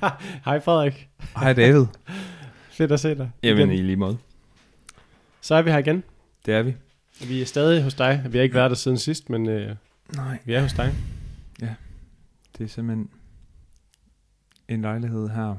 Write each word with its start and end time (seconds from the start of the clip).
Hej 0.44 0.60
Frederik. 0.60 1.08
Hej 1.36 1.52
David. 1.52 1.86
Fedt 2.70 2.92
at 2.92 3.00
se 3.00 3.14
dig. 3.14 3.30
Jamen 3.42 3.70
igen. 3.70 3.78
i 3.78 3.82
lige 3.82 3.96
måde. 3.96 4.18
Så 5.40 5.54
er 5.54 5.62
vi 5.62 5.70
her 5.70 5.78
igen. 5.78 6.02
Det 6.46 6.54
er 6.54 6.62
vi. 6.62 6.74
Vi 7.28 7.40
er 7.42 7.46
stadig 7.46 7.82
hos 7.82 7.94
dig. 7.94 8.26
Vi 8.30 8.38
har 8.38 8.42
ikke 8.42 8.54
været 8.54 8.70
der 8.70 8.76
siden 8.76 8.98
sidst, 8.98 9.30
men 9.30 9.48
øh, 9.48 9.76
Nej. 10.16 10.38
vi 10.44 10.54
er 10.54 10.60
hos 10.62 10.72
dig. 10.72 10.94
Det 12.58 12.64
er 12.64 12.68
simpelthen 12.68 13.10
en 14.68 14.82
lejlighed 14.82 15.28
her 15.28 15.54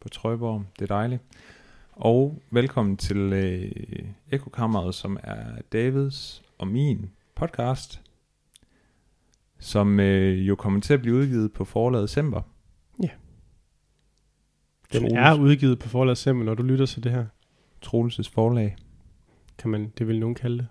på 0.00 0.08
Trøjborg. 0.08 0.64
Det 0.78 0.90
er 0.90 0.94
dejligt. 0.94 1.22
Og 1.92 2.42
velkommen 2.50 2.96
til 2.96 3.16
øh, 3.16 3.72
Ekokammeret, 4.30 4.94
som 4.94 5.18
er 5.22 5.44
Davids 5.72 6.42
og 6.58 6.68
min 6.68 7.10
podcast, 7.34 8.00
som 9.58 10.00
øh, 10.00 10.48
jo 10.48 10.54
kommer 10.54 10.80
til 10.80 10.94
at 10.94 11.00
blive 11.00 11.14
udgivet 11.16 11.52
på 11.52 11.64
forlaget 11.64 12.10
Semper. 12.10 12.40
Ja. 14.94 14.98
Den 14.98 15.08
Troels, 15.10 15.38
er 15.38 15.42
udgivet 15.42 15.78
på 15.78 15.88
forlaget 15.88 16.18
Semmel, 16.18 16.46
når 16.46 16.54
du 16.54 16.62
lytter 16.62 16.86
til 16.86 17.04
det 17.04 17.12
her. 17.12 17.24
Troelses 17.82 18.28
forlag. 18.28 18.76
Kan 19.58 19.70
man, 19.70 19.92
det 19.98 20.08
vil 20.08 20.20
nogen 20.20 20.34
kalde 20.34 20.58
det. 20.58 20.66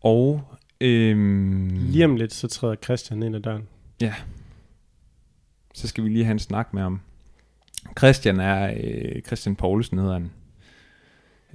Og 0.00 0.42
øhm, 0.80 1.68
Lige 1.68 2.04
om 2.04 2.16
lidt, 2.16 2.32
så 2.32 2.48
træder 2.48 2.74
Christian 2.84 3.22
ind 3.22 3.36
ad 3.36 3.40
døren. 3.40 3.68
så 5.74 5.88
skal 5.88 6.04
vi 6.04 6.08
lige 6.08 6.24
have 6.24 6.32
en 6.32 6.38
snak 6.38 6.74
med 6.74 6.82
ham. 6.82 7.00
Christian 7.98 8.40
er, 8.40 8.74
øh, 8.84 9.22
Christian 9.22 9.56
Poulsen 9.56 9.98
hedder 9.98 10.12
han. 10.12 10.30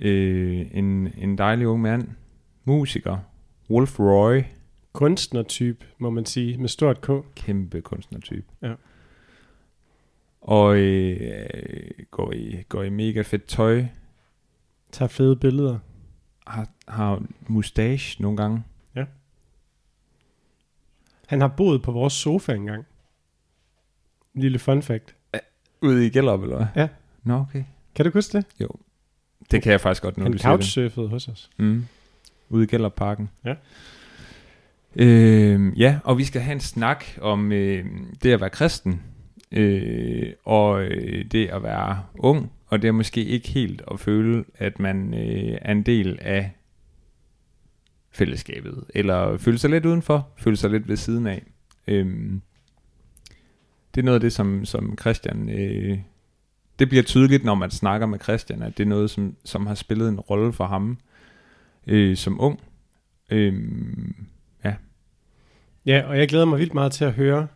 Øh, 0.02 0.68
en, 0.72 1.14
en 1.18 1.38
dejlig 1.38 1.68
ung 1.68 1.82
mand. 1.82 2.08
Musiker. 2.66 3.18
Wolf 3.70 4.00
Roy. 4.00 4.42
Kunstnertype, 4.94 5.86
må 5.98 6.10
man 6.10 6.26
sige, 6.26 6.58
med 6.58 6.70
stort 6.70 7.02
K. 7.02 7.10
Kæmpe 7.36 7.82
kunstnertype. 7.82 8.48
Ja. 8.62 8.74
Og 10.42 10.78
øh, 10.78 11.90
går, 12.12 12.32
i, 12.32 12.64
går 12.70 12.84
i 12.84 12.90
mega 12.90 13.22
fedt 13.22 13.46
tøj. 13.46 13.86
Tager 14.92 15.10
fede 15.10 15.36
billeder. 15.36 15.80
Har, 16.48 16.68
har 16.88 17.24
mustache 17.48 18.22
nogle 18.22 18.38
gange. 18.38 18.64
Han 21.32 21.42
har 21.42 21.48
boet 21.48 21.82
på 21.82 21.92
vores 21.92 22.14
sofa 22.14 22.54
engang. 22.54 22.86
En 24.36 24.42
lille 24.42 24.60
fun 24.60 24.82
fact. 24.82 25.16
Ude 25.82 26.08
i 26.08 26.10
Gellerup, 26.10 26.42
eller 26.42 26.56
hvad? 26.56 26.68
Ja. 26.76 26.88
Nå, 27.24 27.36
okay. 27.40 27.64
Kan 27.96 28.06
du 28.06 28.12
huske 28.14 28.38
det? 28.38 28.46
Det 29.52 29.64
kan 29.64 29.72
jeg 29.72 29.82
faktisk 29.82 30.04
godt, 30.04 30.18
når 30.18 30.26
Han 30.26 30.38
couchsurfede 30.38 31.08
hos 31.08 31.28
os. 31.28 31.50
Mm. 31.58 31.86
Ude 32.50 32.64
i 32.64 32.68
Gellerparken. 32.68 33.30
Ja. 33.46 33.54
Øh, 34.96 35.80
ja, 35.80 36.00
og 36.04 36.18
vi 36.18 36.24
skal 36.24 36.42
have 36.42 36.54
en 36.54 36.60
snak 36.60 37.06
om 37.22 37.52
øh, 37.52 37.86
det 38.24 38.32
at 38.32 38.42
være 38.42 38.50
kristen, 38.50 39.02
øh, 39.52 40.34
og 40.44 40.84
øh, 40.84 41.26
det 41.26 41.48
at 41.48 41.64
være 41.64 42.04
ung, 42.14 42.52
og 42.68 42.82
det 42.82 42.88
er 42.88 42.92
måske 42.92 43.26
ikke 43.26 43.50
helt 43.50 43.82
at 43.92 44.00
føle, 44.00 44.46
at 44.56 44.80
man 44.80 45.14
øh, 45.14 45.58
er 45.62 45.72
en 45.72 45.84
del 45.84 46.20
af 46.22 46.52
fællesskabet, 48.12 48.84
eller 48.96 49.38
føle 49.38 49.58
sig 49.58 49.70
lidt 49.70 49.86
udenfor, 49.86 50.30
føle 50.38 50.58
sig 50.58 50.70
lidt 50.70 50.88
ved 50.88 50.96
siden 50.96 51.28
af. 51.28 51.44
Øh, 51.88 52.06
det 53.96 54.02
er 54.02 54.06
noget 54.06 54.16
af 54.16 54.22
det, 54.22 54.34
som, 54.34 54.66
som 54.66 54.98
Christian... 55.00 55.50
Øh, 55.50 56.00
det 56.80 56.90
bliver 56.90 57.04
tydeligt, 57.04 57.44
når 57.44 57.56
man 57.56 57.72
snakker 57.72 58.08
med 58.08 58.20
Christian, 58.20 58.62
at 58.62 58.78
det 58.78 58.84
er 58.84 58.88
noget, 58.88 59.10
som, 59.10 59.36
som 59.46 59.68
har 59.68 59.76
spillet 59.76 60.10
en 60.10 60.20
rolle 60.20 60.54
for 60.54 60.66
ham 60.66 60.98
øh, 61.88 62.18
som 62.18 62.42
ung. 62.42 62.60
Øh, 63.32 63.54
Ja, 65.86 66.04
og 66.08 66.18
jeg 66.18 66.28
glæder 66.28 66.46
mig 66.46 66.60
vildt 66.60 66.74
meget 66.74 66.92
til 66.92 67.06
at 67.06 67.14
høre, 67.14 67.48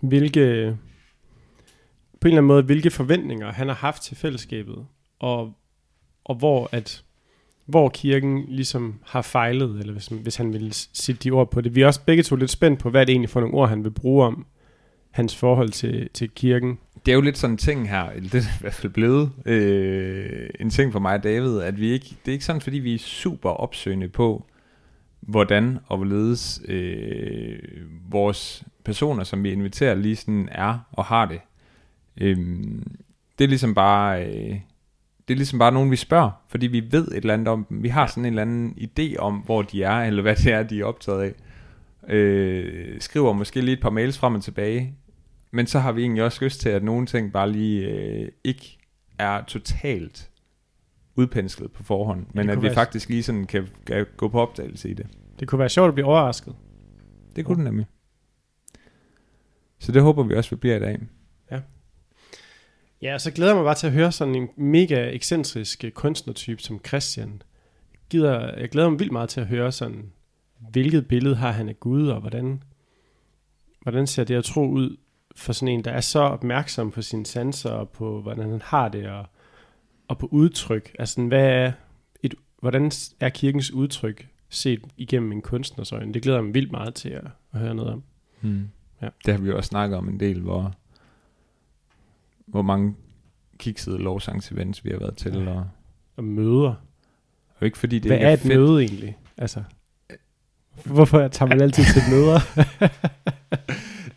hvilke, 0.00 0.76
på 2.20 2.28
en 2.28 2.32
eller 2.32 2.38
anden 2.38 2.46
måde, 2.46 2.62
hvilke 2.62 2.90
forventninger 2.90 3.52
han 3.52 3.68
har 3.68 3.74
haft 3.74 4.02
til 4.02 4.16
fællesskabet, 4.16 4.86
og, 5.18 5.52
og 6.24 6.34
hvor 6.34 6.68
at 6.72 7.04
hvor 7.66 7.88
kirken 7.88 8.44
ligesom 8.48 8.94
har 9.04 9.22
fejlet, 9.22 9.80
eller 9.80 9.92
hvis, 9.92 10.06
hvis 10.06 10.36
han 10.36 10.52
vil 10.52 10.72
sætte 10.72 11.20
de 11.24 11.30
ord 11.30 11.50
på 11.50 11.60
det. 11.60 11.74
Vi 11.74 11.82
er 11.82 11.86
også 11.86 12.00
begge 12.06 12.22
to 12.22 12.36
lidt 12.36 12.50
spændt 12.50 12.80
på, 12.80 12.90
hvad 12.90 13.06
det 13.06 13.12
egentlig 13.12 13.30
for 13.30 13.40
nogle 13.40 13.54
ord, 13.54 13.68
han 13.68 13.84
vil 13.84 13.90
bruge 13.90 14.26
om 14.26 14.46
hans 15.10 15.36
forhold 15.36 15.68
til, 15.68 16.08
til 16.14 16.30
kirken. 16.30 16.78
det 17.06 17.12
er 17.12 17.16
jo 17.16 17.20
lidt 17.20 17.38
sådan 17.38 17.54
en 17.54 17.58
ting 17.58 17.90
her, 17.90 18.04
eller 18.04 18.30
det 18.30 18.38
er 18.38 18.42
i 18.42 18.60
hvert 18.60 18.74
fald 18.74 18.92
blevet 18.92 19.30
øh, 19.46 20.50
en 20.60 20.70
ting 20.70 20.92
for 20.92 20.98
mig 20.98 21.14
og 21.14 21.24
David, 21.24 21.58
at 21.58 21.80
vi 21.80 21.90
ikke, 21.90 22.06
det 22.06 22.28
er 22.28 22.32
ikke 22.32 22.44
sådan, 22.44 22.60
fordi 22.60 22.78
vi 22.78 22.94
er 22.94 22.98
super 22.98 23.50
opsøgende 23.50 24.08
på, 24.08 24.46
hvordan 25.30 25.78
og 25.86 25.96
hvorledes 25.96 26.62
øh, 26.68 27.58
vores 28.10 28.64
personer, 28.84 29.24
som 29.24 29.44
vi 29.44 29.52
inviterer, 29.52 29.94
lige 29.94 30.16
sådan 30.16 30.48
er 30.52 30.78
og 30.92 31.04
har 31.04 31.26
det. 31.26 31.40
Øhm, 32.20 32.96
det 33.38 33.44
er 33.44 33.48
ligesom 33.48 33.74
bare... 33.74 34.26
Øh, 34.26 34.60
det 35.28 35.34
er 35.34 35.38
ligesom 35.38 35.58
bare 35.58 35.72
nogen, 35.72 35.90
vi 35.90 35.96
spørger, 35.96 36.30
fordi 36.48 36.66
vi 36.66 36.82
ved 36.90 37.08
et 37.08 37.16
eller 37.16 37.34
andet 37.34 37.48
om 37.48 37.64
dem. 37.64 37.82
Vi 37.82 37.88
har 37.88 38.06
sådan 38.06 38.24
en 38.24 38.32
eller 38.32 38.42
anden 38.42 38.78
idé 38.80 39.16
om, 39.16 39.34
hvor 39.34 39.62
de 39.62 39.82
er, 39.82 40.02
eller 40.02 40.22
hvad 40.22 40.36
det 40.36 40.52
er, 40.52 40.62
de 40.62 40.80
er 40.80 40.84
optaget 40.84 41.22
af. 41.22 41.34
Øh, 42.14 43.00
skriver 43.00 43.32
måske 43.32 43.60
lige 43.60 43.72
et 43.72 43.80
par 43.80 43.90
mails 43.90 44.18
frem 44.18 44.34
og 44.34 44.42
tilbage, 44.42 44.94
men 45.50 45.66
så 45.66 45.78
har 45.78 45.92
vi 45.92 46.02
egentlig 46.02 46.24
også 46.24 46.44
lyst 46.44 46.60
til, 46.60 46.68
at 46.68 46.84
nogle 46.84 47.06
ting 47.06 47.32
bare 47.32 47.52
lige 47.52 47.88
øh, 47.88 48.28
ikke 48.44 48.78
er 49.18 49.44
totalt 49.44 50.30
udpenslet 51.16 51.72
på 51.72 51.82
forhånd, 51.82 52.26
men 52.34 52.50
at 52.50 52.62
vi 52.62 52.70
faktisk 52.74 53.08
lige 53.08 53.22
sådan 53.22 53.46
kan, 53.46 53.68
kan 53.86 54.06
gå 54.16 54.28
på 54.28 54.40
opdagelse 54.40 54.90
i 54.90 54.94
det. 54.94 55.06
Det 55.40 55.48
kunne 55.48 55.58
være 55.58 55.68
sjovt 55.68 55.88
at 55.88 55.94
blive 55.94 56.06
overrasket. 56.06 56.56
Det 57.36 57.44
kunne 57.44 57.56
det 57.56 57.64
nemlig. 57.64 57.86
Så 59.78 59.92
det 59.92 60.02
håber 60.02 60.22
vi 60.22 60.34
også, 60.34 60.50
vi 60.50 60.56
bliver 60.56 60.76
i 60.76 60.80
dag. 60.80 61.00
Ja, 63.02 63.14
og 63.14 63.20
så 63.20 63.30
glæder 63.30 63.50
jeg 63.50 63.56
mig 63.56 63.64
bare 63.64 63.74
til 63.74 63.86
at 63.86 63.92
høre 63.92 64.12
sådan 64.12 64.34
en 64.34 64.48
mega 64.56 65.10
ekscentrisk 65.10 65.84
øh, 65.84 65.90
kunstnertype 65.90 66.62
som 66.62 66.80
Christian. 66.86 67.42
Gider, 68.10 68.58
jeg 68.58 68.68
glæder 68.68 68.88
mig 68.88 68.98
vildt 68.98 69.12
meget 69.12 69.28
til 69.28 69.40
at 69.40 69.46
høre 69.46 69.72
sådan, 69.72 70.12
hvilket 70.70 71.08
billede 71.08 71.36
har 71.36 71.52
han 71.52 71.68
af 71.68 71.80
Gud, 71.80 72.08
og 72.08 72.20
hvordan, 72.20 72.62
hvordan 73.82 74.06
ser 74.06 74.24
det 74.24 74.34
at 74.34 74.44
tro 74.44 74.68
ud 74.68 74.96
for 75.36 75.52
sådan 75.52 75.74
en, 75.74 75.84
der 75.84 75.90
er 75.90 76.00
så 76.00 76.20
opmærksom 76.20 76.90
på 76.90 77.02
sine 77.02 77.26
sanser, 77.26 77.70
og 77.70 77.88
på 77.88 78.20
hvordan 78.20 78.50
han 78.50 78.62
har 78.64 78.88
det, 78.88 79.08
og, 79.08 79.26
og 80.08 80.18
på 80.18 80.28
udtryk. 80.30 80.96
Altså, 80.98 81.22
hvad 81.22 81.46
er 81.46 81.72
et, 82.22 82.34
hvordan 82.60 82.90
er 83.20 83.28
kirkens 83.28 83.70
udtryk 83.70 84.28
set 84.50 84.80
igennem 84.96 85.32
en 85.32 85.42
kunstners 85.42 85.92
øjne? 85.92 86.14
Det 86.14 86.22
glæder 86.22 86.38
jeg 86.38 86.44
mig 86.44 86.54
vildt 86.54 86.72
meget 86.72 86.94
til 86.94 87.08
at, 87.08 87.24
at 87.52 87.60
høre 87.60 87.74
noget 87.74 87.92
om. 87.92 88.02
Hmm. 88.40 88.68
Ja. 89.02 89.08
Det 89.26 89.34
har 89.34 89.40
vi 89.40 89.48
jo 89.48 89.56
også 89.56 89.68
snakket 89.68 89.98
om 89.98 90.08
en 90.08 90.20
del, 90.20 90.40
hvor, 90.40 90.74
hvor 92.46 92.62
mange 92.62 92.94
kiksede 93.58 93.98
lovsangsevents 93.98 94.84
vi 94.84 94.90
har 94.90 94.98
været 94.98 95.16
til. 95.16 95.32
Ja. 95.34 95.50
Og, 95.50 95.66
Og 96.16 96.24
møder. 96.24 96.74
og 97.58 97.66
ikke 97.66 97.78
fordi 97.78 97.98
det 97.98 98.08
Hvad 98.08 98.16
ikke 98.16 98.24
er 98.26 98.30
er 98.30 98.34
et 98.34 98.40
fedt. 98.40 98.54
møde 98.60 98.82
egentlig? 98.84 99.18
Altså, 99.36 99.62
hvorfor 100.84 101.28
tager 101.28 101.48
man 101.48 101.60
altid 101.60 101.84
til 101.84 102.02
møder? 102.10 102.38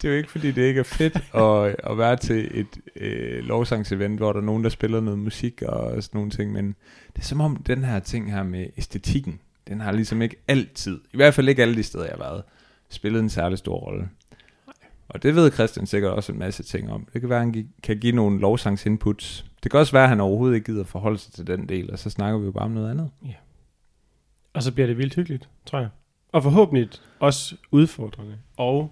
Det 0.02 0.10
er 0.10 0.14
jo 0.14 0.18
ikke 0.18 0.32
fordi 0.32 0.52
det 0.52 0.62
ikke 0.62 0.80
er 0.80 0.84
fedt 0.84 1.16
at, 1.16 1.76
at 1.92 1.98
være 1.98 2.16
til 2.16 2.60
et 2.60 2.68
øh, 2.96 3.44
lovsangsevent, 3.44 4.20
hvor 4.20 4.34
der 4.34 4.40
er 4.40 4.46
nogen, 4.46 4.64
der 4.64 4.70
spiller 4.70 5.02
noget 5.02 5.20
musik 5.20 5.62
og 5.62 6.04
sådan 6.04 6.18
nogle 6.18 6.32
ting, 6.32 6.52
men 6.52 6.68
det 7.16 7.22
er 7.22 7.26
som 7.26 7.42
om 7.42 7.56
den 7.56 7.84
her 7.84 8.00
ting 8.00 8.32
her 8.32 8.44
med 8.44 8.68
æstetikken, 8.78 9.40
den 9.68 9.82
har 9.82 9.92
ligesom 9.92 10.22
ikke 10.22 10.36
altid, 10.48 11.00
i 11.14 11.18
hvert 11.18 11.34
fald 11.34 11.50
ikke 11.50 11.62
alle 11.62 11.76
de 11.76 11.84
steder, 11.84 12.04
jeg 12.04 12.14
har 12.14 12.24
været, 12.24 12.44
spillet 12.90 13.20
en 13.20 13.30
særlig 13.30 13.58
stor 13.58 13.76
rolle. 13.76 14.10
Og 15.10 15.24
det 15.24 15.36
ved 15.36 15.52
Christian 15.52 15.86
sikkert 15.86 16.12
også 16.12 16.32
en 16.32 16.40
masse 16.40 16.64
ting 16.64 16.92
om. 16.92 17.08
Det 17.14 17.22
kan 17.22 17.30
være, 17.30 17.40
at 17.40 17.46
han 17.46 17.70
kan 17.84 17.98
give 17.98 18.16
nogle 18.16 18.40
lovsangsinputs. 18.40 19.46
Det 19.64 19.72
kan 19.72 19.80
også 19.80 19.92
være, 19.92 20.04
at 20.04 20.10
han 20.10 20.20
overhovedet 20.22 20.56
ikke 20.56 20.66
gider 20.72 20.84
forholde 20.84 21.18
sig 21.18 21.34
til 21.34 21.48
den 21.48 21.70
del, 21.70 21.92
og 21.92 22.00
så 22.00 22.10
snakker 22.10 22.40
vi 22.40 22.46
jo 22.46 22.52
bare 22.52 22.64
om 22.64 22.72
noget 22.72 22.90
andet. 22.92 23.10
og 24.54 24.64
så 24.64 24.72
bliver 24.72 24.88
det 24.88 24.98
vildt 24.98 25.16
hyggeligt, 25.16 25.50
tror 25.66 25.80
jeg. 25.80 25.90
Og 26.32 26.44
forhåbentlig 26.44 26.90
også 27.20 27.56
udfordrende 27.72 28.38
og 28.58 28.92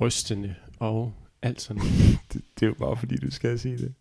rystende 0.00 0.54
og 0.78 1.12
alt 1.42 1.60
sådan. 1.60 1.82
Det, 2.32 2.40
det 2.60 2.62
er 2.62 2.66
jo 2.66 2.74
bare 2.74 2.96
fordi, 2.96 3.16
du 3.16 3.30
skal 3.30 3.58
sige 3.58 3.78
det. 3.78 3.94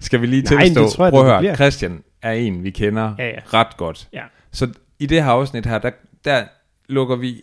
Skal 0.00 0.20
vi 0.20 0.26
lige 0.26 0.42
Nej, 0.54 0.64
tilstå? 0.64 0.82
det 0.82 0.92
tror 0.92 1.04
jeg, 1.04 1.12
Prøv 1.12 1.28
at 1.28 1.44
høre. 1.44 1.54
Christian 1.54 2.04
er 2.22 2.32
en, 2.32 2.64
vi 2.64 2.70
kender 2.70 3.14
Ja, 3.18 3.26
ja. 3.28 3.38
ret 3.52 3.76
godt. 3.76 4.08
Ja. 4.12 4.24
Så 4.50 4.72
i 5.02 5.06
det 5.06 5.22
her 5.24 5.30
afsnit 5.30 5.66
her, 5.66 5.78
der, 5.78 5.90
der 6.24 6.44
lukker 6.88 7.16
vi 7.16 7.42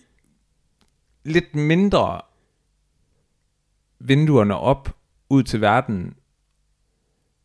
lidt 1.23 1.55
mindre 1.55 2.21
vinduerne 3.99 4.55
op 4.57 4.95
ud 5.29 5.43
til 5.43 5.61
verden. 5.61 6.15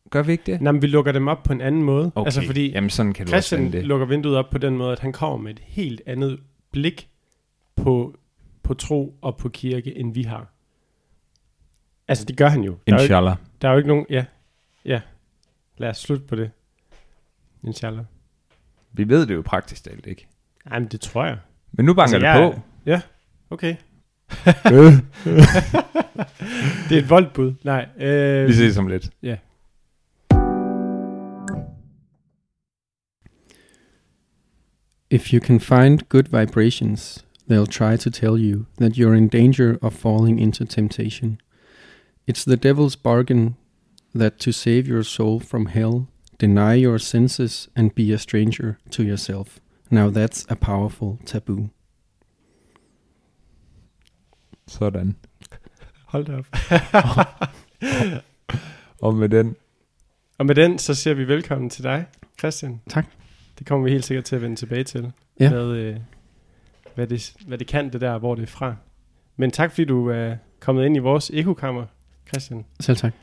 Gør 0.09 0.23
vi 0.23 0.31
ikke 0.31 0.51
det? 0.51 0.61
Nej, 0.61 0.71
men 0.71 0.81
vi 0.81 0.87
lukker 0.87 1.11
dem 1.11 1.27
op 1.27 1.43
på 1.43 1.53
en 1.53 1.61
anden 1.61 1.83
måde. 1.83 2.11
Okay, 2.15 2.25
Altså 2.27 2.41
fordi 2.45 2.71
jamen 2.71 2.89
sådan 2.89 3.13
kan 3.13 3.25
du 3.25 3.29
Christian 3.29 3.71
det. 3.71 3.85
lukker 3.85 4.05
vinduet 4.07 4.37
op 4.37 4.49
på 4.49 4.57
den 4.57 4.77
måde, 4.77 4.91
at 4.91 4.99
han 4.99 5.13
kommer 5.13 5.37
med 5.37 5.51
et 5.51 5.59
helt 5.59 6.01
andet 6.05 6.39
blik 6.71 7.09
på, 7.75 8.15
på 8.63 8.73
tro 8.73 9.17
og 9.21 9.37
på 9.37 9.49
kirke, 9.49 9.97
end 9.97 10.13
vi 10.13 10.23
har. 10.23 10.47
Altså, 12.07 12.25
det 12.25 12.37
gør 12.37 12.47
han 12.47 12.63
jo. 12.63 12.77
Der 12.87 12.93
er 12.93 12.97
jo, 12.97 13.03
ikke, 13.03 13.03
Inshallah. 13.03 13.35
der 13.61 13.67
er 13.67 13.71
jo 13.71 13.77
ikke 13.77 13.87
nogen... 13.87 14.05
Ja, 14.09 14.25
ja. 14.85 15.01
Lad 15.77 15.89
os 15.89 15.97
slutte 15.97 16.25
på 16.27 16.35
det. 16.35 16.51
Inshallah. 17.63 18.05
Vi 18.97 19.09
ved 19.09 19.25
det 19.27 19.35
jo 19.35 19.41
praktisk 19.41 19.83
talt 19.83 20.05
ikke. 20.05 20.27
Ej, 20.71 20.79
men 20.79 20.87
det 20.87 21.01
tror 21.01 21.25
jeg. 21.25 21.37
Men 21.71 21.85
nu 21.85 21.93
banker 21.93 22.15
Altså, 22.15 22.27
altså, 22.27 22.41
jeg- 22.41 22.51
det 22.51 22.55
på. 22.55 22.61
Ja, 22.85 23.01
okay. 23.49 23.75
det 26.89 26.97
er 26.97 27.01
et 27.01 27.09
voldbud. 27.09 27.53
Nej. 27.63 27.87
Øh, 27.99 28.47
Vi 28.47 28.53
ses 28.53 28.77
om 28.77 28.87
lidt. 28.87 29.09
Ja. 29.23 29.35
If 35.09 35.31
you 35.31 35.39
can 35.39 35.59
find 35.59 36.09
good 36.09 36.29
vibrations, 36.31 37.23
they'll 37.47 37.67
try 37.67 37.95
to 37.97 38.09
tell 38.09 38.37
you 38.37 38.65
that 38.77 38.97
you're 38.97 39.13
in 39.13 39.27
danger 39.27 39.77
of 39.81 39.93
falling 39.93 40.39
into 40.39 40.65
temptation. 40.65 41.39
It's 42.27 42.43
the 42.43 42.57
devil's 42.57 42.95
bargain 42.95 43.55
that 44.13 44.39
to 44.39 44.51
save 44.51 44.87
your 44.87 45.03
soul 45.03 45.39
from 45.39 45.67
hell, 45.67 46.07
deny 46.41 46.83
your 46.85 46.97
senses 46.97 47.69
and 47.75 47.91
be 47.91 48.13
a 48.13 48.17
stranger 48.17 48.73
to 48.91 49.03
yourself. 49.03 49.59
Now 49.89 50.09
that's 50.09 50.45
a 50.49 50.55
powerful 50.55 51.17
taboo. 51.25 51.69
Sådan. 54.67 55.15
Hold 56.05 56.25
da 56.25 56.37
op. 56.37 56.45
Og 59.01 59.15
med 59.15 59.29
den, 59.29 59.55
Og 60.37 60.45
med 60.45 60.55
den, 60.55 60.79
så 60.79 60.93
siger 60.93 61.13
vi 61.13 61.27
velkommen 61.27 61.69
til 61.69 61.83
dig, 61.83 62.05
Christian. 62.39 62.81
Tak. 62.89 63.05
Det 63.59 63.67
kommer 63.67 63.85
vi 63.85 63.91
helt 63.91 64.05
sikkert 64.05 64.25
til 64.25 64.35
at 64.35 64.41
vende 64.41 64.55
tilbage 64.55 64.83
til. 64.83 65.11
Ja. 65.39 65.49
Hvad, 65.49 65.65
øh, 65.65 65.95
hvad, 66.95 67.07
det, 67.07 67.33
hvad 67.47 67.57
det 67.57 67.67
kan, 67.67 67.93
det 67.93 68.01
der, 68.01 68.17
hvor 68.17 68.35
det 68.35 68.43
er 68.43 68.47
fra. 68.47 68.75
Men 69.35 69.51
tak, 69.51 69.71
fordi 69.71 69.85
du 69.85 70.09
er 70.09 70.35
kommet 70.59 70.85
ind 70.85 70.95
i 70.95 70.99
vores 70.99 71.31
ekokammer, 71.33 71.85
Christian. 72.27 72.65
Selv 72.79 72.97
tak. 72.97 73.13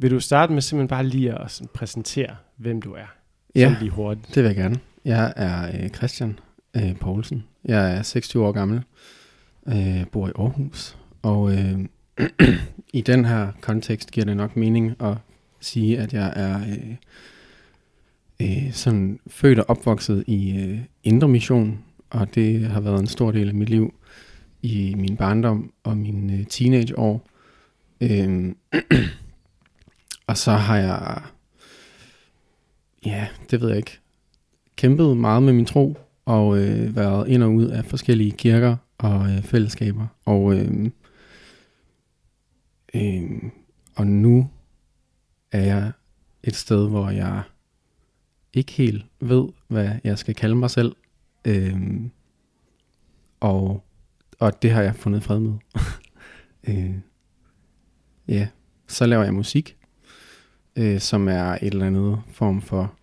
Vil 0.00 0.10
du 0.10 0.20
starte 0.20 0.52
med 0.52 0.62
simpelthen 0.62 0.88
bare 0.88 1.06
lige 1.06 1.38
at 1.38 1.50
sådan 1.50 1.68
præsentere, 1.74 2.36
hvem 2.56 2.82
du 2.82 2.92
er? 2.92 3.06
Ja. 3.54 3.76
Lige 3.80 3.90
hurtigt. 3.90 4.34
Det 4.34 4.42
vil 4.42 4.48
jeg 4.48 4.56
gerne. 4.56 4.76
Jeg 5.04 5.32
er 5.36 5.82
øh, 5.82 5.88
Christian 5.88 6.38
øh, 6.76 6.96
Poulsen. 6.96 7.44
Jeg 7.64 7.96
er 7.96 8.02
26 8.02 8.46
år 8.46 8.52
gammel. 8.52 8.82
Øh, 9.68 10.06
bor 10.12 10.28
i 10.28 10.32
Aarhus. 10.38 10.96
Og 11.22 11.52
øh, 11.52 11.78
i 12.92 13.00
den 13.00 13.24
her 13.24 13.52
kontekst 13.60 14.10
giver 14.10 14.24
det 14.24 14.36
nok 14.36 14.56
mening 14.56 15.02
at 15.02 15.16
sige, 15.60 15.98
at 15.98 16.12
jeg 16.12 16.32
er 16.36 16.60
øh, 16.60 16.94
øh, 18.42 18.72
sådan 18.72 19.20
født 19.26 19.58
og 19.58 19.70
opvokset 19.70 20.24
i 20.26 20.58
øh, 20.58 20.78
Indre 21.04 21.28
Mission. 21.28 21.78
Og 22.10 22.34
det 22.34 22.60
har 22.60 22.80
været 22.80 23.00
en 23.00 23.06
stor 23.06 23.30
del 23.30 23.48
af 23.48 23.54
mit 23.54 23.68
liv 23.68 23.94
i 24.62 24.94
min 24.98 25.16
barndom 25.16 25.72
og 25.84 25.96
mine 25.96 26.32
øh, 26.32 26.46
teenageår. 26.46 27.28
Øh, 28.00 28.54
og 30.28 30.36
så 30.36 30.52
har 30.52 30.76
jeg, 30.76 31.22
ja, 33.06 33.28
det 33.50 33.60
ved 33.60 33.68
jeg 33.68 33.76
ikke, 33.76 34.00
kæmpet 34.76 35.16
meget 35.16 35.42
med 35.42 35.52
min 35.52 35.66
tro, 35.66 35.98
og 36.24 36.58
øh, 36.58 36.96
været 36.96 37.28
ind 37.28 37.42
og 37.42 37.54
ud 37.54 37.64
af 37.64 37.84
forskellige 37.84 38.32
kirker 38.32 38.76
og 38.98 39.30
øh, 39.30 39.42
fællesskaber. 39.42 40.06
Og, 40.24 40.54
øh, 40.54 40.90
øh, 42.94 43.42
og 43.96 44.06
nu 44.06 44.50
er 45.52 45.60
jeg 45.62 45.92
et 46.42 46.56
sted, 46.56 46.88
hvor 46.88 47.10
jeg 47.10 47.42
ikke 48.52 48.72
helt 48.72 49.06
ved, 49.20 49.48
hvad 49.68 49.90
jeg 50.04 50.18
skal 50.18 50.34
kalde 50.34 50.54
mig 50.54 50.70
selv. 50.70 50.96
Øh, 51.44 51.80
og, 53.40 53.84
og 54.38 54.62
det 54.62 54.70
har 54.70 54.82
jeg 54.82 54.94
fundet 54.94 55.22
fred 55.22 55.40
med. 55.40 55.54
øh, 56.68 56.94
ja, 58.28 58.48
så 58.86 59.06
laver 59.06 59.24
jeg 59.24 59.34
musik, 59.34 59.77
øh, 60.78 61.00
som 61.00 61.28
er 61.28 61.44
et 61.44 61.62
eller 61.62 61.86
andet 61.86 62.22
form 62.28 62.62
for 62.62 62.94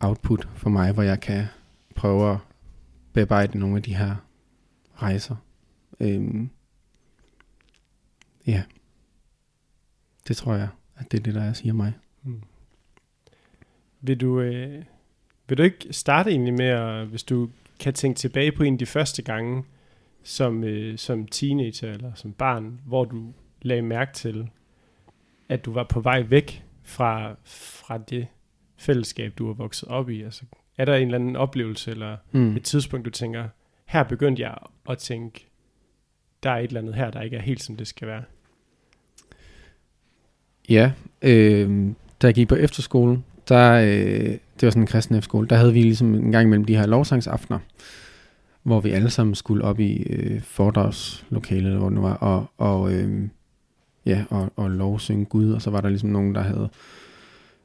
output 0.00 0.48
for 0.54 0.70
mig, 0.70 0.92
hvor 0.92 1.02
jeg 1.02 1.20
kan 1.20 1.44
prøve 1.94 2.32
at 2.32 2.38
bearbejde 3.12 3.58
nogle 3.58 3.76
af 3.76 3.82
de 3.82 3.94
her 3.94 4.16
rejser. 4.94 5.36
Øhm, 6.00 6.50
ja, 8.46 8.62
det 10.28 10.36
tror 10.36 10.54
jeg, 10.54 10.68
at 10.96 11.12
det 11.12 11.18
er 11.18 11.22
det, 11.22 11.34
der 11.34 11.42
er, 11.42 11.52
siger 11.52 11.72
mig. 11.72 11.92
Mm. 12.22 12.42
Vil 14.00 14.20
du, 14.20 14.40
øh, 14.40 14.84
vil 15.48 15.58
du 15.58 15.62
ikke 15.62 15.86
starte 15.90 16.30
egentlig 16.30 16.54
med, 16.54 16.66
at, 16.66 17.06
hvis 17.06 17.22
du 17.22 17.50
kan 17.80 17.94
tænke 17.94 18.18
tilbage 18.18 18.52
på 18.52 18.62
en 18.62 18.74
af 18.74 18.78
de 18.78 18.86
første 18.86 19.22
gange, 19.22 19.64
som, 20.22 20.64
øh, 20.64 20.98
som 20.98 21.26
teenager 21.26 21.92
eller 21.92 22.14
som 22.14 22.32
barn, 22.32 22.80
hvor 22.86 23.04
du 23.04 23.32
lagde 23.62 23.82
mærke 23.82 24.12
til, 24.12 24.50
at 25.48 25.64
du 25.64 25.72
var 25.72 25.84
på 25.84 26.00
vej 26.00 26.22
væk 26.22 26.64
fra, 26.90 27.34
fra 27.44 27.98
det 27.98 28.26
fællesskab, 28.76 29.32
du 29.38 29.50
er 29.50 29.54
vokset 29.54 29.88
op 29.88 30.10
i? 30.10 30.22
Altså, 30.22 30.42
er 30.78 30.84
der 30.84 30.94
en 30.96 31.02
eller 31.02 31.18
anden 31.18 31.36
oplevelse, 31.36 31.90
eller 31.90 32.16
Mm. 32.32 32.56
et 32.56 32.62
tidspunkt, 32.62 33.04
du 33.04 33.10
tænker, 33.10 33.44
her 33.86 34.02
begyndte 34.02 34.42
jeg 34.42 34.54
at 34.88 34.98
tænke, 34.98 35.46
der 36.42 36.50
er 36.50 36.58
et 36.58 36.64
eller 36.66 36.80
andet 36.80 36.94
her, 36.94 37.10
der 37.10 37.20
ikke 37.22 37.36
er 37.36 37.40
helt, 37.42 37.62
som 37.62 37.76
det 37.76 37.86
skal 37.86 38.08
være? 38.08 38.22
Ja, 40.68 40.92
øh, 41.22 41.86
da 42.22 42.26
jeg 42.26 42.34
gik 42.34 42.48
på 42.48 42.54
efterskole, 42.54 43.22
der, 43.48 43.72
øh, 43.72 44.30
det 44.30 44.62
var 44.62 44.70
sådan 44.70 44.82
en 44.82 44.86
kristen 44.86 45.14
efterskole, 45.16 45.48
der 45.48 45.56
havde 45.56 45.72
vi 45.72 45.82
ligesom 45.82 46.14
en 46.14 46.32
gang 46.32 46.46
imellem 46.46 46.64
de 46.64 46.76
her 46.76 46.86
lovsangsaftener, 46.86 47.58
hvor 48.62 48.80
vi 48.80 48.90
alle 48.90 49.10
sammen 49.10 49.34
skulle 49.34 49.64
op 49.64 49.80
i 49.80 50.02
øh, 50.02 50.40
foredragslokalet, 50.42 51.64
eller 51.66 51.78
hvor 51.78 51.88
det 51.88 51.94
nu 51.96 52.02
var, 52.02 52.14
og, 52.14 52.46
og, 52.58 52.92
øh, 52.92 53.28
ja, 54.06 54.24
og, 54.30 54.52
og 54.56 54.70
lovsynge 54.70 55.24
Gud, 55.24 55.52
og 55.52 55.62
så 55.62 55.70
var 55.70 55.80
der 55.80 55.88
ligesom 55.88 56.10
nogen, 56.10 56.34
der 56.34 56.42
havde 56.42 56.68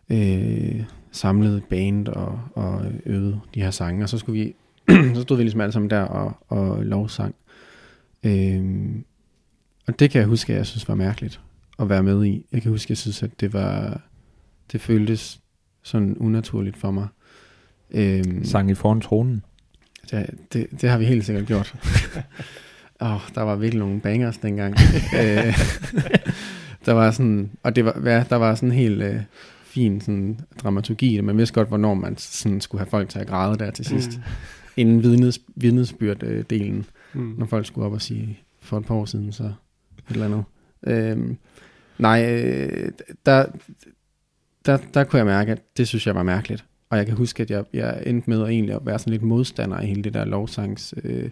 øh, 0.10 0.84
samlet 1.12 1.58
et 1.58 1.64
band 1.64 2.08
og, 2.08 2.40
og 2.54 2.86
øvet 3.06 3.42
de 3.54 3.62
her 3.62 3.72
sange, 3.72 4.04
og 4.04 4.10
så 4.10 4.18
skulle 4.18 4.40
vi, 4.40 4.56
så 5.16 5.22
stod 5.22 5.38
vi 5.38 5.44
ligesom 5.44 5.62
alle 5.62 5.72
sammen 5.72 5.90
der 5.90 6.02
og, 6.02 6.38
og 6.48 6.86
lovsang. 6.86 7.36
Øh, 8.24 8.96
og 9.88 10.00
det 10.00 10.12
kan 10.12 10.20
jeg 10.20 10.28
huske, 10.28 10.54
at 10.54 10.58
jeg 10.58 10.66
synes 10.66 10.88
var 10.88 10.96
mærkeligt 10.96 11.42
at 11.80 11.90
være 11.90 12.04
med 12.04 12.26
i. 12.26 12.46
Jeg 12.52 12.62
kan 12.62 12.72
huske, 12.72 12.86
at 12.86 12.90
jeg 12.90 12.98
synes, 12.98 13.24
at 13.24 13.40
det 13.40 13.54
var, 13.54 14.02
det 14.72 14.81
føltes 14.81 15.40
sådan 15.84 16.18
unaturligt 16.18 16.78
for 16.78 16.92
mig. 16.92 17.08
Øhm, 17.92 18.44
sang 18.44 18.72
i 18.72 18.74
foran 18.74 19.02
tronen. 19.02 19.44
det, 20.12 20.30
det, 20.54 20.68
det 20.81 20.90
har 20.90 20.98
vi 20.98 21.06
helt 21.06 21.26
sikkert 21.26 21.46
gjort. 21.46 21.76
Åh, 23.01 23.13
oh, 23.15 23.21
der 23.36 23.42
var 23.42 23.56
virkelig 23.56 23.80
nogle 23.80 24.02
bangers 24.02 24.37
dengang. 24.37 24.73
øh, 25.21 25.57
der 26.85 26.92
var 26.92 27.11
sådan, 27.11 27.52
og 27.64 27.75
det 27.75 27.85
var, 27.85 28.02
ja, 28.06 28.23
der 28.30 28.35
var 28.35 28.56
sådan 28.56 28.71
helt 28.71 29.02
øh, 29.02 29.19
fin 29.64 30.02
sådan, 30.02 30.40
dramaturgi. 30.64 31.21
Man 31.21 31.37
vidste 31.37 31.54
godt, 31.56 31.68
hvornår 31.68 31.94
man 31.94 32.18
sådan, 32.18 32.61
skulle 32.61 32.80
have 32.80 32.90
folk 32.90 33.09
til 33.09 33.19
at 33.19 33.28
græde 33.28 33.57
der 33.57 33.71
til 33.71 33.85
sidst. 33.85 34.09
Mm. 34.18 34.23
Inden 34.78 35.04
vidnes, 35.04 35.40
vidnesbyrd-delen, 35.56 36.83
Mm. 37.14 37.35
når 37.37 37.45
folk 37.45 37.66
skulle 37.66 37.85
op 37.85 37.94
og 37.94 38.02
sige 38.02 38.40
for 38.61 38.78
et 38.78 38.85
par 38.85 38.95
år 38.95 39.06
siden, 39.06 39.31
så 39.31 39.44
et 39.44 39.54
eller 40.14 40.25
andet. 40.25 40.44
Øhm, 40.87 41.37
nej, 41.97 42.33
øh, 42.33 42.92
der, 43.25 43.45
der, 44.66 44.78
der 44.94 45.04
kunne 45.04 45.18
jeg 45.18 45.25
mærke, 45.25 45.52
at 45.52 45.78
det 45.78 45.87
synes 45.87 46.07
jeg 46.07 46.16
var 46.16 46.23
mærkeligt. 46.23 46.66
Og 46.90 46.97
jeg 46.97 47.06
kan 47.06 47.16
huske, 47.16 47.44
at 47.44 47.52
jeg, 47.52 47.64
jeg 47.73 48.04
endte 48.06 48.30
med 48.30 48.42
at 48.44 48.49
egentlig 48.49 48.75
at 48.75 48.85
være 48.85 48.99
sådan 48.99 49.11
lidt 49.11 49.23
modstander 49.23 49.81
i 49.81 49.85
hele 49.85 50.04
det 50.04 50.14
der 50.14 50.25
lovsangs 50.25 50.94
øh, 51.04 51.30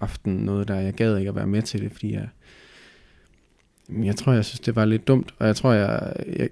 aften, 0.00 0.32
noget 0.34 0.68
der, 0.68 0.74
jeg 0.74 0.94
gad 0.94 1.16
ikke 1.18 1.28
at 1.28 1.34
være 1.36 1.46
med 1.46 1.62
til 1.62 1.80
det, 1.82 1.92
fordi 1.92 2.12
jeg, 2.12 2.28
jeg 4.02 4.16
tror, 4.16 4.32
jeg 4.32 4.44
synes, 4.44 4.60
det 4.60 4.76
var 4.76 4.84
lidt 4.84 5.08
dumt, 5.08 5.34
og 5.38 5.46
jeg 5.46 5.56
tror, 5.56 5.72
jeg, 5.72 6.12
jeg 6.36 6.48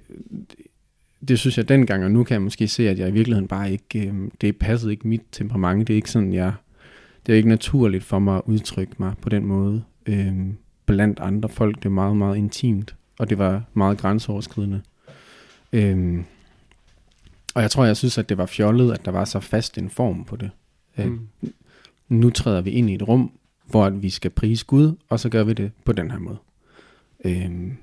det 1.29 1.39
synes 1.39 1.59
jeg 1.59 1.69
dengang, 1.69 2.05
og 2.05 2.11
nu 2.11 2.25
kan 2.25 2.35
jeg 2.35 2.43
måske 2.43 2.69
se, 2.69 2.89
at 2.89 2.99
jeg 2.99 3.09
i 3.09 3.13
virkeligheden 3.13 3.49
bare 3.49 3.73
ikke, 3.73 4.09
øh, 4.09 4.15
det 4.41 4.57
passede 4.57 4.93
ikke 4.93 5.09
mit 5.09 5.23
temperament, 5.33 5.89
det 5.89 5.95
er 5.95 5.97
ikke 5.97 6.11
sådan, 6.11 6.33
jeg, 6.33 6.53
det 7.27 7.33
er 7.33 7.37
ikke 7.37 7.49
naturligt 7.49 8.05
for 8.05 8.19
mig 8.19 8.37
at 8.37 8.43
udtrykke 8.47 8.95
mig 8.99 9.15
på 9.23 9.29
den 9.29 9.47
måde 9.47 9.83
øh, 10.07 10.33
blandt 10.87 11.21
andre 11.21 11.49
folk, 11.49 11.77
det 11.77 11.85
er 11.85 11.89
meget, 11.89 12.17
meget 12.17 12.37
intimt, 12.37 12.95
og 13.19 13.31
det 13.31 13.39
var 13.39 13.63
meget 13.75 13.99
grænseoverskridende. 13.99 14.81
Øh, 15.73 16.19
og 17.55 17.63
jeg 17.63 17.71
tror, 17.71 17.85
jeg 17.85 17.97
synes, 17.97 18.19
at 18.19 18.29
det 18.29 18.39
var 18.39 18.47
fjollet, 18.47 18.93
at 18.93 19.05
der 19.05 19.11
var 19.11 19.25
så 19.25 19.41
fast 19.41 19.79
en 19.79 19.91
form 19.91 20.25
på 20.25 20.37
det. 20.37 20.51
Øh, 20.99 21.07
Mm. 21.07 21.29
nu 22.09 22.31
træder 22.31 22.61
vi 22.61 22.71
ind 22.71 22.91
i 22.91 22.95
et 22.95 23.09
rum, 23.09 23.31
hvor 23.69 23.85
at 23.85 24.03
vi 24.03 24.11
skal 24.11 24.31
prise 24.31 24.67
Gud, 24.67 24.97
og 25.09 25.21
så 25.21 25.29
gør 25.29 25.45
vi 25.45 25.53
det 25.53 25.73
på 25.85 25.93
den 25.93 26.11
her 26.11 26.19
måde. 26.19 26.39
Øhm, 27.25 27.77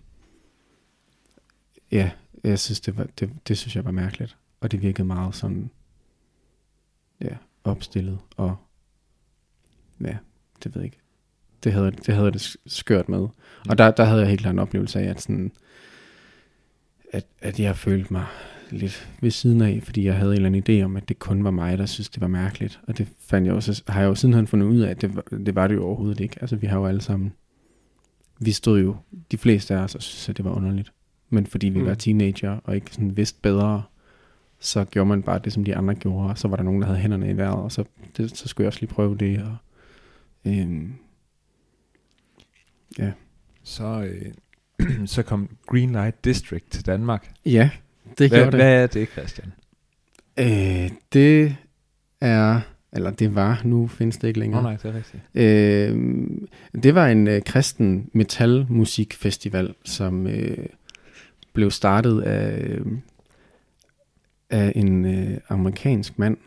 ja, 1.91 2.11
jeg 2.43 2.59
synes, 2.59 2.79
det, 2.79 2.97
var, 2.97 3.07
det, 3.19 3.29
det 3.47 3.57
synes 3.57 3.75
jeg 3.75 3.85
var 3.85 3.91
mærkeligt. 3.91 4.37
Og 4.61 4.71
det 4.71 4.81
virkede 4.81 5.07
meget 5.07 5.35
sådan, 5.35 5.69
ja, 7.21 7.35
opstillet, 7.63 8.19
og 8.37 8.55
ja, 10.01 10.17
det 10.63 10.75
ved 10.75 10.81
jeg 10.81 10.85
ikke. 10.85 10.99
Det 11.63 11.73
havde, 11.73 11.91
det 11.91 12.15
havde 12.15 12.31
det 12.31 12.57
skørt 12.65 13.09
med. 13.09 13.27
Og 13.69 13.77
der, 13.77 13.91
der 13.91 14.03
havde 14.03 14.21
jeg 14.21 14.29
helt 14.29 14.41
klart 14.41 14.53
en 14.53 14.59
oplevelse 14.59 14.99
af, 14.99 15.09
at, 15.09 15.21
sådan, 15.21 15.51
at, 17.11 17.25
at 17.41 17.59
jeg 17.59 17.77
følte 17.77 18.13
mig 18.13 18.25
lidt 18.71 19.09
ved 19.21 19.31
siden 19.31 19.61
af, 19.61 19.79
fordi 19.83 20.05
jeg 20.05 20.15
havde 20.15 20.31
en 20.31 20.35
eller 20.45 20.47
anden 20.59 20.79
idé 20.81 20.83
om, 20.85 20.95
at 20.97 21.09
det 21.09 21.19
kun 21.19 21.43
var 21.43 21.51
mig, 21.51 21.77
der 21.77 21.85
synes 21.85 22.09
det 22.09 22.21
var 22.21 22.27
mærkeligt. 22.27 22.79
Og 22.87 22.97
det 22.97 23.07
fandt 23.19 23.47
jeg 23.47 23.55
også, 23.55 23.83
har 23.87 24.01
jeg 24.01 24.07
jo 24.07 24.15
sidenhen 24.15 24.47
fundet 24.47 24.67
ud 24.67 24.79
af, 24.79 24.89
at 24.89 25.01
det, 25.01 25.15
var- 25.15 25.23
det 25.45 25.55
var 25.55 25.67
det 25.67 25.75
jo 25.75 25.83
overhovedet 25.85 26.19
ikke. 26.19 26.37
Altså 26.41 26.55
vi 26.55 26.67
har 26.67 26.77
jo 26.79 26.85
alle 26.85 27.01
sammen, 27.01 27.33
vi 28.39 28.51
stod 28.51 28.81
jo, 28.81 28.95
de 29.31 29.37
fleste 29.37 29.75
af 29.75 29.77
os, 29.79 29.95
og 29.95 30.01
synes, 30.01 30.29
at 30.29 30.37
det 30.37 30.45
var 30.45 30.51
underligt. 30.51 30.91
Men 31.29 31.45
fordi 31.45 31.69
vi 31.69 31.79
Mm. 31.79 31.85
var 31.85 31.93
teenager 31.93 32.59
og 32.63 32.75
ikke 32.75 32.91
sådan 32.91 33.17
vidste 33.17 33.39
bedre, 33.41 33.83
så 34.59 34.85
gjorde 34.85 35.09
man 35.09 35.23
bare 35.23 35.39
det, 35.39 35.53
som 35.53 35.63
de 35.63 35.75
andre 35.75 35.95
gjorde, 35.95 36.29
og 36.29 36.37
så 36.37 36.47
var 36.47 36.55
der 36.55 36.63
nogen, 36.63 36.81
der 36.81 36.87
havde 36.87 36.99
hænderne 36.99 37.29
i 37.29 37.37
vejret, 37.37 37.55
og 37.63 37.71
så, 37.71 37.83
det, 38.17 38.37
så 38.37 38.47
skulle 38.47 38.65
jeg 38.65 38.67
også 38.67 38.79
lige 38.79 38.89
prøve 38.93 39.17
det. 39.17 39.41
Og, 39.41 39.55
øhm, 40.51 40.93
Ja. 42.99 43.11
Så, 43.63 44.09
øh, 44.81 45.07
så 45.07 45.23
kom 45.23 45.49
Greenlight 45.67 46.25
District 46.25 46.71
til 46.71 46.85
Danmark. 46.85 47.33
Ja, 47.45 47.69
det 48.17 48.29
Hvad, 48.29 48.39
gjorde 48.39 48.51
det. 48.51 48.59
hvad 48.59 48.83
er 48.83 48.87
det, 48.87 49.09
Christian? 49.09 49.53
Øh, 50.39 50.89
det 51.13 51.55
er, 52.21 52.61
eller 52.93 53.11
det 53.11 53.35
var, 53.35 53.61
nu 53.65 53.87
findes 53.87 54.17
det 54.17 54.27
ikke 54.27 54.39
længere. 54.39 54.63
nej, 54.63 54.75
det 54.75 54.85
er 54.85 54.93
rigtigt. 54.93 55.23
Øh, 55.35 56.81
det 56.83 56.95
var 56.95 57.07
en 57.07 57.27
øh, 57.27 57.41
kristen 57.41 58.09
metalmusikfestival, 58.13 59.73
som 59.83 60.27
øh, 60.27 60.57
blev 61.53 61.71
startet 61.71 62.21
af, 62.21 62.59
øh, 62.67 62.85
af 64.49 64.71
en 64.75 65.05
øh, 65.05 65.37
amerikansk 65.49 66.19
mand 66.19 66.37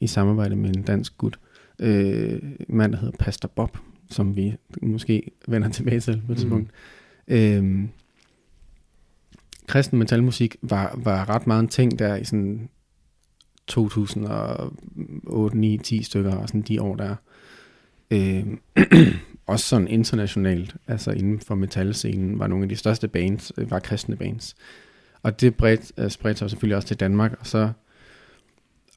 i 0.00 0.06
samarbejde 0.06 0.56
med 0.56 0.76
en 0.76 0.82
dansk 0.82 1.18
gut. 1.18 1.38
Øh, 1.78 2.42
mand, 2.68 2.92
der 2.92 2.98
hedder 2.98 3.16
Pastor 3.18 3.48
Bob, 3.48 3.78
som 4.10 4.36
vi 4.36 4.56
måske 4.82 5.30
vender 5.48 5.68
tilbage 5.68 6.00
til 6.00 6.12
på 6.12 6.18
et 6.22 6.28
Mm. 6.28 6.34
tidspunkt. 6.36 6.70
Øh, 7.28 7.84
kristen 9.66 9.98
metalmusik 9.98 10.56
var, 10.62 10.98
var 11.02 11.28
ret 11.28 11.46
meget 11.46 11.62
en 11.62 11.68
ting 11.68 11.98
der 11.98 12.16
i 12.16 12.24
sådan 12.24 12.68
2008, 13.66 15.58
9, 15.58 15.78
10 15.78 16.02
stykker 16.02 16.34
og 16.34 16.48
sådan 16.48 16.62
de 16.62 16.82
år 16.82 16.96
der. 16.96 17.16
Øh, 18.10 18.46
også 19.46 19.66
sådan 19.66 19.88
internationalt, 19.88 20.76
altså 20.86 21.10
inden 21.10 21.40
for 21.40 21.54
metalscenen, 21.54 22.38
var 22.38 22.46
nogle 22.46 22.62
af 22.62 22.68
de 22.68 22.76
største 22.76 23.08
bands, 23.08 23.52
øh, 23.56 23.70
var 23.70 23.78
kristne 23.78 24.16
bands. 24.16 24.54
Og 25.22 25.40
det 25.40 25.54
bredt, 25.54 25.92
øh, 25.98 26.10
spredte 26.10 26.38
sig 26.38 26.50
selvfølgelig 26.50 26.76
også 26.76 26.88
til 26.88 27.00
Danmark, 27.00 27.36
og 27.40 27.46
så 27.46 27.72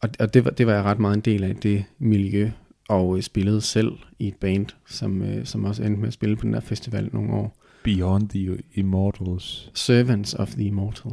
og, 0.02 0.10
og 0.20 0.34
det, 0.34 0.46
var, 0.46 0.52
det 0.52 0.68
var 0.68 0.74
jeg 0.74 0.84
ret 0.84 1.00
meget 1.00 1.16
en 1.16 1.22
del 1.22 1.44
af 1.44 1.56
det 1.56 1.86
miljø, 2.00 2.52
og 2.90 3.18
øh, 3.18 3.24
spillede 3.24 3.62
selv 3.62 3.92
i 4.20 4.28
et 4.28 4.36
band, 4.36 4.66
som, 4.88 5.22
øh, 5.22 5.46
som 5.46 5.66
også 5.66 5.84
endte 5.84 6.00
med 6.00 6.08
at 6.08 6.14
spille 6.14 6.36
på 6.36 6.44
den 6.44 6.54
der 6.54 6.60
festival 6.60 7.10
nogle 7.14 7.34
år. 7.34 7.58
Beyond 7.88 8.30
the 8.30 8.58
Immortals. 8.74 9.72
Servants 9.74 10.34
of 10.34 10.50
the 10.50 10.64
Immortal. 10.64 11.12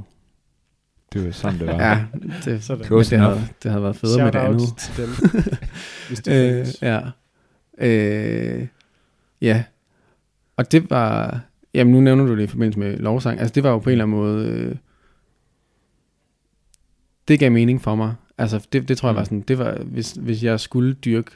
Det 1.13 1.25
var 1.25 1.31
sådan, 1.31 1.59
det 1.59 1.67
var. 1.67 1.73
Ja, 1.89 2.05
det, 2.45 2.63
Sådan. 2.65 2.87
men 2.91 2.99
det, 3.01 3.19
havde, 3.19 3.49
det 3.63 3.71
havde 3.71 3.83
været 3.83 3.97
federe 3.97 4.25
med 4.25 4.33
det 4.33 4.41
Shout 4.41 4.47
out 4.47 4.55
andet. 4.55 4.77
til 4.79 4.97
dem, 5.03 5.11
hvis 6.09 6.21
det 6.21 6.61
øh, 6.61 6.67
ja. 6.83 7.01
Øh, 7.79 8.67
ja. 9.41 9.65
Og 10.57 10.73
det 10.73 10.91
var... 10.91 11.41
Jamen, 11.75 11.93
nu 11.93 12.01
nævner 12.01 12.27
du 12.27 12.37
det 12.37 12.43
i 12.43 12.47
forbindelse 12.47 12.79
med 12.79 12.97
lovsang. 12.99 13.41
Altså, 13.41 13.53
det 13.55 13.63
var 13.63 13.71
jo 13.71 13.79
på 13.79 13.91
en 13.91 13.93
eller 13.93 14.05
anden 14.05 14.17
måde... 14.17 14.49
Øh, 14.49 14.77
det 17.29 17.39
gav 17.41 17.53
mening 17.53 17.83
for 17.83 17.95
mig. 17.95 18.15
Altså, 18.39 18.67
det, 18.73 18.89
det 18.89 18.99
tror 18.99 19.09
jeg 19.09 19.13
Mm. 19.13 19.17
var 19.17 19.25
sådan... 19.25 19.41
Det 19.41 19.59
var, 19.59 19.79
hvis, 19.85 20.13
hvis 20.13 20.43
jeg 20.45 20.61
skulle 20.61 20.95
dyrke 20.95 21.31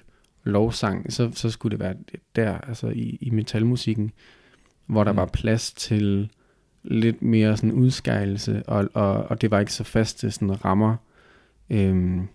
lovsang, 0.45 1.13
så, 1.13 1.31
så 1.35 1.51
skulle 1.51 1.71
det 1.71 1.81
være 1.81 1.95
der, 2.37 2.59
altså 2.59 2.89
i, 2.89 3.19
i 3.21 3.31
metalmusikken, 3.31 4.13
hvor 4.89 5.05
der 5.05 5.13
Mm. 5.13 5.17
var 5.17 5.27
plads 5.27 5.73
til 5.73 6.31
lidt 6.83 7.23
mere 7.23 7.57
sådan 7.57 7.73
udskejelse, 7.73 8.63
og, 8.67 8.89
og, 8.95 9.13
og 9.25 9.41
det 9.41 9.51
var 9.51 9.61
ikke 9.61 9.73
så 9.73 9.85
faste 9.85 10.31
sådan 10.31 10.65
rammer. 10.65 10.97
Øhm, 11.71 12.27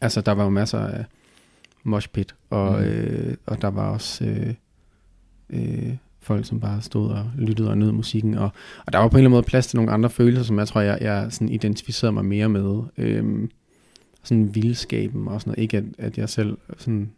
altså, 0.00 0.20
der 0.20 0.32
var 0.32 0.44
jo 0.44 0.50
masser 0.50 0.78
af 0.78 1.04
moshpit, 1.84 2.34
og, 2.50 2.78
Mm. 2.80 2.84
øh, 2.84 3.36
og 3.46 3.62
der 3.62 3.68
var 3.68 3.88
også 3.90 4.24
øh, 4.24 4.54
øh, 5.50 5.96
folk, 6.20 6.46
som 6.46 6.60
bare 6.60 6.82
stod 6.82 7.10
og 7.10 7.30
lyttede 7.38 7.70
og 7.70 7.78
nød 7.78 7.92
musikken, 7.92 8.34
og, 8.34 8.50
og 8.86 8.92
der 8.92 8.98
var 8.98 9.08
på 9.08 9.16
en 9.16 9.18
eller 9.18 9.28
anden 9.28 9.36
måde 9.36 9.42
plads 9.42 9.66
til 9.66 9.76
nogle 9.76 9.92
andre 9.92 10.10
følelser, 10.10 10.42
som 10.44 10.58
jeg 10.58 10.68
tror, 10.68 10.80
jeg, 10.80 10.98
jeg 11.00 11.32
sådan 11.32 11.48
identificerede 11.48 12.12
mig 12.12 12.24
mere 12.24 12.48
med. 12.48 12.82
Øhm, 12.98 13.50
sådan 14.22 14.54
vildskaben 14.54 15.28
og 15.28 15.40
sådan 15.40 15.50
noget. 15.50 15.62
Ikke 15.62 15.76
at, 15.76 15.84
at 15.98 16.18
jeg 16.18 16.28
selv 16.28 16.58
sådan, 16.78 17.10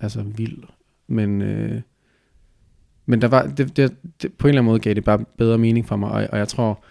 altså 0.00 0.22
vild, 0.22 0.58
men, 1.06 1.42
øh, 1.42 1.80
men 3.08 3.22
der 3.22 3.28
var, 3.28 3.46
det, 3.46 3.76
det, 3.76 3.96
det, 4.22 4.32
på 4.32 4.46
en 4.46 4.48
eller 4.48 4.60
anden 4.60 4.70
måde 4.70 4.78
gav 4.78 4.94
det 4.94 5.04
bare 5.04 5.24
bedre 5.38 5.58
mening 5.58 5.88
for 5.88 5.96
mig, 5.96 6.10
og, 6.10 6.28
og 6.32 6.38
jeg 6.38 6.48
tror, 6.48 6.84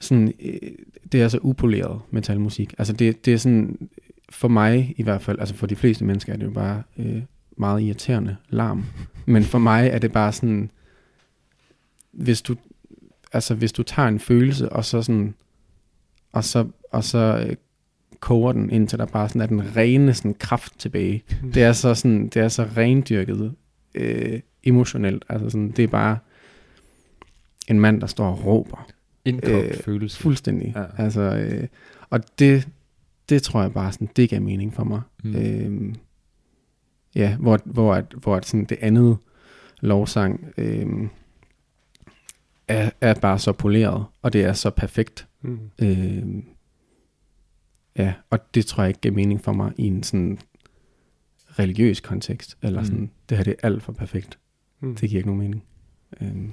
sådan, 0.00 0.32
øh, 0.40 0.70
det 1.12 1.22
er 1.22 1.28
så 1.28 1.38
upoleret 1.42 2.00
metalmusik. 2.10 2.74
Altså 2.78 2.92
det, 2.92 3.24
det 3.24 3.34
er 3.34 3.38
sådan, 3.38 3.88
for 4.30 4.48
mig 4.48 4.94
i 4.96 5.02
hvert 5.02 5.22
fald, 5.22 5.38
altså 5.38 5.54
for 5.54 5.66
de 5.66 5.76
fleste 5.76 6.04
mennesker 6.04 6.32
er 6.32 6.36
det 6.36 6.46
jo 6.46 6.50
bare 6.50 6.82
øh, 6.98 7.22
meget 7.56 7.82
irriterende 7.82 8.36
larm. 8.48 8.84
Men 9.26 9.42
for 9.42 9.58
mig 9.58 9.88
er 9.88 9.98
det 9.98 10.12
bare 10.12 10.32
sådan, 10.32 10.70
hvis 12.12 12.42
du, 12.42 12.56
altså 13.32 13.54
hvis 13.54 13.72
du 13.72 13.82
tager 13.82 14.08
en 14.08 14.20
følelse, 14.20 14.72
og 14.72 14.84
så 14.84 15.02
sådan, 15.02 15.34
og 16.32 16.44
så, 16.44 16.66
og 16.90 17.04
så 17.04 17.46
øh, 17.48 17.56
koger 18.20 18.52
den, 18.52 18.70
indtil 18.70 18.98
der 18.98 19.06
bare 19.06 19.28
sådan 19.28 19.40
er 19.40 19.46
den 19.46 19.76
rene 19.76 20.14
sådan 20.14 20.34
kraft 20.34 20.78
tilbage. 20.78 21.22
Det 21.54 21.62
er 21.62 21.72
så 21.72 21.94
sådan, 21.94 22.28
det 22.28 22.42
er 22.42 22.48
så 22.48 22.66
rendyrket 22.76 23.54
øh, 23.94 24.40
emotionelt. 24.64 25.24
Altså 25.28 25.50
sådan, 25.50 25.70
det 25.70 25.82
er 25.82 25.88
bare 25.88 26.18
en 27.68 27.80
mand, 27.80 28.00
der 28.00 28.06
står 28.06 28.26
og 28.26 28.46
råber. 28.46 28.86
Indkogt 29.24 29.54
Øh, 29.64 29.74
følelse. 29.74 30.18
Fuldstændig. 30.18 30.72
Ja. 30.76 31.02
Altså, 31.02 31.20
øh, 31.20 31.68
og 32.10 32.38
det, 32.38 32.68
det 33.28 33.42
tror 33.42 33.62
jeg 33.62 33.72
bare 33.72 33.92
sådan, 33.92 34.08
det 34.16 34.30
gav 34.30 34.42
mening 34.42 34.74
for 34.74 34.84
mig. 34.84 35.00
Mm. 35.24 35.30
Mm. 35.30 35.36
Øh, 35.36 35.94
ja, 37.14 37.36
hvor, 37.36 37.58
hvor, 37.64 37.94
at, 37.94 38.04
hvor 38.16 38.36
at 38.36 38.46
sådan 38.46 38.64
det 38.64 38.78
andet 38.80 39.18
lovsang 39.80 40.44
øh, 40.58 40.86
er, 42.68 42.90
er 43.00 43.14
bare 43.14 43.38
så 43.38 43.52
poleret, 43.52 44.04
og 44.22 44.32
det 44.32 44.44
er 44.44 44.52
så 44.52 44.70
perfekt. 44.70 45.26
Mm. 45.42 45.58
Øh, 45.82 46.42
ja, 47.96 48.12
og 48.30 48.54
det 48.54 48.66
tror 48.66 48.82
jeg 48.82 48.88
ikke 48.90 49.00
gav 49.00 49.12
mening 49.12 49.44
for 49.44 49.52
mig 49.52 49.72
i 49.76 49.86
en 49.86 50.02
sådan 50.02 50.38
religiøs 51.58 52.00
kontekst, 52.00 52.58
eller 52.62 52.80
Mm. 52.80 52.84
sådan, 52.86 53.00
mm. 53.00 53.10
det 53.28 53.36
her 53.36 53.44
det 53.44 53.54
er 53.62 53.66
alt 53.66 53.82
for 53.82 53.92
perfekt. 53.92 54.38
Mm. 54.80 54.94
Det 54.96 55.08
giver 55.08 55.18
ikke 55.18 55.28
nogen 55.28 55.40
mening. 55.40 55.64
Øh, 56.20 56.48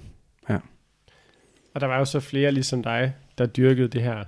Og 1.74 1.82
der 1.82 1.88
var 1.88 1.98
jo 1.98 2.06
så 2.06 2.20
flere 2.20 2.52
ligesom 2.52 2.84
dig, 2.84 3.14
der 3.38 3.46
dyrkede 3.46 3.88
det 3.88 4.02
her 4.04 4.24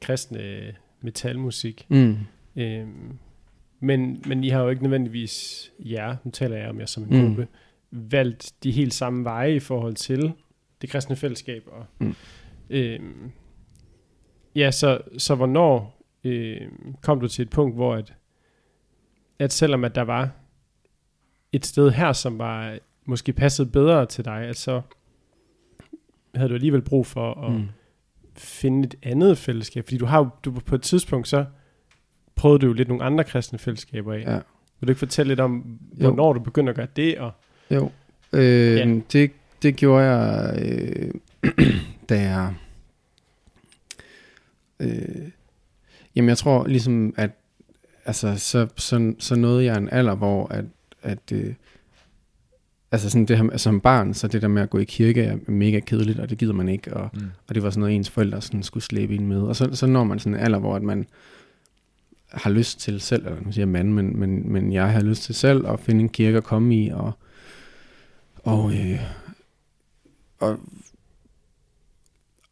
kristne 0.00 0.74
metalmusik. 1.00 1.86
mm. 1.90 2.16
Øhm, 2.56 3.18
men, 3.80 4.22
men 4.26 4.44
I 4.44 4.48
har 4.48 4.62
jo 4.62 4.68
ikke 4.68 4.82
nødvendigvis, 4.82 5.70
jer, 5.78 6.16
nu 6.24 6.30
taler 6.30 6.56
jeg 6.56 6.68
om 6.68 6.80
jer 6.80 6.86
som 6.86 7.02
en 7.02 7.08
Mm. 7.20 7.26
gruppe, 7.26 7.48
valgt 7.90 8.52
de 8.62 8.70
helt 8.70 8.94
samme 8.94 9.24
veje 9.24 9.54
i 9.54 9.60
forhold 9.60 9.94
til 9.94 10.32
det 10.82 10.90
kristne 10.90 11.16
fællesskab. 11.16 11.62
Og, 11.66 11.86
Mm. 11.98 12.14
øhm, 12.70 13.30
ja, 14.54 14.70
så, 14.70 15.00
så 15.18 15.34
hvornår 15.34 16.02
øhm, 16.24 16.94
kom 17.02 17.20
du 17.20 17.28
til 17.28 17.42
et 17.42 17.50
punkt, 17.50 17.74
hvor 17.76 17.94
at, 17.94 18.14
at 19.38 19.52
selvom 19.52 19.84
at 19.84 19.94
der 19.94 20.02
var 20.02 20.30
et 21.52 21.66
sted 21.66 21.90
her, 21.90 22.12
som 22.12 22.38
var 22.38 22.78
måske 23.04 23.32
passede 23.32 23.68
bedre 23.68 24.06
til 24.06 24.24
dig, 24.24 24.36
at 24.42 24.56
så 24.56 24.82
havde 26.34 26.48
du 26.48 26.54
alligevel 26.54 26.82
brug 26.82 27.06
for 27.06 27.34
at 27.46 27.52
Mm. 27.52 27.68
finde 28.36 28.84
et 28.86 28.94
andet 29.02 29.38
fællesskab? 29.38 29.84
Fordi 29.84 29.96
du 29.98 30.06
har 30.06 30.18
jo 30.18 30.28
du, 30.44 30.50
på 30.52 30.74
et 30.74 30.82
tidspunkt, 30.82 31.28
så 31.28 31.44
prøvede 32.34 32.58
du 32.58 32.66
jo 32.66 32.72
lidt 32.72 32.88
nogle 32.88 33.04
andre 33.04 33.24
kristne 33.24 33.58
fællesskaber 33.58 34.12
af. 34.14 34.20
Ja. 34.20 34.34
Vil 34.80 34.86
du 34.86 34.90
ikke 34.90 34.98
fortælle 34.98 35.30
lidt 35.30 35.40
om, 35.40 35.78
Jo. 36.00 36.06
hvornår 36.06 36.32
du 36.32 36.40
begyndte 36.40 36.70
at 36.70 36.76
gøre 36.76 36.86
det? 36.96 37.18
Og, 37.18 37.32
Jo, 37.70 37.90
øh, 38.32 38.76
ja. 38.76 38.98
det, 39.12 39.30
det 39.62 39.76
gjorde 39.76 40.04
jeg, 40.04 40.54
øh, 40.62 41.14
da 42.08 42.20
jeg... 42.20 42.54
Øh, 44.80 45.28
jamen, 46.16 46.28
jeg 46.28 46.38
tror 46.38 46.66
ligesom, 46.66 47.14
at 47.16 47.30
altså, 48.04 48.36
så, 48.38 48.68
så, 48.76 49.14
så 49.18 49.34
nåede 49.36 49.64
jeg 49.64 49.76
en 49.78 49.88
alder, 49.92 50.14
hvor 50.14 50.46
at, 50.46 50.64
at 51.02 51.32
øh, 51.32 51.54
altså 52.92 53.10
sådan 53.10 53.26
det 53.26 53.38
her, 53.38 53.56
som 53.56 53.80
barn, 53.80 54.14
så 54.14 54.28
det 54.28 54.42
der 54.42 54.48
med 54.48 54.62
at 54.62 54.70
gå 54.70 54.78
i 54.78 54.84
kirke 54.84 55.22
er 55.22 55.36
mega 55.46 55.80
kedeligt, 55.80 56.18
og 56.18 56.30
det 56.30 56.38
gider 56.38 56.52
man 56.52 56.68
ikke, 56.68 56.94
og, 56.94 57.10
Mm. 57.12 57.20
og 57.48 57.54
det 57.54 57.62
var 57.62 57.70
sådan 57.70 57.80
noget, 57.80 57.96
ens 57.96 58.10
forældre 58.10 58.42
sådan 58.42 58.62
skulle 58.62 58.84
slæbe 58.84 59.14
ind 59.14 59.26
med. 59.26 59.40
Og 59.40 59.56
så, 59.56 59.68
så 59.72 59.86
når 59.86 60.04
man 60.04 60.18
sådan 60.18 60.34
en 60.34 60.40
alder, 60.40 60.58
hvor 60.58 60.76
at 60.76 60.82
man 60.82 61.06
har 62.28 62.50
lyst 62.50 62.80
til 62.80 63.00
selv, 63.00 63.26
eller 63.26 63.40
nu 63.40 63.52
siger 63.52 63.66
mand, 63.66 63.92
men, 63.92 64.18
men, 64.20 64.52
men 64.52 64.72
jeg 64.72 64.92
har 64.92 65.00
lyst 65.00 65.22
til 65.22 65.34
selv 65.34 65.66
at 65.66 65.80
finde 65.80 66.00
en 66.00 66.08
kirke 66.08 66.36
at 66.36 66.44
komme 66.44 66.76
i, 66.76 66.88
og, 66.88 67.12
og, 68.36 68.72
øh, 68.72 69.00
og, 70.40 70.58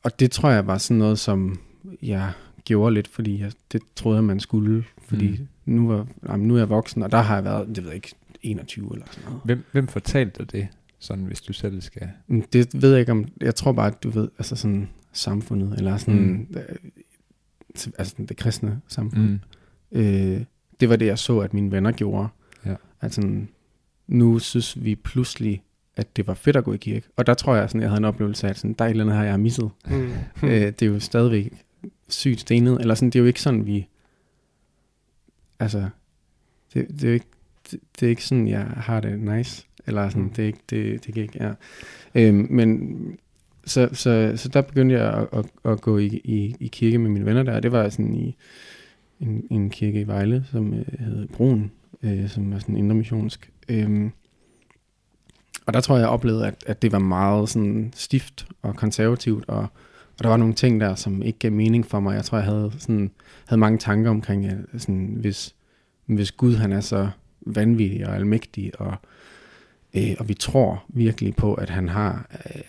og 0.02 0.20
det 0.20 0.30
tror 0.30 0.50
jeg 0.50 0.66
var 0.66 0.78
sådan 0.78 0.96
noget, 0.98 1.18
som 1.18 1.58
jeg 2.02 2.32
gjorde 2.64 2.94
lidt, 2.94 3.08
fordi 3.08 3.40
jeg, 3.40 3.52
det 3.72 3.82
troede 3.96 4.16
jeg, 4.16 4.24
man 4.24 4.40
skulle, 4.40 4.84
fordi 5.08 5.28
mm. 5.28 5.74
nu, 5.74 5.88
var, 5.88 6.06
jamen, 6.28 6.48
nu 6.48 6.54
er 6.54 6.58
jeg 6.58 6.68
voksen, 6.68 7.02
og 7.02 7.12
der 7.12 7.20
har 7.20 7.34
jeg 7.34 7.44
været, 7.44 7.68
det 7.68 7.76
ved 7.76 7.86
jeg 7.86 7.94
ikke, 7.94 8.14
21 8.42 8.90
eller 8.94 9.06
sådan 9.10 9.24
noget. 9.28 9.40
Hvem, 9.44 9.64
hvem 9.72 9.88
fortalte 9.88 10.38
dig 10.38 10.52
det, 10.52 10.68
sådan 10.98 11.24
hvis 11.24 11.40
du 11.40 11.52
selv 11.52 11.80
skal... 11.80 12.08
Men 12.26 12.44
Det 12.52 12.82
ved 12.82 12.90
jeg 12.90 13.00
ikke 13.00 13.12
om, 13.12 13.28
jeg 13.40 13.54
tror 13.54 13.72
bare, 13.72 13.86
at 13.86 14.02
du 14.02 14.10
ved, 14.10 14.28
altså 14.38 14.56
sådan 14.56 14.88
samfundet, 15.12 15.74
eller 15.78 15.96
sådan, 15.96 16.20
Mm. 16.20 16.46
øh, 16.56 16.76
altså 17.98 18.14
det 18.28 18.36
kristne 18.36 18.80
samfund. 18.88 19.22
Mm. 19.22 19.40
Øh, 19.92 20.40
det 20.80 20.88
var 20.88 20.96
det, 20.96 21.06
jeg 21.06 21.18
så, 21.18 21.38
at 21.38 21.54
mine 21.54 21.70
venner 21.72 21.92
gjorde. 21.92 22.28
Ja. 22.66 22.74
At 23.00 23.14
sådan, 23.14 23.48
nu 24.06 24.38
synes 24.38 24.84
vi 24.84 24.94
pludselig, 24.94 25.62
at 25.96 26.16
det 26.16 26.26
var 26.26 26.34
fedt 26.34 26.56
at 26.56 26.64
gå 26.64 26.72
i 26.72 26.76
kirke. 26.76 27.06
Og 27.16 27.26
der 27.26 27.34
tror 27.34 27.54
jeg, 27.54 27.68
sådan, 27.70 27.80
jeg 27.80 27.90
havde 27.90 27.98
en 27.98 28.04
oplevelse 28.04 28.46
af, 28.46 28.50
at 28.50 28.56
sådan, 28.58 28.72
der 28.72 28.84
er 28.84 28.88
et 28.88 28.90
eller 28.90 29.04
andet 29.04 29.16
her, 29.16 29.22
jeg 29.24 29.32
har 29.32 29.38
misset. 29.38 29.70
mm. 29.90 30.10
øh, 30.48 30.50
det 30.50 30.82
er 30.82 30.86
jo 30.86 31.00
stadigvæk 31.00 31.52
sygt 32.08 32.40
stenet. 32.40 32.80
Eller 32.80 32.94
sådan, 32.94 33.10
det 33.10 33.16
er 33.18 33.20
jo 33.20 33.26
ikke 33.26 33.42
sådan, 33.42 33.66
vi... 33.66 33.88
Altså, 35.58 35.88
det, 36.74 36.88
det 36.88 37.04
er 37.04 37.08
jo 37.08 37.14
ikke... 37.14 37.26
det, 37.70 37.80
det 38.00 38.06
er 38.06 38.10
ikke 38.10 38.24
sådan, 38.24 38.48
jeg 38.48 38.60
har 38.60 39.00
det 39.00 39.20
nice. 39.20 39.66
Eller 39.86 40.08
sådan, 40.08 40.22
Mm. 40.22 40.30
det 40.30 40.42
er 40.42 40.46
ikke, 40.46 40.58
det, 40.70 41.06
det 41.06 41.14
kan 41.14 41.22
ikke, 41.22 41.44
ja. 41.44 41.52
Øhm, 42.14 42.46
men 42.50 42.96
så, 43.64 43.88
så, 43.92 44.32
så 44.36 44.48
der 44.48 44.60
begyndte 44.62 44.94
jeg 44.94 45.12
at, 45.14 45.26
at, 45.38 45.46
at 45.72 45.80
gå 45.80 45.98
i, 45.98 46.06
i, 46.24 46.56
i 46.60 46.66
kirke 46.68 46.98
med 46.98 47.10
mine 47.10 47.26
venner 47.26 47.42
der, 47.42 47.52
og 47.56 47.62
det 47.62 47.72
var 47.72 47.88
sådan 47.88 48.14
i 48.14 48.36
en, 49.20 49.44
en 49.50 49.70
kirke 49.70 50.00
i 50.00 50.06
Vejle, 50.06 50.44
som 50.50 50.74
øh, 50.74 50.84
hed 50.98 51.28
Broen, 51.28 51.70
øh, 52.02 52.28
som 52.28 52.52
er 52.52 52.58
sådan 52.58 52.76
indremissionsk. 52.76 53.50
Øhm, 53.68 54.10
og 55.66 55.74
der 55.74 55.80
tror 55.80 55.94
jeg, 55.96 56.00
jeg 56.02 56.08
oplevede, 56.10 56.46
at, 56.46 56.64
at 56.66 56.82
det 56.82 56.92
var 56.92 56.98
meget 56.98 57.48
sådan 57.48 57.92
stift 57.96 58.46
og 58.62 58.76
konservativt, 58.76 59.44
og, 59.48 59.58
og 60.18 60.22
der 60.22 60.28
var 60.28 60.36
nogle 60.36 60.54
ting 60.54 60.80
der, 60.80 60.94
som 60.94 61.22
ikke 61.22 61.38
gav 61.38 61.52
mening 61.52 61.86
for 61.86 62.00
mig. 62.00 62.14
Jeg 62.14 62.24
tror, 62.24 62.38
jeg 62.38 62.44
havde, 62.44 62.72
sådan, 62.78 63.10
havde 63.46 63.60
mange 63.60 63.78
tanker 63.78 64.10
omkring, 64.10 64.46
at 64.46 64.56
sådan, 64.78 65.16
hvis, 65.20 65.54
hvis 66.06 66.32
Gud 66.32 66.54
han 66.54 66.72
er 66.72 66.80
så 66.80 67.08
vanvittig 67.40 68.06
og 68.06 68.14
almægtig, 68.14 68.80
og, 68.80 68.94
øh, 69.94 70.16
og 70.18 70.28
vi 70.28 70.34
tror 70.34 70.84
virkelig 70.88 71.36
på, 71.36 71.54
at 71.54 71.70
han 71.70 71.88
har 71.88 72.26
øh, 72.46 72.62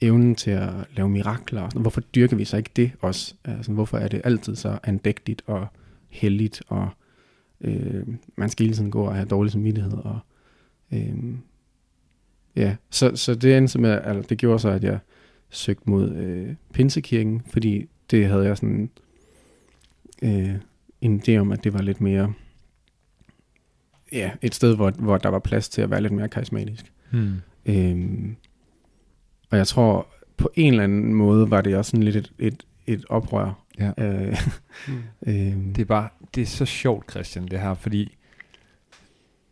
evnen 0.00 0.34
til 0.34 0.50
at 0.50 0.70
lave 0.96 1.08
mirakler, 1.08 1.62
og 1.62 1.70
sådan, 1.70 1.82
hvorfor 1.82 2.00
dyrker 2.00 2.36
vi 2.36 2.44
så 2.44 2.56
ikke 2.56 2.70
det 2.76 2.92
også? 3.00 3.34
Altså, 3.44 3.72
hvorfor 3.72 3.98
er 3.98 4.08
det 4.08 4.20
altid 4.24 4.56
så 4.56 4.78
andægtigt 4.82 5.42
og 5.46 5.66
heldigt, 6.08 6.62
og 6.68 6.88
øh, 7.60 8.06
man 8.36 8.48
skal 8.48 8.66
hele 8.66 8.76
tiden 8.76 8.90
gå 8.90 9.04
og 9.04 9.14
have 9.14 9.28
dårlig 9.28 9.52
samvittighed, 9.52 9.92
og 9.92 10.18
øh, 10.92 11.14
ja, 12.56 12.76
så, 12.90 13.16
så 13.16 13.34
det 13.34 13.56
endte 13.56 13.78
med, 13.78 13.90
altså, 14.04 14.28
det 14.28 14.38
gjorde 14.38 14.58
så, 14.58 14.68
at 14.68 14.84
jeg 14.84 14.98
søgte 15.50 15.90
mod 15.90 16.10
øh, 16.10 16.54
Pinsekirken, 16.72 17.42
fordi 17.50 17.88
det 18.10 18.26
havde 18.26 18.44
jeg 18.44 18.56
sådan 18.56 18.90
øh, 20.22 20.54
en 21.00 21.22
idé 21.26 21.36
om, 21.36 21.52
at 21.52 21.64
det 21.64 21.72
var 21.72 21.82
lidt 21.82 22.00
mere 22.00 22.32
ja, 24.12 24.30
et 24.42 24.54
sted, 24.54 24.76
hvor, 24.76 24.90
hvor 24.90 25.18
der 25.18 25.28
var 25.28 25.38
plads 25.38 25.68
til 25.68 25.82
at 25.82 25.90
være 25.90 26.00
lidt 26.00 26.12
mere 26.12 26.28
karismatisk. 26.28 26.92
Hmm. 27.10 27.34
Øhm, 27.66 28.36
og 29.50 29.58
jeg 29.58 29.66
tror, 29.66 30.06
på 30.36 30.50
en 30.54 30.72
eller 30.72 30.84
anden 30.84 31.14
måde 31.14 31.50
var 31.50 31.60
det 31.60 31.76
også 31.76 31.90
sådan 31.90 32.02
lidt 32.02 32.16
et, 32.16 32.32
et, 32.38 32.62
et 32.86 33.04
oprør. 33.08 33.64
Ja. 33.78 33.92
Øh, 33.98 34.36
Mm. 34.88 34.94
øhm, 35.26 35.74
Det 35.74 35.82
er 35.82 35.86
bare, 35.86 36.08
det 36.34 36.42
er 36.42 36.46
så 36.46 36.64
sjovt, 36.64 37.10
Christian, 37.10 37.48
det 37.48 37.60
her, 37.60 37.74
fordi 37.74 38.16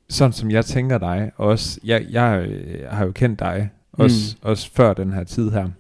sådan 0.09 0.33
som 0.33 0.51
jeg 0.51 0.65
tænker 0.65 0.99
dig, 0.99 1.31
også, 1.37 1.81
jeg, 1.85 2.07
jeg 2.11 2.47
øh, 2.49 2.89
har 2.91 3.05
jo 3.05 3.13
kendt 3.13 3.41
dig, 3.41 3.71
også, 3.93 4.37
mm. 4.43 4.49
også 4.49 4.71
før 4.73 4.95
den 4.95 5.13
her 5.13 5.25
tid 5.25 5.51
her, 5.51 5.71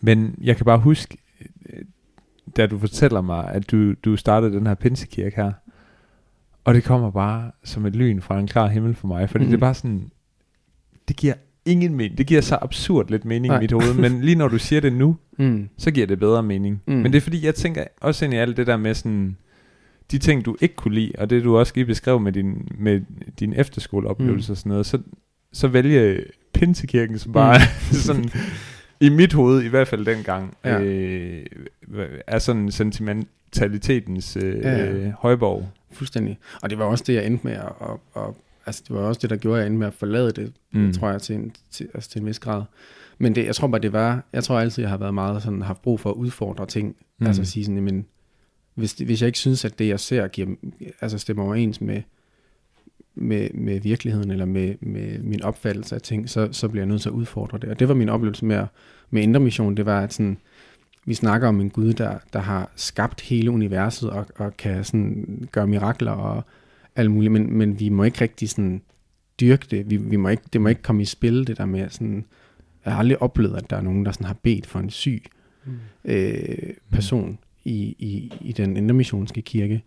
men 0.00 0.34
jeg 0.40 0.56
kan 0.56 0.64
bare 0.64 0.78
huske, 0.78 1.18
øh, 1.70 1.84
da 2.56 2.66
du 2.66 2.78
fortæller 2.78 3.20
mig, 3.20 3.48
at 3.48 3.70
du, 3.70 3.94
du 3.94 4.16
startede 4.16 4.52
den 4.56 4.66
her 4.66 4.74
pinsekirke 4.74 5.36
her, 5.36 5.52
og 6.64 6.74
det 6.74 6.84
kommer 6.84 7.10
bare 7.10 7.50
som 7.64 7.86
et 7.86 7.96
lyn 7.96 8.20
fra 8.20 8.38
en 8.40 8.46
klar 8.46 8.68
himmel 8.68 8.94
for 8.94 9.06
mig, 9.06 9.30
fordi 9.30 9.44
mm. 9.44 9.50
Det 9.50 9.56
er 9.56 9.60
bare 9.60 9.74
sådan, 9.74 10.10
det 11.08 11.16
giver 11.16 11.34
ingen 11.64 11.94
mening, 11.94 12.18
det 12.18 12.26
giver 12.26 12.40
så 12.40 12.58
absurd 12.62 13.10
lidt 13.10 13.24
mening 13.24 13.46
Nej. 13.46 13.58
i 13.58 13.60
mit 13.60 13.72
hoved, 13.72 13.94
men 13.94 14.20
lige 14.20 14.36
når 14.36 14.48
du 14.48 14.58
siger 14.58 14.80
det 14.80 14.92
nu, 14.92 15.16
mm, 15.38 15.68
så 15.78 15.90
giver 15.90 16.06
det 16.06 16.18
bedre 16.18 16.42
mening. 16.42 16.82
Mm. 16.86 16.94
Men 16.94 17.04
det 17.12 17.14
er 17.14 17.20
fordi, 17.20 17.46
jeg 17.46 17.54
tænker 17.54 17.84
også 18.00 18.24
ind 18.24 18.34
i 18.34 18.36
alt 18.36 18.56
det 18.56 18.66
der 18.66 18.76
med 18.76 18.94
sådan, 18.94 19.36
de 20.10 20.18
ting, 20.18 20.44
du 20.44 20.56
ikke 20.60 20.74
kunne 20.74 20.94
lide, 20.94 21.12
og 21.18 21.30
det 21.30 21.44
du 21.44 21.58
også 21.58 21.72
lige 21.76 21.84
beskrev 21.86 22.20
med 22.20 22.32
din, 22.32 22.68
med 22.78 23.00
din 23.40 23.52
efterskoleoplevelse 23.52 24.50
Mm. 24.50 24.52
og 24.52 24.56
sådan 24.56 24.70
noget, 24.70 24.86
så, 24.86 24.98
så 25.52 25.68
vælge 25.68 26.24
Pinsekirken, 26.54 27.18
som 27.18 27.32
bare 27.32 27.58
mm. 27.90 27.94
sådan, 28.06 28.30
i 29.00 29.08
mit 29.08 29.32
hoved, 29.32 29.62
i 29.62 29.68
hvert 29.68 29.88
fald 29.88 30.06
dengang, 30.06 30.56
ja. 30.64 30.78
Ja. 30.78 30.84
øh, 30.84 31.46
er 32.26 32.38
sådan 32.38 32.70
sentimentalitetens 32.70 34.36
øh, 34.36 34.56
Ja, 34.62 34.70
ja. 34.76 34.92
øh, 34.92 35.12
højborg. 35.18 35.68
Fuldstændig. 35.94 36.38
Og 36.62 36.70
det 36.70 36.78
var 36.78 36.84
også 36.84 37.04
det, 37.06 37.14
jeg 37.14 37.26
endte 37.26 37.46
med 37.46 37.52
at, 37.52 37.72
at, 37.80 38.22
at 38.22 38.34
altså 38.66 38.82
det 38.88 38.96
var 38.96 39.02
også 39.02 39.18
det, 39.22 39.30
der 39.30 39.36
gjorde, 39.36 39.58
at 39.58 39.60
jeg 39.60 39.66
endte 39.66 39.78
med 39.78 39.86
at 39.86 39.94
forlade 39.94 40.32
det, 40.32 40.52
Mm. 40.72 40.92
tror 40.92 41.10
jeg, 41.10 41.22
til 41.22 41.34
en, 41.36 41.52
til, 41.70 41.88
altså 41.94 42.10
til 42.10 42.20
en 42.20 42.26
vis 42.26 42.38
grad. 42.38 42.62
Men 43.18 43.34
det, 43.34 43.46
jeg 43.46 43.54
tror 43.54 43.68
bare, 43.68 43.80
det 43.80 43.92
var, 43.92 44.24
jeg 44.32 44.44
tror 44.44 44.58
altid, 44.58 44.82
jeg 44.82 44.90
har 44.90 44.96
været 44.96 45.14
meget 45.14 45.42
sådan, 45.42 45.62
haft 45.62 45.82
brug 45.82 46.00
for 46.00 46.10
at 46.10 46.14
udfordre 46.14 46.66
ting. 46.66 46.96
Mm. 47.18 47.26
Altså 47.26 47.42
at 47.42 47.48
sige 47.48 47.64
sådan, 47.64 47.76
jamen, 47.76 48.06
hvis, 48.74 48.92
hvis 48.92 49.22
jeg 49.22 49.26
ikke 49.26 49.38
synes, 49.38 49.64
at 49.64 49.78
det, 49.78 49.88
jeg 49.88 50.00
ser, 50.00 50.28
giver, 50.28 50.48
altså 51.00 51.18
stemmer 51.18 51.44
overens 51.44 51.80
med, 51.80 52.02
med, 53.14 53.48
med 53.54 53.80
virkeligheden, 53.80 54.30
eller 54.30 54.44
med, 54.44 54.74
med 54.80 55.18
min 55.18 55.42
opfattelse 55.42 55.94
af 55.94 56.00
ting, 56.02 56.30
så, 56.30 56.48
så 56.52 56.68
bliver 56.68 56.82
jeg 56.82 56.88
nødt 56.88 57.02
til 57.02 57.08
at 57.08 57.12
udfordre 57.12 57.58
det. 57.58 57.68
Og 57.68 57.78
det 57.78 57.88
var 57.88 57.94
min 57.94 58.08
oplevelse 58.08 58.44
med, 58.44 58.56
at- 58.56 58.66
med 59.10 59.22
Indre 59.22 59.40
Mission, 59.40 59.76
det 59.76 59.86
var, 59.86 60.00
at 60.00 60.12
sådan, 60.12 60.38
vi 61.06 61.14
snakker 61.14 61.48
om 61.48 61.60
en 61.60 61.70
Gud, 61.70 61.92
der, 61.92 62.18
der 62.32 62.38
har 62.38 62.70
skabt 62.76 63.20
hele 63.20 63.50
universet, 63.50 64.10
og, 64.10 64.26
og 64.36 64.56
kan 64.56 64.84
sådan 64.84 65.48
gøre 65.52 65.66
mirakler 65.66 66.12
og 66.12 66.44
alt 66.96 67.10
muligt, 67.10 67.32
men, 67.32 67.52
men 67.58 67.80
vi 67.80 67.88
må 67.88 68.04
ikke 68.04 68.20
rigtig 68.20 68.48
sådan 68.50 68.82
dyrke 69.40 69.66
det. 69.70 69.90
Vi, 69.90 69.96
vi 69.96 70.16
må 70.16 70.28
ikke, 70.28 70.42
det 70.52 70.60
må 70.60 70.68
ikke 70.68 70.82
komme 70.82 71.02
i 71.02 71.04
spil, 71.04 71.46
det 71.46 71.58
der 71.58 71.66
med 71.66 71.90
sådan, 71.90 72.24
jeg 72.84 72.92
har 72.92 72.98
aldrig 72.98 73.22
oplevet, 73.22 73.56
at 73.56 73.70
der 73.70 73.76
er 73.76 73.82
nogen, 73.82 74.04
der 74.04 74.12
sådan 74.12 74.26
har 74.26 74.36
bedt 74.42 74.66
for 74.66 74.78
en 74.78 74.90
syg 74.90 75.24
Mm. 75.64 75.78
øh, 76.04 76.74
person 76.90 77.38
i, 77.64 77.96
i, 77.98 78.32
i 78.40 78.52
den 78.52 78.76
intermissionske 78.76 79.42
kirke 79.42 79.82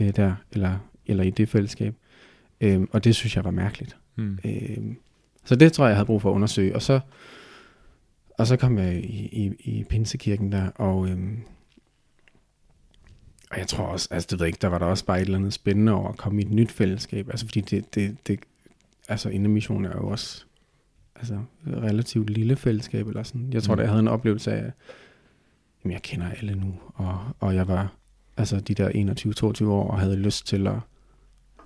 øh, 0.00 0.16
der, 0.16 0.34
eller, 0.52 0.78
eller 1.06 1.24
i 1.24 1.30
det 1.30 1.48
fællesskab. 1.48 1.94
Øh, 2.60 2.80
og 2.90 3.04
det 3.04 3.14
synes 3.14 3.36
jeg 3.36 3.44
var 3.44 3.50
mærkeligt. 3.50 3.96
Mm. 4.16 4.38
Øh, 4.44 4.78
så 5.44 5.56
det 5.56 5.72
tror 5.72 5.84
jeg, 5.84 5.90
jeg 5.90 5.96
havde 5.96 6.06
brug 6.06 6.22
for 6.22 6.30
at 6.30 6.34
undersøge. 6.34 6.74
Og 6.74 6.82
så, 6.82 7.00
og 8.38 8.46
så 8.46 8.56
kom 8.56 8.78
jeg 8.78 8.94
i, 9.04 9.28
i, 9.32 9.52
i 9.58 9.84
Pinsekirken 9.84 10.52
der, 10.52 10.70
og, 10.70 11.08
øhm, 11.08 11.38
og 13.50 13.58
jeg 13.58 13.66
tror 13.66 13.84
også, 13.84 14.08
altså 14.10 14.26
det 14.30 14.40
ved 14.40 14.46
ikke, 14.46 14.58
der 14.62 14.68
var 14.68 14.78
der 14.78 14.86
også 14.86 15.04
bare 15.04 15.20
et 15.20 15.24
eller 15.24 15.38
andet 15.38 15.52
spændende 15.52 15.92
over 15.92 16.08
at 16.08 16.16
komme 16.16 16.42
i 16.42 16.44
et 16.44 16.50
nyt 16.50 16.72
fællesskab. 16.72 17.28
Altså 17.28 17.46
fordi 17.46 17.60
det, 17.60 17.94
det, 17.94 18.16
det 18.26 18.40
altså 19.08 19.28
Indermission 19.28 19.84
er 19.84 19.96
jo 19.96 20.08
også 20.08 20.44
altså, 21.16 21.34
et 21.66 21.76
relativt 21.76 22.30
lille 22.30 22.56
fællesskab 22.56 23.08
eller 23.08 23.22
sådan. 23.22 23.52
Jeg 23.52 23.62
tror, 23.62 23.74
mm. 23.74 23.76
da 23.76 23.82
jeg 23.82 23.90
havde 23.90 24.00
en 24.00 24.08
oplevelse 24.08 24.52
af, 24.52 24.72
jamen 25.84 25.92
jeg 25.92 26.02
kender 26.02 26.30
alle 26.30 26.54
nu, 26.54 26.74
og, 26.94 27.18
og 27.40 27.54
jeg 27.54 27.68
var 27.68 27.92
altså 28.36 28.60
de 28.60 28.74
der 28.74 29.60
21-22 29.62 29.64
år 29.64 29.90
og 29.90 30.00
havde 30.00 30.16
lyst 30.16 30.46
til 30.46 30.66
at 30.66 30.78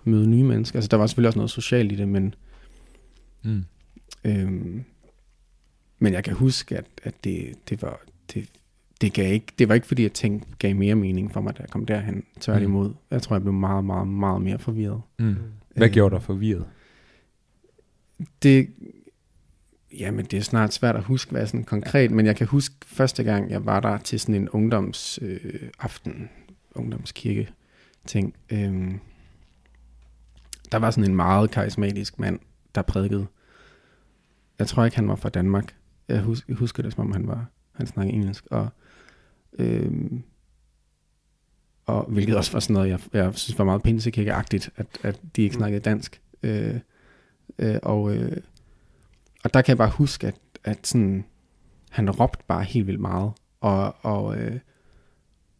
møde 0.04 0.26
nye 0.26 0.44
mennesker. 0.44 0.78
Altså 0.78 0.88
der 0.88 0.96
var 0.96 1.06
selvfølgelig 1.06 1.28
også 1.28 1.38
noget 1.38 1.50
socialt 1.50 1.92
i 1.92 1.94
det, 1.94 2.08
men 2.08 2.34
Mm. 3.42 3.64
Øhm, 4.24 4.84
men 6.02 6.12
jeg 6.12 6.24
kan 6.24 6.34
huske, 6.34 6.78
at, 6.78 6.84
at 7.02 7.14
det, 7.24 7.54
det 7.68 7.82
var 7.82 8.00
det, 8.34 8.48
det, 9.00 9.12
gav 9.12 9.32
ikke, 9.32 9.46
det 9.58 9.68
var 9.68 9.74
ikke 9.74 9.86
fordi, 9.86 10.04
at 10.04 10.12
ting 10.12 10.46
gav 10.58 10.76
mere 10.76 10.94
mening 10.94 11.32
for 11.32 11.40
mig, 11.40 11.56
da 11.56 11.62
jeg 11.62 11.70
kom 11.70 11.86
derhen. 11.86 12.24
Tværtimod. 12.40 12.94
Jeg 13.10 13.22
tror, 13.22 13.36
jeg 13.36 13.42
blev 13.42 13.52
meget, 13.52 13.84
meget, 13.84 14.08
meget 14.08 14.42
mere 14.42 14.58
forvirret. 14.58 15.02
Mm. 15.18 15.36
Hvad 15.76 15.88
Øh, 15.88 15.92
gjorde 15.92 16.14
dig 16.14 16.22
forvirret? 16.22 16.66
Det, 18.42 18.70
jamen, 19.98 20.24
det 20.24 20.38
er 20.38 20.42
snart 20.42 20.74
svært 20.74 20.96
at 20.96 21.04
huske, 21.04 21.30
hvad 21.30 21.46
sådan 21.46 21.64
konkret, 21.64 22.10
men 22.10 22.26
jeg 22.26 22.36
kan 22.36 22.46
huske 22.46 22.74
første 22.86 23.22
gang, 23.22 23.50
jeg 23.50 23.66
var 23.66 23.80
der 23.80 23.98
til 23.98 24.20
sådan 24.20 24.34
en 24.34 24.48
ungdomsaften, 24.48 25.50
øh, 25.54 25.68
aften, 25.80 26.28
ungdomskirke 26.74 27.48
ting. 28.06 28.34
Øhm, 28.50 29.00
der 30.72 30.78
var 30.78 30.90
sådan 30.90 31.10
en 31.10 31.16
meget 31.16 31.50
karismatisk 31.50 32.18
mand, 32.18 32.38
der 32.74 32.82
prædikede. 32.82 33.26
Jeg 34.58 34.66
tror 34.66 34.84
ikke, 34.84 34.96
han 34.96 35.08
var 35.08 35.16
fra 35.16 35.28
Danmark. 35.28 35.74
Jeg 36.14 36.22
husker, 36.22 36.44
jeg 36.48 36.56
husker 36.56 36.82
det, 36.82 36.92
som 36.92 37.06
om 37.06 37.12
han 37.12 37.26
var, 37.26 37.46
han 37.72 37.86
snakkede 37.86 38.14
engelsk. 38.16 38.46
Og, 38.50 38.68
øhm, 39.58 40.22
og 41.86 42.04
hvilket 42.08 42.36
også 42.36 42.52
var 42.52 42.60
sådan 42.60 42.74
noget, 42.74 42.88
jeg, 42.88 43.00
jeg 43.12 43.34
synes 43.34 43.58
var 43.58 43.64
meget 43.64 43.82
pinsekirkeagtigt, 43.82 44.70
at, 44.76 44.86
at 45.02 45.20
de 45.36 45.42
ikke 45.42 45.54
Mm. 45.54 45.58
snakkede 45.58 45.80
dansk. 45.80 46.20
Øh, 46.42 46.74
øh, 47.58 47.76
og, 47.82 48.16
øh, 48.16 48.36
og 49.44 49.54
der 49.54 49.62
kan 49.62 49.68
jeg 49.70 49.78
bare 49.78 49.90
huske, 49.90 50.26
at, 50.26 50.34
at 50.64 50.86
sådan, 50.86 51.24
han 51.90 52.10
råbte 52.10 52.44
bare 52.48 52.64
helt 52.64 52.86
vildt 52.86 53.00
meget. 53.00 53.32
Og, 53.60 53.94
og, 54.02 54.36
øh, 54.38 54.58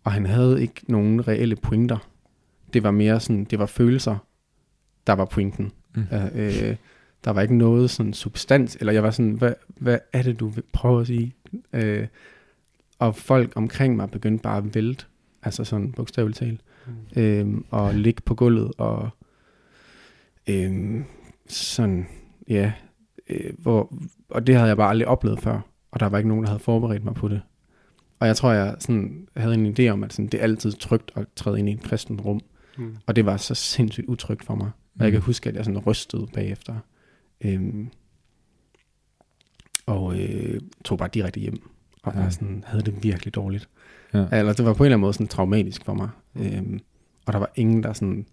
og 0.05 0.12
han 0.12 0.27
havde 0.27 0.62
ikke 0.62 0.81
nogen 0.88 1.29
reelle 1.29 1.57
pointer. 1.57 2.09
Det 2.73 2.83
var 2.83 2.91
mere 2.91 3.21
sådan, 3.21 3.45
det 3.45 3.59
var 3.59 3.67
følelser, 3.67 4.19
der 5.07 5.12
var 5.12 5.25
pointen. 5.25 5.73
Mm. 5.95 6.05
Øh, 6.12 6.25
øh, 6.35 6.77
der 7.25 7.31
var 7.31 7.43
ikke 7.43 7.57
noget 7.57 7.91
sådan 7.91 8.13
substans, 8.13 8.77
eller 8.81 8.93
jeg 8.93 9.03
var 9.03 9.11
sådan, 9.11 9.33
hvad, 9.33 9.53
hvad 9.69 9.99
er 10.13 10.23
det, 10.23 10.41
du 10.41 10.49
vil 10.49 10.65
prøve 10.73 11.01
at 11.01 11.07
sige? 11.07 11.35
Øh, 11.73 12.07
og 12.99 13.17
folk 13.17 13.53
omkring 13.57 13.97
mig 13.97 14.11
begyndte 14.11 14.43
bare 14.43 14.57
at 14.59 14.75
vælte, 14.75 15.05
altså 15.43 15.65
sådan 15.65 15.93
bogstaveligt 15.93 16.39
talt, 16.39 16.61
Mm. 16.87 17.23
øh, 17.23 17.47
og 17.71 17.95
ligge 17.95 18.23
på 18.25 18.35
gulvet, 18.35 18.73
og 18.79 19.09
øh, 20.49 21.01
sådan, 21.49 22.07
ja, 22.49 22.73
øh, 23.29 23.53
hvor, 23.59 23.95
og 24.31 24.47
det 24.47 24.55
havde 24.55 24.69
jeg 24.69 24.77
bare 24.77 24.89
aldrig 24.91 25.09
oplevet 25.09 25.41
før, 25.41 25.61
og 25.91 26.01
der 26.01 26.07
var 26.07 26.19
ikke 26.19 26.29
nogen, 26.29 26.45
der 26.45 26.51
havde 26.51 26.63
forberedt 26.63 27.05
mig 27.05 27.15
på 27.15 27.29
det. 27.29 27.41
Og 28.21 28.27
jeg 28.27 28.37
tror, 28.37 28.53
jeg 28.53 28.77
sådan, 28.79 29.29
havde 29.37 29.55
en 29.55 29.75
idé 29.79 29.89
om, 29.89 30.05
at 30.05 30.13
sådan, 30.13 30.27
det 30.27 30.41
er 30.41 30.45
altid 30.45 30.73
trygt 30.73 31.13
at 31.15 31.27
træde 31.37 31.59
ind 31.59 31.69
i 31.69 31.73
et 31.73 31.83
kristent 31.83 32.21
rum, 32.25 32.41
Mm. 32.79 32.97
og 33.07 33.17
det 33.17 33.27
var 33.27 33.37
så 33.37 33.55
sindssygt 33.55 34.07
utrygt 34.07 34.45
for 34.45 34.55
mig. 34.55 34.71
Og 34.99 35.05
jeg 35.05 35.13
kan 35.13 35.21
huske, 35.21 35.49
at 35.49 35.55
jeg 35.57 35.65
sådan 35.65 35.79
rystede 35.79 36.27
bagefter. 36.35 36.75
Øhm, 37.45 37.89
og 39.87 40.19
øh, 40.21 40.61
tog 40.85 40.99
bare 40.99 41.09
direkte 41.15 41.41
hjem. 41.41 41.63
Og 42.03 42.13
Ja. 42.17 42.31
sådan, 42.31 42.65
havde 42.67 42.83
det 42.85 43.03
virkelig 43.03 43.35
dårligt. 43.35 43.69
Ja. 44.15 44.27
Eller 44.33 44.53
det 44.53 44.65
var 44.65 44.73
på 44.75 44.83
en 44.83 44.87
eller 44.87 44.95
anden 44.97 45.01
måde 45.01 45.13
sådan 45.13 45.27
traumatisk 45.27 45.85
for 45.85 45.95
mig. 45.95 46.09
Øhm, 46.37 46.81
og 47.27 47.33
der 47.33 47.39
var 47.39 47.51
ingen, 47.57 47.83
der 47.83 47.93
sådan 47.93 48.27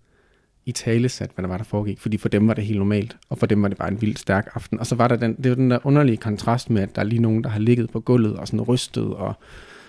i 0.65 0.71
tale 0.71 1.09
sat, 1.09 1.31
hvad 1.35 1.43
der 1.43 1.49
var, 1.49 1.57
der 1.57 1.63
foregik. 1.63 1.99
Fordi 1.99 2.17
for 2.17 2.29
dem 2.29 2.47
var 2.47 2.53
det 2.53 2.65
helt 2.65 2.77
normalt, 2.77 3.17
og 3.29 3.37
for 3.37 3.45
dem 3.45 3.61
var 3.61 3.67
det 3.67 3.77
bare 3.77 3.91
en 3.91 4.01
vildt 4.01 4.19
stærk 4.19 4.49
aften. 4.55 4.79
Og 4.79 4.85
så 4.87 4.95
var 4.95 5.07
der 5.07 5.15
den, 5.15 5.35
det 5.35 5.49
var 5.49 5.55
den 5.55 5.71
der 5.71 5.79
underlige 5.83 6.17
kontrast 6.17 6.69
med, 6.69 6.81
at 6.81 6.95
der 6.95 7.01
er 7.01 7.05
lige 7.05 7.21
nogen, 7.21 7.43
der 7.43 7.49
har 7.49 7.59
ligget 7.59 7.89
på 7.89 7.99
gulvet 7.99 8.35
og 8.35 8.47
sådan 8.47 8.61
rystet, 8.61 9.03
og, 9.13 9.33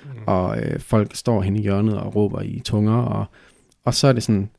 mm. 0.04 0.10
og 0.26 0.62
øh, 0.62 0.80
folk 0.80 1.14
står 1.14 1.42
hen 1.42 1.56
i 1.56 1.62
hjørnet 1.62 1.98
og 2.00 2.16
råber 2.16 2.40
i 2.40 2.60
tunger, 2.64 2.94
og, 2.96 3.24
og 3.84 3.94
så 3.94 4.06
er 4.06 4.12
det 4.12 4.22
sådan, 4.22 4.50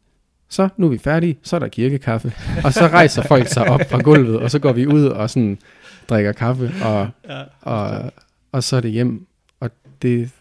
så 0.51 0.69
nu 0.77 0.85
er 0.85 0.89
vi 0.89 0.97
færdige, 0.97 1.37
så 1.43 1.55
er 1.55 1.59
der 1.59 1.67
kirkekaffe. 1.67 2.33
Og 2.65 2.73
så 2.73 2.87
rejser 2.87 3.23
folk 3.23 3.47
sig 3.47 3.69
op 3.69 3.81
fra 3.89 4.01
gulvet, 4.01 4.39
og 4.39 4.51
så 4.51 4.59
går 4.59 4.71
vi 4.71 4.87
ud 4.87 5.05
og 5.05 5.29
sådan 5.29 5.57
drikker 6.09 6.31
kaffe, 6.31 6.71
og, 6.83 7.09
Ja, 7.29 7.43
og, 7.61 8.11
og 8.51 8.63
så 8.63 8.75
er 8.75 8.81
det 8.81 8.91
hjem. 8.91 9.27
Og 9.59 9.69
det, 10.01 10.31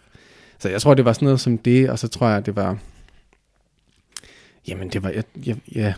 så 0.58 0.68
jeg 0.68 0.82
tror, 0.82 0.94
det 0.94 1.04
var 1.04 1.12
sådan 1.12 1.26
noget 1.26 1.40
som 1.40 1.58
det, 1.58 1.90
og 1.90 1.98
så 1.98 2.08
tror 2.08 2.28
jeg, 2.28 2.46
det 2.46 2.56
var, 2.56 2.78
jamen 4.68 4.88
det 4.88 5.02
var, 5.02 5.10
ja, 5.10 5.22
ja, 5.46 5.54
ja 5.74 5.94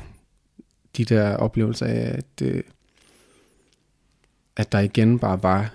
de 0.96 1.05
der 1.05 1.37
oplevelser 1.37 1.87
af, 1.87 2.18
at, 2.18 2.46
øh, 2.46 2.62
at 4.57 4.72
der 4.72 4.79
igen 4.79 5.18
bare 5.18 5.42
var 5.42 5.75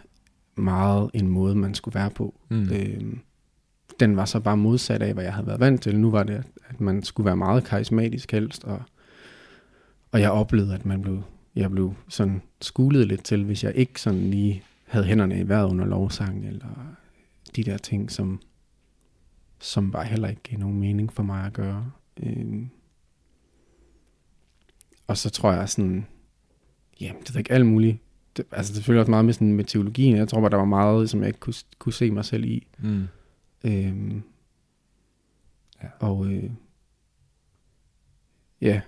meget 0.55 1.09
en 1.13 1.27
måde, 1.27 1.55
man 1.55 1.75
skulle 1.75 1.99
være 1.99 2.09
på. 2.09 2.33
Mm. 2.49 2.69
Øhm, 2.71 3.19
den 3.99 4.15
var 4.15 4.25
så 4.25 4.39
bare 4.39 4.57
modsat 4.57 5.01
af, 5.01 5.13
hvad 5.13 5.23
jeg 5.23 5.33
havde 5.33 5.47
været 5.47 5.59
vant 5.59 5.81
til. 5.81 5.99
Nu 5.99 6.11
var 6.11 6.23
det, 6.23 6.43
at 6.69 6.81
man 6.81 7.03
skulle 7.03 7.25
være 7.25 7.37
meget 7.37 7.63
karismatisk 7.63 8.31
helst, 8.31 8.63
og, 8.63 8.81
og 10.11 10.21
jeg 10.21 10.31
oplevede, 10.31 10.73
at 10.73 10.85
man 10.85 11.01
blev, 11.01 11.23
jeg 11.55 11.71
blev 11.71 11.93
sådan 12.09 12.41
skulet 12.61 13.07
lidt 13.07 13.23
til, 13.23 13.43
hvis 13.43 13.63
jeg 13.63 13.75
ikke 13.75 14.01
sådan 14.01 14.29
lige 14.29 14.63
havde 14.87 15.05
hænderne 15.05 15.39
i 15.39 15.47
vejret 15.47 15.69
under 15.69 15.85
lovsang, 15.85 16.47
eller 16.47 16.95
de 17.55 17.63
der 17.63 17.77
ting, 17.77 18.11
som, 18.11 18.41
som 19.59 19.91
bare 19.91 20.05
heller 20.05 20.27
ikke 20.27 20.41
gav 20.43 20.59
nogen 20.59 20.79
mening 20.79 21.13
for 21.13 21.23
mig 21.23 21.45
at 21.45 21.53
gøre. 21.53 21.91
Øhm, 22.23 22.69
og 25.07 25.17
så 25.17 25.29
tror 25.29 25.51
jeg 25.51 25.69
sådan, 25.69 26.05
jamen 27.01 27.21
det 27.21 27.29
er 27.29 27.37
ikke 27.37 27.51
alt 27.51 27.65
muligt. 27.65 27.97
Det, 28.37 28.45
altså 28.51 28.73
det 28.73 28.85
følger 28.85 28.99
også 28.99 29.09
meget 29.09 29.25
med, 29.25 29.33
sådan, 29.33 29.53
med 29.53 29.65
teologien. 29.65 30.17
Jeg 30.17 30.27
tror 30.27 30.41
bare, 30.41 30.49
der 30.49 30.57
var 30.57 30.65
meget, 30.65 31.09
som 31.09 31.19
jeg 31.19 31.27
ikke 31.27 31.39
kunne, 31.39 31.53
kunne 31.79 31.93
se 31.93 32.11
mig 32.11 32.25
selv 32.25 32.45
i. 32.45 32.67
Mm. 32.79 33.07
Øhm, 33.63 34.23
Ja. 35.83 35.87
Og 35.99 36.25
øh, 36.27 36.49
ja, 38.61 38.81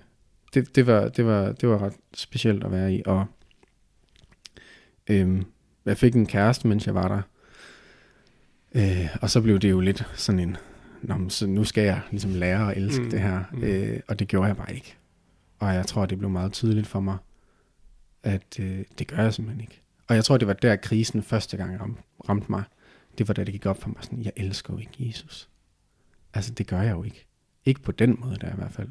det, 0.54 0.76
det, 0.76 0.86
var, 0.86 1.08
det, 1.08 1.26
var, 1.26 1.52
det 1.52 1.68
var 1.68 1.82
ret 1.82 1.96
specielt 2.14 2.64
at 2.64 2.72
være 2.72 2.94
i. 2.94 3.02
Og 3.06 3.26
øhm, 5.10 5.44
jeg 5.84 5.96
fik 5.96 6.14
en 6.14 6.26
kæreste, 6.26 6.68
mens 6.68 6.86
jeg 6.86 6.94
var 6.94 7.08
der. 7.08 7.22
Øh, 8.74 9.16
og 9.22 9.30
så 9.30 9.40
blev 9.40 9.58
det 9.58 9.70
jo 9.70 9.80
lidt 9.80 10.06
sådan 10.14 10.38
en, 10.38 10.56
Nå, 11.02 11.16
men 11.16 11.30
så 11.30 11.46
nu 11.46 11.64
skal 11.64 11.84
jeg 11.84 12.00
ligesom 12.10 12.34
lære 12.34 12.70
at 12.70 12.76
elske 12.82 13.02
Mm, 13.02 13.10
det 13.10 13.20
her. 13.20 13.44
Mm. 13.52 13.62
Øh, 13.62 14.00
og 14.08 14.18
det 14.18 14.28
gjorde 14.28 14.46
jeg 14.46 14.56
bare 14.56 14.74
ikke. 14.74 14.96
Og 15.58 15.74
jeg 15.74 15.86
tror, 15.86 16.06
det 16.06 16.18
blev 16.18 16.30
meget 16.30 16.52
tydeligt 16.52 16.86
for 16.86 17.00
mig, 17.00 17.16
at 18.22 18.60
øh, 18.60 18.84
det 18.98 19.06
gør 19.06 19.16
jeg 19.22 19.34
simpelthen 19.34 19.60
ikke. 19.60 19.82
Og 20.08 20.14
jeg 20.16 20.24
tror, 20.24 20.36
det 20.36 20.48
var 20.48 20.54
der 20.54 20.76
krisen 20.76 21.22
første 21.22 21.56
gang 21.56 21.80
ram, 21.80 21.98
ramte 22.28 22.46
mig. 22.50 22.62
Det 23.20 23.28
var 23.28 23.34
da 23.34 23.44
det 23.44 23.52
gik 23.52 23.66
op 23.66 23.82
for 23.82 23.88
mig 23.88 23.98
sådan, 24.00 24.22
jeg 24.22 24.32
elsker 24.36 24.74
jo 24.74 24.78
ikke 24.78 25.08
Jesus. 25.08 25.48
Altså, 26.34 26.54
det 26.54 26.66
gør 26.66 26.80
jeg 26.80 26.92
jo 26.92 27.02
ikke. 27.02 27.26
Ikke 27.64 27.82
på 27.82 27.92
den 27.92 28.16
måde 28.20 28.36
der 28.36 28.52
i 28.52 28.56
hvert 28.56 28.72
fald. 28.72 28.88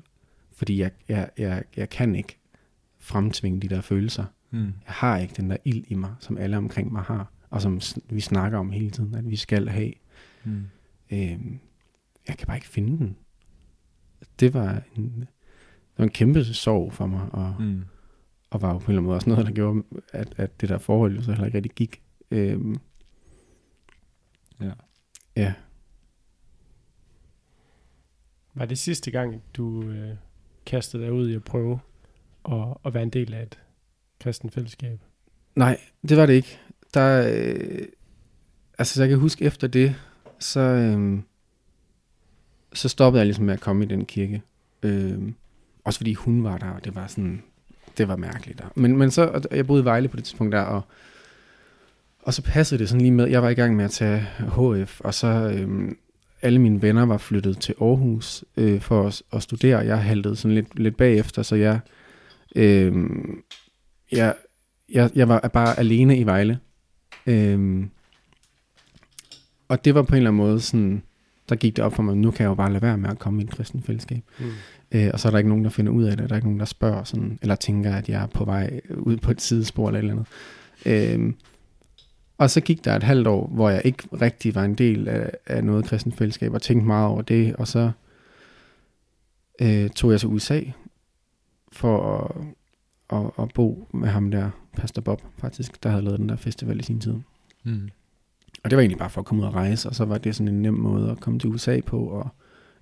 Fordi 0.52 0.82
jeg, 0.82 0.92
jeg, 1.08 1.30
jeg, 1.38 1.63
jeg 1.76 1.89
kan 1.89 2.15
ikke 2.15 2.38
fremtvinge 2.98 3.62
de 3.62 3.70
der 3.70 3.82
følelser. 3.82 4.26
Mm. 4.52 4.65
Jeg 4.65 4.94
har 4.94 5.18
ikke 5.18 5.34
den 5.38 5.50
der 5.50 5.58
ild 5.65 5.84
i 5.88 5.94
mig, 5.94 6.15
som 6.20 6.38
alle 6.38 6.58
omkring 6.58 6.92
mig 6.92 7.02
har. 7.02 7.32
Og 7.50 7.62
som 7.62 7.82
vi 8.10 8.20
snakker 8.20 8.58
om 8.58 8.72
hele 8.72 8.89
tiden, 8.89 9.15
at 9.15 9.30
vi 9.30 9.36
skal 9.36 9.70
have. 9.70 9.94
Mm. 10.44 10.63
Øhm, 11.12 11.60
jeg 12.28 12.38
kan 12.38 12.48
bare 12.48 12.58
ikke 12.58 12.68
finde 12.68 12.98
den. 12.98 13.18
Det 14.39 14.54
var 14.54 14.82
en, 14.96 15.20
det 15.20 15.98
var 15.98 16.04
en 16.04 16.12
kæmpe 16.12 16.44
sorg 16.44 16.94
for 16.94 17.08
mig, 17.08 17.30
og. 17.32 17.56
Mm. 17.60 17.84
og 18.50 18.62
var 18.62 18.74
jo 18.74 18.78
på 18.78 18.84
en 18.86 18.89
eller 18.92 19.00
anden 19.00 19.06
måde 19.06 19.15
også 19.15 19.30
noget, 19.30 19.46
der 19.46 19.52
gjorde, 19.54 19.84
at, 20.13 20.34
at 20.38 20.62
det 20.62 20.70
der 20.70 20.78
forhold 20.78 21.15
jo 21.15 21.22
så 21.22 21.32
heller 21.32 21.46
ikke 21.46 21.58
rigtig 21.58 21.72
gik. 21.72 22.02
Øhm, 22.32 22.76
Ja. 24.62 24.72
ja, 25.36 25.54
Var 28.54 28.65
det 28.65 28.78
sidste 28.78 29.12
gang, 29.12 29.43
du 29.54 29.84
øh, 29.84 30.15
kastede 30.65 31.04
dig 31.04 31.12
ud 31.12 31.30
i 31.30 31.36
at 31.36 31.43
prøve 31.43 31.80
at, 32.52 32.78
at 32.86 32.93
være 32.93 33.04
en 33.04 33.10
del 33.10 33.34
af 33.34 33.43
et 33.43 33.60
kristen 34.19 34.50
fællesskab? 34.50 35.00
Nej, 35.56 35.80
det 36.10 36.17
var 36.17 36.26
det 36.26 36.34
ikke. 36.34 36.60
Der, 36.93 37.32
øh, 37.34 37.88
altså, 38.78 38.93
så 38.93 39.02
jeg 39.02 39.10
kan 39.10 39.19
huske 39.19 39.45
efter 39.45 39.67
det, 39.67 39.95
så, 40.39 40.60
øh, 40.60 41.19
så 42.74 42.89
stoppede 42.89 43.19
jeg 43.19 43.26
ligesom 43.26 43.45
med 43.45 43.54
at 43.54 43.60
komme 43.60 43.86
i 43.86 43.88
den 43.88 44.06
kirke. 44.06 44.41
Øh, 44.84 45.32
også 45.84 46.00
fordi 46.00 46.13
hun 46.13 46.43
var 46.43 46.58
der, 46.58 46.69
og 46.69 46.86
det 46.86 46.95
var 46.95 47.08
sådan, 47.08 47.43
det 47.98 48.08
var 48.08 48.15
mærkeligt 48.15 48.60
der. 48.60 48.67
Men, 48.76 48.98
men 48.98 49.12
så, 49.12 49.48
jeg 49.52 49.67
boede 49.67 49.82
i 49.82 49.86
Vejle 49.86 50.08
på 50.08 50.17
det 50.17 50.24
tidspunkt 50.24 50.54
der, 50.54 50.62
og, 50.62 50.82
og 52.24 52.34
så 52.34 52.42
passede 52.42 52.80
det 52.80 52.90
sådan 52.90 53.02
lige 53.02 53.12
med, 53.12 53.28
jeg 53.28 53.44
var 53.44 53.50
i 53.50 53.54
gang 53.54 53.76
med 53.76 53.86
at 53.86 53.92
tage 53.92 54.28
HF, 54.40 55.02
og 55.02 55.14
så 55.14 55.28
øh, 55.28 55.92
alle 56.42 56.60
mine 56.60 56.82
venner 56.82 57.06
var 57.06 57.18
flyttet 57.18 57.60
til 57.60 57.76
Aarhus 57.82 58.44
øh, 58.58 58.82
for 58.82 59.08
at, 59.08 59.22
at 59.34 59.44
studere. 59.44 59.80
Jeg 59.80 60.04
haltede 60.04 60.36
sådan 60.36 60.56
lidt, 60.56 60.80
lidt 60.80 60.98
bagefter, 60.98 61.42
så 61.42 61.56
jeg, 61.56 61.80
øh, 62.56 62.94
jeg, 64.12 64.36
jeg, 64.92 65.10
jeg 65.16 65.28
var 65.30 65.40
bare 65.54 65.80
alene 65.80 66.18
i 66.18 66.26
Vejle. 66.26 66.60
Øhm, 67.26 67.90
og 69.68 69.86
det 69.86 69.96
var 69.96 70.02
på 70.02 70.16
en 70.16 70.18
eller 70.18 70.30
anden 70.30 70.38
måde 70.38 70.60
sådan, 70.60 71.04
der 71.50 71.56
gik 71.56 71.76
det 71.76 71.86
op 71.86 71.96
for 71.96 72.04
mig, 72.04 72.18
nu 72.18 72.32
kan 72.32 72.44
jeg 72.44 72.50
jo 72.50 72.56
bare 72.56 72.72
lade 72.72 72.82
være 72.82 72.98
med 72.98 73.10
at 73.10 73.20
komme 73.20 73.42
i 73.42 73.46
et 73.46 73.52
kristen 73.52 73.84
fællesskab. 73.84 74.24
Mm. 74.40 74.46
Øh, 74.92 75.10
og 75.14 75.20
så 75.20 75.28
er 75.28 75.32
der 75.32 75.38
ikke 75.38 75.50
nogen, 75.50 75.64
der 75.64 75.70
finder 75.70 75.92
ud 75.92 76.04
af 76.04 76.18
det, 76.18 76.30
der 76.30 76.36
er 76.36 76.38
ikke 76.38 76.48
nogen, 76.48 76.60
der 76.60 76.66
spørger, 76.66 77.04
sådan, 77.04 77.40
eller 77.42 77.56
tænker, 77.56 77.96
at 77.96 78.10
jeg 78.10 78.22
er 78.22 78.28
på 78.28 78.46
vej 78.46 78.80
ud 78.90 79.18
på 79.18 79.32
et 79.32 79.42
sidespor 79.42 79.88
eller 79.88 80.00
et 80.00 80.04
eller 80.04 80.14
andet. 80.14 81.14
Øhm, 81.14 81.36
og 82.39 82.49
så 82.49 82.62
gik 82.62 82.86
der 82.86 82.95
et 82.95 83.04
halvt 83.04 83.28
år, 83.28 83.47
hvor 83.47 83.69
jeg 83.69 83.82
ikke 83.86 84.04
rigtig 84.21 84.56
var 84.56 84.63
en 84.63 84.75
del 84.75 85.08
af, 85.08 85.32
af 85.45 85.63
noget 85.63 85.86
kristen 85.86 86.12
fællesskab, 86.12 86.54
og 86.54 86.62
tænkte 86.62 86.88
meget 86.88 87.08
over 87.08 87.21
det, 87.21 87.56
og 87.56 87.67
så 87.67 87.91
øh, 89.62 89.89
tog 89.89 90.12
jeg 90.12 90.19
til 90.19 90.30
USA 90.30 90.62
for 91.71 92.17
at, 92.17 92.45
at, 93.17 93.32
at 93.43 93.54
bo 93.54 93.88
med 93.93 94.10
ham 94.10 94.32
der, 94.32 94.49
Pastor 94.73 95.02
Bob 95.02 95.21
faktisk, 95.38 95.84
der 95.84 95.89
havde 95.89 96.04
lavet 96.04 96.19
den 96.19 96.30
der 96.30 96.36
festival 96.36 96.80
i 96.80 96.84
sin 96.84 96.99
tid. 96.99 97.15
Mm. 97.63 97.89
Og 98.63 98.69
det 98.69 98.78
var 98.78 98.82
egentlig 98.82 98.99
bare 98.99 99.10
for 99.10 99.21
at 99.21 99.25
komme 99.25 99.43
ud 99.43 99.47
og 99.47 99.54
rejse, 99.54 99.89
og 99.89 99.95
så 99.95 100.06
var 100.06 100.17
det 100.17 100.36
sådan 100.36 100.54
en 100.54 100.62
nem 100.62 100.73
måde 100.73 101.12
at 101.12 101.19
komme 101.19 101.39
til 101.39 101.49
USA 101.49 101.80
på, 101.86 101.99
og 101.99 102.28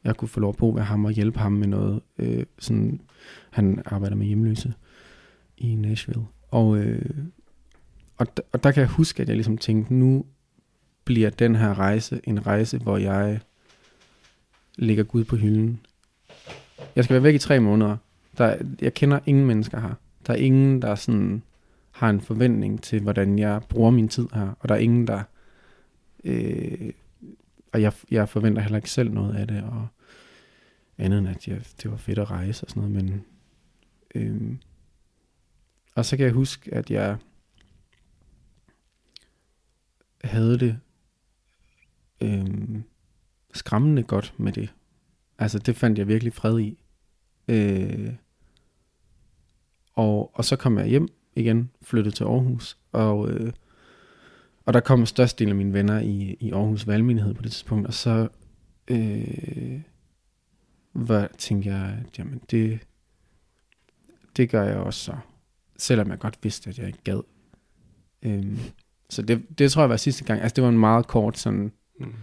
jeg 0.03 0.15
kunne 0.15 0.29
få 0.29 0.39
lov 0.39 0.49
at 0.49 0.57
bo 0.57 0.69
ved 0.69 0.81
ham 0.81 1.05
og 1.05 1.11
hjælpe 1.11 1.39
ham 1.39 1.51
med 1.51 1.67
noget. 1.67 2.01
Øh, 2.17 2.45
sådan, 2.59 3.01
han 3.49 3.81
arbejder 3.85 4.15
med 4.15 4.25
hjemløse 4.25 4.73
i 5.57 5.75
Nashville. 5.75 6.25
Og, 6.51 6.77
øh, 6.77 7.15
og, 8.17 8.27
d- 8.39 8.49
og 8.53 8.63
der 8.63 8.71
kan 8.71 8.82
jeg 8.82 8.89
huske, 8.89 9.21
at 9.21 9.27
jeg 9.27 9.36
ligesom 9.36 9.58
tænkte, 9.58 9.93
nu 9.93 10.25
bliver 11.03 11.30
den 11.30 11.56
her 11.56 11.80
rejse 11.80 12.21
en 12.23 12.47
rejse, 12.47 12.77
hvor 12.77 12.97
jeg 12.97 13.39
lægger 14.75 15.03
Gud 15.03 15.23
på 15.23 15.36
hylden. 15.36 15.80
Jeg 16.95 17.03
skal 17.03 17.13
være 17.13 17.23
væk 17.23 17.36
i 17.36 17.38
tre 17.38 17.60
måneder. 17.60 17.97
Der, 18.38 18.58
jeg 18.82 18.93
kender 18.93 19.19
ingen 19.25 19.45
mennesker 19.45 19.80
her. 19.80 19.93
Der 20.27 20.34
er 20.34 20.38
ingen, 20.38 20.82
der 20.82 20.95
sådan 20.95 21.43
har 21.91 22.10
en 22.10 22.21
forventning 22.21 22.84
til, 22.84 23.01
hvordan 23.01 23.39
jeg 23.39 23.62
bruger 23.69 23.91
min 23.91 24.10
tid 24.10 24.27
her. 24.34 24.49
Og 24.60 24.69
der 24.69 24.75
er 24.75 24.80
ingen, 24.80 25.08
der... 25.08 25.23
Øh, 26.23 26.93
og 27.71 27.82
jeg, 27.82 27.93
jeg 28.12 28.30
forventer 28.30 28.62
heller 28.62 28.77
ikke 28.77 28.89
selv 28.89 29.12
noget 29.12 29.36
af 29.36 29.47
det, 29.47 29.63
og 29.63 29.88
andet 30.97 31.19
end, 31.19 31.27
at 31.27 31.47
jeg, 31.47 31.62
det 31.84 31.91
var 31.91 31.97
fedt 31.97 32.19
at 32.19 32.32
rejse 32.32 32.65
og 32.65 32.69
sådan 32.69 32.89
noget, 32.89 32.95
men... 32.95 33.23
Øh, 34.15 34.56
og 35.95 36.06
så 36.06 36.17
kan 36.17 36.25
jeg 36.25 36.34
huske, 36.34 36.73
at 36.73 36.91
jeg 36.91 37.17
havde 40.27 40.59
det 40.59 40.79
øh, 42.21 42.81
skræmmende 43.53 44.03
godt 44.03 44.33
med 44.37 44.51
det. 44.51 44.73
Altså, 45.39 45.59
det 45.59 45.75
fandt 45.75 45.99
jeg 45.99 46.07
virkelig 46.07 46.33
fred 46.33 46.59
i. 46.59 46.83
Øh, 47.47 48.13
og, 49.93 50.31
og 50.33 50.45
så 50.45 50.55
kom 50.55 50.77
jeg 50.77 50.87
hjem 50.87 51.07
igen, 51.35 51.71
flyttede 51.81 52.15
til 52.15 52.23
Aarhus, 52.23 52.77
og, 52.91 53.31
øh, 53.31 53.53
og 54.65 54.73
der 54.73 54.79
kom 54.79 55.05
størstedelen 55.05 55.49
af 55.49 55.55
mine 55.55 55.73
venner 55.73 55.99
i, 55.99 56.37
i 56.39 56.51
Aarhus 56.51 56.87
Valgmenighed 56.87 57.33
på 57.33 57.41
det 57.41 57.51
tidspunkt, 57.51 57.87
og 57.87 57.93
så 57.93 58.27
øh, 58.87 59.81
var, 60.93 61.29
tænkte 61.37 61.69
jeg, 61.69 62.05
at 62.05 62.19
jamen 62.19 62.41
det, 62.51 62.79
det 64.37 64.49
gør 64.49 64.63
jeg 64.63 64.77
også 64.77 64.99
så, 64.99 65.17
selvom 65.77 66.09
jeg 66.09 66.19
godt 66.19 66.39
vidste, 66.43 66.69
at 66.69 66.79
jeg 66.79 66.87
ikke 66.87 67.03
gad. 67.03 67.21
Øh, 68.21 68.59
så 69.09 69.21
det, 69.21 69.59
det 69.59 69.71
tror 69.71 69.81
jeg 69.81 69.89
var 69.89 69.97
sidste 69.97 70.23
gang, 70.23 70.41
altså 70.41 70.55
det 70.55 70.63
var 70.63 70.69
en 70.69 70.79
meget 70.79 71.07
kort 71.07 71.37
sådan, 71.37 71.71
Mm. 71.99 72.13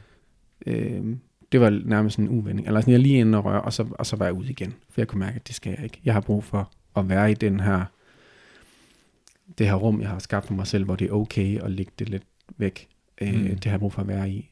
øh, 0.66 1.16
det 1.52 1.60
var 1.60 1.70
nærmest 1.84 2.18
en 2.18 2.28
uvending, 2.28 2.66
eller 2.66 2.80
sådan, 2.80 2.92
jeg 2.92 3.00
lige 3.00 3.18
inde 3.18 3.38
og 3.38 3.44
røre, 3.44 3.62
og 3.62 3.72
så, 3.72 3.86
og 3.98 4.06
så 4.06 4.16
var 4.16 4.24
jeg 4.24 4.34
ude 4.34 4.50
igen, 4.50 4.74
for 4.90 5.00
jeg 5.00 5.08
kunne 5.08 5.18
mærke, 5.18 5.36
at 5.36 5.46
det 5.46 5.54
skal 5.54 5.70
jeg 5.70 5.84
ikke. 5.84 6.00
Jeg 6.04 6.14
har 6.14 6.20
brug 6.20 6.44
for 6.44 6.72
at 6.96 7.08
være 7.08 7.30
i 7.30 7.34
den 7.34 7.60
her, 7.60 7.84
det 9.58 9.66
her 9.66 9.74
rum, 9.74 10.00
jeg 10.00 10.08
har 10.08 10.18
skabt 10.18 10.46
for 10.46 10.54
mig 10.54 10.66
selv, 10.66 10.84
hvor 10.84 10.96
det 10.96 11.08
er 11.08 11.12
okay 11.12 11.60
at 11.60 11.70
lægge 11.70 11.92
det 11.98 12.08
lidt 12.08 12.22
væk. 12.56 12.88
Øh, 13.20 13.34
Mm. 13.34 13.44
Det 13.48 13.64
har 13.64 13.70
jeg 13.70 13.80
brug 13.80 13.92
for 13.92 14.00
at 14.02 14.08
være 14.08 14.30
i 14.30 14.50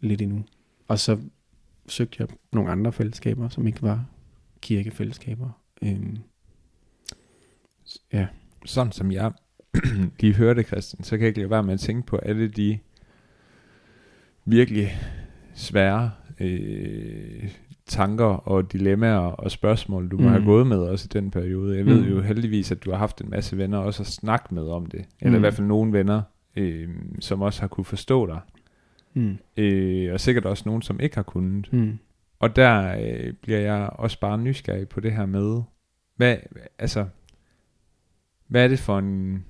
lidt 0.00 0.22
endnu. 0.22 0.44
Og 0.88 0.98
så 0.98 1.18
søgte 1.86 2.16
jeg 2.18 2.28
nogle 2.52 2.70
andre 2.70 2.92
fællesskaber, 2.92 3.48
som 3.48 3.66
ikke 3.66 3.82
var 3.82 4.04
kirkefællesskaber. 4.60 5.50
Øhm, 5.82 6.18
sådan 8.64 8.92
som 8.92 9.12
jeg 9.12 9.32
lige 10.20 10.34
hørte, 10.34 10.62
Christian, 10.62 11.02
så 11.04 11.10
kan 11.10 11.20
jeg 11.20 11.28
ikke 11.28 11.38
lade 11.40 11.50
være 11.50 11.62
med 11.62 11.74
at 11.74 11.80
tænke 11.80 12.06
på 12.06 12.16
alle 12.16 12.48
de 12.48 12.78
virkelig 14.44 14.90
svære 15.54 16.10
øh, 16.40 17.48
tanker 17.86 18.24
og 18.24 18.72
dilemmaer 18.72 19.18
og 19.18 19.50
spørgsmål, 19.50 20.08
du 20.10 20.16
må 20.16 20.22
Mm. 20.22 20.28
have 20.28 20.44
gået 20.44 20.66
med 20.66 20.78
også 20.78 21.06
i 21.10 21.12
den 21.20 21.30
periode. 21.30 21.76
Jeg 21.76 21.86
ved 21.86 22.02
Mm. 22.02 22.08
jo 22.08 22.20
heldigvis, 22.20 22.72
at 22.72 22.84
du 22.84 22.90
har 22.90 22.98
haft 22.98 23.20
en 23.20 23.30
masse 23.30 23.56
venner 23.58 23.78
også 23.78 24.02
at 24.02 24.06
snakke 24.06 24.54
med 24.54 24.62
om 24.68 24.86
det. 24.86 25.04
Eller 25.20 25.30
Mm. 25.30 25.36
i 25.36 25.40
hvert 25.40 25.54
fald 25.54 25.66
nogle 25.66 25.92
venner, 25.92 26.22
øh, 26.56 26.88
som 27.20 27.42
også 27.42 27.60
har 27.60 27.68
kunne 27.68 27.84
forstå 27.84 28.26
dig. 28.26 28.40
mm, 29.14 29.36
Øh, 29.56 30.12
og 30.12 30.20
sikkert 30.20 30.44
også 30.46 30.62
nogen, 30.66 30.82
som 30.82 31.00
ikke 31.00 31.16
har 31.16 31.22
kunnet. 31.22 31.72
mm, 31.72 31.98
Og 32.40 32.56
der 32.56 32.96
øh, 33.00 33.32
bliver 33.42 33.58
jeg 33.58 33.90
også 33.92 34.20
bare 34.20 34.38
nysgerrig 34.38 34.88
på 34.88 35.00
det 35.00 35.12
her 35.12 35.26
med, 35.26 35.62
hvad, 36.16 36.36
altså, 36.78 37.06
hvad 38.48 38.64
er 38.64 38.68
det 38.68 38.78
for 38.78 38.98
en, 38.98 39.44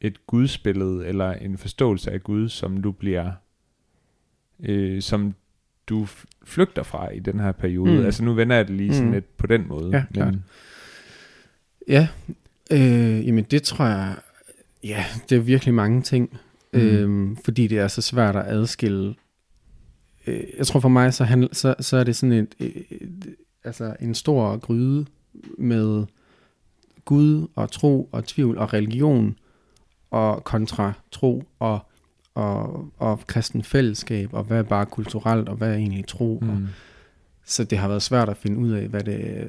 et 0.00 0.26
gudsbillede, 0.26 1.06
eller 1.06 1.32
en 1.32 1.58
forståelse 1.58 2.10
af 2.10 2.22
Gud, 2.22 2.48
som 2.48 2.82
du 2.82 2.92
bliver, 2.92 3.32
øh, 4.60 5.02
som 5.02 5.34
du 5.86 6.06
flygter 6.44 6.82
fra 6.82 7.08
i 7.10 7.18
den 7.18 7.40
her 7.40 7.52
periode? 7.52 7.98
Mm. 8.00 8.04
Altså 8.06 8.24
nu 8.24 8.34
vender 8.34 8.56
jeg 8.56 8.68
det 8.68 8.76
lige 8.76 8.92
sådan 8.94 9.06
Mm. 9.06 9.12
lidt 9.12 9.36
på 9.36 9.46
den 9.46 9.68
måde. 9.68 9.90
Ja, 9.96 10.04
klart. 10.14 10.34
Ja, 11.88 12.08
øh, 12.70 13.26
jamen 13.26 13.44
det 13.44 13.62
tror 13.62 13.84
jeg, 13.84 14.16
ja, 14.84 15.04
det 15.28 15.36
er 15.36 15.40
virkelig 15.40 15.74
mange 15.74 16.02
ting, 16.02 16.38
Mm. 16.72 16.80
øhm, 16.80 17.36
fordi 17.44 17.66
det 17.66 17.78
er 17.78 17.88
så 17.88 18.02
svært 18.02 18.36
at 18.36 18.44
adskille. 18.46 19.14
Øh, 20.26 20.40
jeg 20.58 20.66
tror 20.66 20.80
for 20.80 20.88
mig, 20.88 21.14
så, 21.14 21.24
handl, 21.24 21.46
så, 21.52 21.74
så 21.80 21.96
er 21.96 22.04
det 22.04 22.16
sådan 22.16 22.32
et, 22.32 22.54
et, 22.58 22.84
et, 22.90 23.34
altså 23.64 23.96
en 24.00 24.14
stor 24.14 24.56
gryde 24.56 25.06
med 25.58 26.04
Gud 27.04 27.46
og 27.54 27.70
tro 27.70 28.08
og 28.12 28.24
tvivl 28.24 28.58
og 28.58 28.72
religion 28.72 29.38
og 30.16 30.44
kontra 30.44 30.92
tro 31.10 31.44
og, 31.58 31.78
og, 32.34 32.88
og 32.98 33.26
kristen 33.26 33.62
fællesskab 33.62 34.34
og 34.34 34.44
hvad 34.44 34.58
er 34.58 34.62
bare 34.62 34.86
kulturelt 34.86 35.48
og 35.48 35.56
hvad 35.56 35.70
er 35.70 35.76
egentlig 35.76 36.06
tro. 36.06 36.38
Mm. 36.42 36.50
Og, 36.50 36.58
så 37.44 37.64
det 37.64 37.78
har 37.78 37.88
været 37.88 38.02
svært 38.02 38.28
at 38.28 38.36
finde 38.36 38.58
ud 38.58 38.70
af, 38.70 38.88
hvad 38.88 39.00
det, 39.00 39.46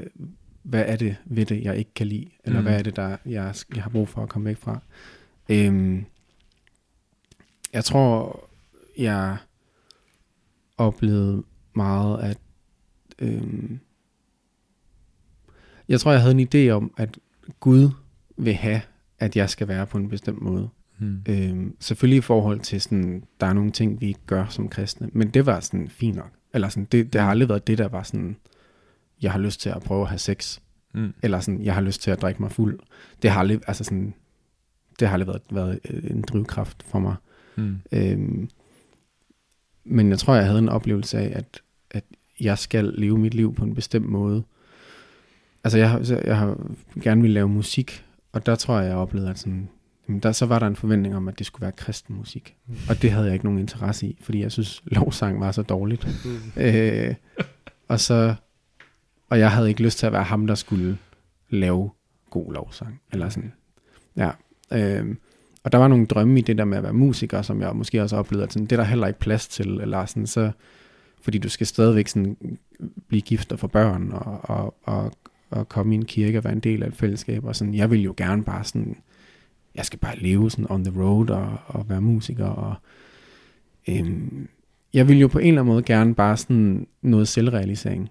hvad 0.64 0.84
er 0.88 0.96
det 0.96 1.16
ved 1.26 1.46
det, 1.46 1.64
jeg 1.64 1.78
ikke 1.78 1.94
kan 1.96 2.08
lide, 2.08 2.30
eller 2.44 2.60
mm. 2.60 2.66
hvad 2.66 2.80
er 2.80 2.84
det, 2.84 2.96
der 2.96 3.18
jeg, 3.26 3.56
jeg 3.76 3.84
har 3.84 3.90
brug 3.90 4.10
for 4.10 4.24
at 4.24 4.30
komme 4.30 4.46
væk 4.48 4.58
fra. 4.58 4.80
Øhm, 5.50 6.06
jeg 7.74 7.86
tror, 7.86 8.44
jeg 8.98 9.38
oplevede 10.78 11.44
meget, 11.74 12.22
at 12.22 12.38
øhm, 13.20 13.80
jeg 15.88 16.00
tror, 16.00 16.12
jeg 16.12 16.22
havde 16.22 16.42
en 16.42 16.48
idé 16.54 16.70
om, 16.70 16.94
at 16.98 17.18
Gud 17.60 17.90
vil 18.38 18.54
have, 18.54 18.82
at 19.20 19.36
jeg 19.36 19.50
skal 19.50 19.68
være 19.68 19.86
på 19.88 19.98
en 19.98 20.10
bestemt 20.10 20.42
måde. 20.42 20.70
Mm. 21.00 21.22
Øhm, 21.30 21.76
selvfølgelig 21.80 22.18
i 22.18 22.22
forhold 22.22 22.60
til 22.60 22.82
sådan, 22.82 23.24
der 23.42 23.48
er 23.48 23.54
nogle 23.54 23.72
ting, 23.72 24.02
vi 24.02 24.08
ikke 24.08 24.26
gør 24.28 24.46
som 24.50 24.70
kristne, 24.70 25.10
men 25.14 25.30
det 25.30 25.46
var 25.46 25.60
sådan 25.60 25.88
fint 25.88 26.16
nok. 26.16 26.32
Eller 26.54 26.70
sådan, 26.70 26.88
det, 26.92 27.14
det 27.14 27.22
har 27.22 27.30
aldrig 27.30 27.50
været 27.50 27.68
det, 27.68 27.78
der 27.78 27.88
var 27.88 28.04
sådan, 28.04 28.36
jeg 29.22 29.32
har 29.32 29.40
lyst 29.40 29.62
til 29.62 29.70
at 29.70 29.82
prøve 29.82 30.02
at 30.02 30.08
have 30.08 30.20
sex, 30.20 30.60
Mm. 30.94 31.14
eller 31.24 31.40
sådan, 31.40 31.62
jeg 31.64 31.74
har 31.74 31.82
lyst 31.82 32.02
til 32.02 32.12
at 32.12 32.22
drikke 32.22 32.42
mig 32.42 32.52
fuld. 32.52 32.80
Det 33.22 33.30
har 33.32 33.40
aldrig, 33.40 33.60
altså 33.68 33.84
sådan, 33.84 34.14
det 35.00 35.08
har 35.08 35.14
aldrig 35.14 35.28
været, 35.28 35.42
været 35.52 35.80
øh, 35.90 36.12
en 36.12 36.22
drivkraft 36.22 36.84
for 36.84 37.00
mig. 37.00 37.16
Mm. 37.56 37.78
Øhm, 37.92 38.50
men 39.84 40.10
jeg 40.10 40.20
tror, 40.20 40.36
jeg 40.36 40.46
havde 40.46 40.60
en 40.60 40.70
oplevelse 40.70 41.18
af, 41.18 41.32
at, 41.36 41.62
at 41.92 42.04
jeg 42.40 42.58
skal 42.58 42.86
leve 42.86 43.18
mit 43.18 43.34
liv 43.34 43.56
på 43.56 43.64
en 43.64 43.76
bestemt 43.76 44.10
måde. 44.10 44.44
Altså, 45.64 45.78
jeg, 45.78 46.02
jeg 46.26 46.38
har 46.38 46.72
gerne 47.02 47.22
vil 47.22 47.32
lave 47.32 47.50
musik, 47.50 48.06
og 48.38 48.46
der 48.46 48.56
tror 48.56 48.80
jeg, 48.80 48.88
jeg 48.90 48.98
oplevede, 48.98 49.30
at 49.30 49.40
sådan, 49.40 49.70
jamen 50.08 50.20
der, 50.20 50.32
så 50.32 50.46
var 50.46 50.60
der 50.60 50.68
en 50.68 50.76
forventning 50.76 51.16
om, 51.16 51.28
at 51.28 51.40
det 51.40 51.46
skulle 51.46 51.62
være 51.62 51.72
kristen 51.72 52.16
musik. 52.16 52.56
Mm. 52.68 52.76
Og 52.90 53.02
det 53.02 53.12
havde 53.12 53.26
jeg 53.26 53.34
ikke 53.34 53.46
nogen 53.46 53.60
interesse 53.60 54.08
i, 54.08 54.20
fordi 54.22 54.42
jeg 54.42 54.52
synes, 54.52 54.84
lovsang 54.98 55.40
var 55.40 55.52
så 55.52 55.62
dårligt. 55.62 56.08
Mm. 56.26 56.62
Øh, 56.62 57.16
og 57.88 58.00
så 58.00 58.36
og 59.30 59.40
jeg 59.40 59.52
havde 59.52 59.70
ikke 59.70 59.84
lyst 59.84 59.98
til 59.98 60.06
at 60.06 60.14
være 60.14 60.24
ham, 60.24 60.48
der 60.48 60.56
skulle 60.56 60.98
lave 61.50 61.90
god 62.30 62.54
lovsang. 62.54 63.02
Eller 63.12 63.30
sådan. 63.30 63.54
Ja. 64.18 64.32
Øh, 64.72 65.16
og 65.64 65.72
der 65.72 65.78
var 65.78 65.88
nogle 65.88 66.06
drømme 66.06 66.40
i 66.40 66.42
det 66.42 66.58
der 66.58 66.66
med 66.66 66.78
at 66.78 66.84
være 66.84 66.94
musiker, 66.94 67.42
som 67.42 67.62
jeg 67.62 67.76
måske 67.76 68.02
også 68.02 68.16
oplevede, 68.16 68.44
at 68.44 68.54
sådan, 68.54 68.66
det 68.66 68.72
er 68.72 68.78
der 68.78 68.84
heller 68.84 69.08
ikke 69.08 69.20
plads 69.20 69.48
til, 69.48 69.68
eller 69.68 70.06
sådan, 70.06 70.28
så, 70.28 70.52
fordi 71.22 71.38
du 71.38 71.50
skal 71.50 71.68
stadigvæk 71.68 72.08
sådan, 72.08 72.58
blive 73.08 73.22
gift 73.22 73.52
og 73.52 73.60
få 73.60 73.68
børn, 73.68 74.12
og, 74.12 74.40
og, 74.44 74.76
og, 74.84 75.14
og 75.50 75.70
komme 75.70 75.96
i 75.96 75.98
en 75.98 76.06
kirke 76.06 76.38
og 76.38 76.44
være 76.44 76.54
en 76.54 76.60
del 76.60 76.84
af 76.84 76.88
et 76.88 76.96
fællesskab, 76.96 77.46
og 77.46 77.56
sådan, 77.56 77.76
jeg 77.76 77.92
vil 77.92 78.02
jo 78.02 78.14
gerne 78.18 78.44
bare 78.44 78.64
sådan, 78.64 78.98
jeg 79.76 79.86
skal 79.86 80.00
bare 80.00 80.20
leve 80.20 80.52
sådan 80.52 80.72
on 80.72 80.84
the 80.84 81.02
road, 81.02 81.30
og, 81.30 81.58
og 81.68 81.90
være 81.90 82.02
musiker, 82.02 82.46
og 82.46 82.76
øhm, 83.90 84.48
jeg 84.94 85.08
vil 85.08 85.20
jo 85.20 85.28
på 85.28 85.40
en 85.40 85.48
eller 85.48 85.62
anden 85.62 85.74
måde 85.74 85.84
gerne 85.84 86.16
bare 86.16 86.38
sådan 86.38 86.88
noget 87.02 87.28
selvrealisering. 87.28 88.10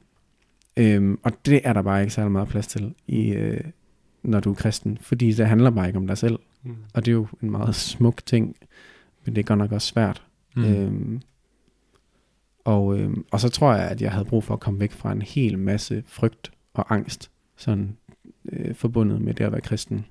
Øhm, 0.76 1.18
og 1.22 1.32
det 1.46 1.60
er 1.64 1.72
der 1.72 1.82
bare 1.82 2.00
ikke 2.00 2.14
særlig 2.14 2.32
meget 2.32 2.48
plads 2.48 2.66
til, 2.66 2.94
i, 3.06 3.28
øh, 3.28 3.60
når 4.22 4.40
du 4.40 4.50
er 4.50 4.54
kristen, 4.54 4.98
fordi 5.00 5.32
det 5.32 5.46
handler 5.46 5.70
bare 5.70 5.86
ikke 5.86 5.98
om 5.98 6.06
dig 6.06 6.18
selv. 6.18 6.38
Mm. 6.62 6.76
Og 6.94 7.04
det 7.04 7.10
er 7.10 7.14
jo 7.14 7.26
en 7.42 7.50
meget 7.50 7.74
smuk 7.74 8.26
ting, 8.26 8.56
men 9.24 9.36
det 9.36 9.42
er 9.42 9.46
godt 9.46 9.58
nok 9.58 9.72
også 9.72 9.88
svært. 9.88 10.22
Mm. 10.56 10.64
Øhm, 10.64 11.20
og, 12.64 12.98
øhm, 12.98 13.24
og 13.30 13.40
så 13.40 13.48
tror 13.48 13.74
jeg, 13.74 13.88
at 13.88 14.02
jeg 14.02 14.12
havde 14.12 14.24
brug 14.24 14.44
for 14.44 14.54
at 14.54 14.60
komme 14.60 14.80
væk 14.80 14.92
fra 14.92 15.12
en 15.12 15.22
hel 15.22 15.58
masse 15.58 16.02
frygt 16.06 16.50
og 16.78 16.94
angst, 16.94 17.30
sådan 17.56 17.96
øh, 18.52 18.74
forbundet 18.74 19.20
med 19.20 19.34
det 19.34 19.44
at 19.44 19.52
være 19.52 19.60
kristen. 19.60 20.06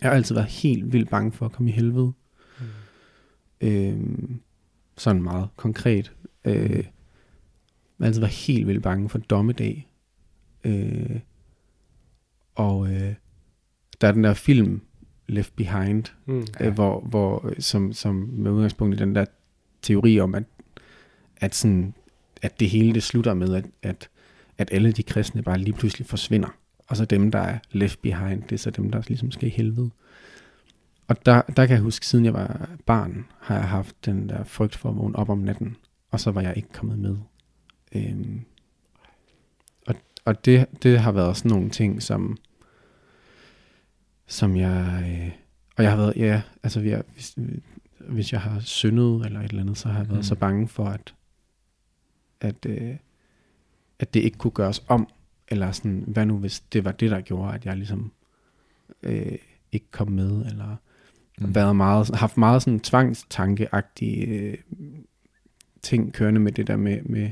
Jeg 0.00 0.10
har 0.10 0.16
altid 0.16 0.34
været 0.34 0.48
helt 0.48 0.92
vildt 0.92 1.10
bange 1.10 1.32
for 1.32 1.46
at 1.46 1.52
komme 1.52 1.70
i 1.70 1.74
helvede. 1.74 2.12
Mm. 2.60 2.66
Øhm, 3.60 4.40
sådan 4.96 5.22
meget 5.22 5.48
konkret. 5.56 6.12
Øh, 6.44 6.54
jeg 6.76 6.84
har 8.00 8.06
altid 8.06 8.20
været 8.20 8.32
helt 8.34 8.66
vildt 8.66 8.82
bange 8.82 9.08
for 9.08 9.18
dommedag. 9.18 9.88
Øh, 10.64 11.20
og 12.54 12.92
øh, 12.92 13.14
der 14.00 14.08
er 14.08 14.12
den 14.12 14.24
der 14.24 14.34
film, 14.34 14.80
Left 15.26 15.56
Behind, 15.56 16.04
Mm. 16.26 16.46
ja. 16.60 16.66
øh, 16.66 16.74
hvor, 16.74 17.00
hvor 17.00 17.52
som, 17.58 17.92
som 17.92 18.14
med 18.14 18.50
udgangspunkt 18.50 18.94
i 18.94 18.98
den 18.98 19.14
der 19.14 19.24
teori 19.82 20.20
om, 20.20 20.34
at, 20.34 20.44
at, 21.36 21.54
sådan, 21.54 21.94
at 22.42 22.60
det 22.60 22.70
hele 22.70 22.94
det 22.94 23.02
slutter 23.02 23.34
med, 23.34 23.54
at, 23.54 23.66
at, 23.82 24.08
at 24.62 24.68
alle 24.72 24.92
de 24.92 25.02
kristne 25.02 25.42
bare 25.42 25.58
lige 25.58 25.74
pludselig 25.74 26.06
forsvinder. 26.06 26.48
Og 26.88 26.96
så 26.96 27.04
dem, 27.04 27.30
der 27.30 27.38
er 27.38 27.58
left 27.72 28.02
behind, 28.02 28.42
det 28.42 28.52
er 28.52 28.56
så 28.58 28.70
dem, 28.70 28.90
der 28.90 29.02
ligesom 29.08 29.30
skal 29.30 29.48
i 29.48 29.50
helvede. 29.50 29.90
Og 31.08 31.26
der, 31.26 31.42
der 31.42 31.66
kan 31.66 31.74
jeg 31.74 31.82
huske, 31.82 32.06
siden 32.06 32.24
jeg 32.24 32.34
var 32.34 32.68
barn, 32.86 33.26
har 33.40 33.54
jeg 33.54 33.68
haft 33.68 34.04
den 34.04 34.28
der 34.28 34.44
frygt 34.44 34.76
for 34.76 34.88
at 34.90 34.96
vågne 34.96 35.16
op 35.16 35.28
om 35.28 35.38
natten, 35.38 35.76
og 36.10 36.20
så 36.20 36.30
var 36.30 36.40
jeg 36.40 36.56
ikke 36.56 36.72
kommet 36.72 36.98
med. 36.98 37.16
Øhm, 37.94 38.40
og 39.86 39.94
og 40.24 40.44
det, 40.44 40.66
det 40.82 40.98
har 41.00 41.12
været 41.12 41.36
sådan 41.36 41.50
nogle 41.50 41.70
ting, 41.70 42.02
som, 42.02 42.36
som 44.26 44.56
jeg... 44.56 45.02
Øh, 45.06 45.30
og 45.76 45.82
jeg 45.82 45.90
har 45.92 45.98
været, 45.98 46.16
ja, 46.16 46.42
altså 46.62 46.80
vi 46.80 46.90
er, 46.90 47.02
hvis, 47.14 47.36
hvis 48.00 48.32
jeg 48.32 48.40
har 48.40 48.60
syndet 48.60 49.26
eller 49.26 49.40
et 49.40 49.48
eller 49.48 49.62
andet, 49.62 49.78
så 49.78 49.88
har 49.88 49.98
jeg 49.98 50.08
været 50.08 50.18
Mm. 50.18 50.22
så 50.22 50.34
bange 50.34 50.68
for, 50.68 50.84
at, 50.84 51.14
at, 52.40 52.66
øh, 52.66 52.96
at 54.02 54.14
det 54.14 54.20
ikke 54.20 54.38
kunne 54.38 54.50
gøres 54.50 54.84
om. 54.88 55.08
Eller 55.48 55.72
sådan, 55.72 56.04
hvad 56.06 56.26
nu 56.26 56.38
hvis 56.38 56.60
det 56.60 56.84
var 56.84 56.92
det, 56.92 57.10
der 57.10 57.20
gjorde, 57.20 57.54
at 57.54 57.64
jeg 57.64 57.76
ligesom 57.76 58.12
øh, 59.02 59.38
ikke 59.72 59.86
kom 59.90 60.10
med, 60.10 60.46
eller 60.46 60.76
mm. 61.40 61.54
været 61.54 61.76
meget, 61.76 62.08
haft 62.14 62.36
meget 62.36 62.62
sådan 62.62 62.80
tvangstankeagtige 62.80 64.26
øh, 64.26 64.58
ting 65.82 66.12
kørende 66.12 66.40
med 66.40 66.52
det 66.52 66.66
der 66.66 66.76
med, 66.76 67.02
med, 67.02 67.30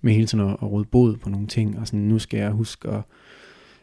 med 0.00 0.12
hele 0.12 0.26
tiden 0.26 0.44
at, 0.44 0.52
at 0.52 0.62
råde 0.62 0.84
bod 0.84 1.16
på 1.16 1.28
nogle 1.28 1.46
ting, 1.46 1.78
og 1.78 1.86
sådan, 1.86 2.00
nu 2.00 2.18
skal 2.18 2.38
jeg 2.38 2.50
huske 2.50 2.88
at, 2.88 2.94
jeg 2.94 3.02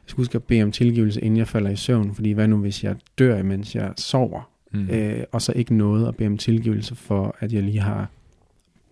skal 0.05 0.21
huske 0.21 0.35
at 0.35 0.43
bede 0.43 0.63
om 0.63 0.71
tilgivelse, 0.71 1.21
inden 1.21 1.37
jeg 1.37 1.47
falder 1.47 1.69
i 1.69 1.75
søvn, 1.75 2.15
fordi 2.15 2.31
hvad 2.31 2.47
nu 2.47 2.57
hvis 2.57 2.83
jeg 2.83 2.95
dør, 3.19 3.43
mens 3.43 3.75
jeg 3.75 3.93
sover, 3.97 4.51
Mm. 4.71 4.89
øh, 4.89 5.23
og 5.31 5.41
så 5.41 5.53
ikke 5.55 5.75
noget 5.75 6.07
at 6.07 6.15
bede 6.15 6.27
om 6.27 6.37
tilgivelse 6.37 6.95
for, 6.95 7.35
at 7.39 7.53
jeg 7.53 7.63
lige 7.63 7.79
har 7.79 8.09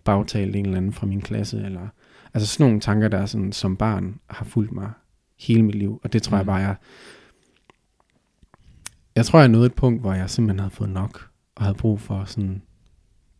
bagtalt 0.04 0.56
en 0.56 0.64
eller 0.64 0.76
anden 0.76 0.92
fra 0.92 1.06
min 1.06 1.20
klasse, 1.20 1.62
eller 1.64 1.88
altså 2.36 2.52
sådan 2.52 2.66
nogle 2.66 2.80
tanker, 2.80 3.08
der 3.08 3.26
sådan, 3.26 3.52
som 3.52 3.76
barn 3.76 4.20
har 4.30 4.44
fulgt 4.44 4.72
mig 4.72 4.90
hele 5.38 5.62
mit 5.62 5.74
liv, 5.74 6.00
og 6.04 6.12
det 6.12 6.22
tror 6.22 6.36
mm. 6.36 6.38
jeg 6.38 6.46
bare, 6.46 6.56
jeg 6.56 6.76
jeg 9.14 9.26
tror, 9.26 9.38
jeg 9.38 9.48
nåede 9.48 9.66
et 9.66 9.74
punkt, 9.74 10.00
hvor 10.00 10.12
jeg 10.12 10.30
simpelthen 10.30 10.58
havde 10.58 10.70
fået 10.70 10.90
nok, 10.90 11.30
og 11.54 11.64
havde 11.64 11.76
brug 11.78 12.00
for 12.00 12.24
sådan, 12.24 12.62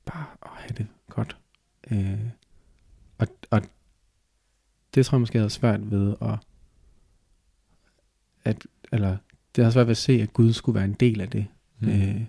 bare 0.04 0.26
at 0.42 0.48
have 0.54 0.74
det 0.78 0.86
godt. 1.10 1.36
Øh, 1.90 2.20
og, 3.18 3.26
og 3.50 3.62
det 4.94 5.06
tror 5.06 5.16
jeg 5.16 5.20
måske, 5.20 5.36
jeg 5.36 5.42
havde 5.42 5.50
svært 5.50 5.90
ved 5.90 6.14
at, 6.20 6.38
at 8.44 8.66
eller 8.92 9.16
det 9.56 9.64
har 9.64 9.70
svært 9.70 9.86
ved 9.86 9.90
at 9.90 9.96
se, 9.96 10.12
at 10.12 10.32
Gud 10.32 10.52
skulle 10.52 10.74
være 10.74 10.84
en 10.84 10.92
del 10.92 11.20
af 11.20 11.30
det. 11.30 11.46
Mm. 11.80 11.88
Øh, 11.88 12.20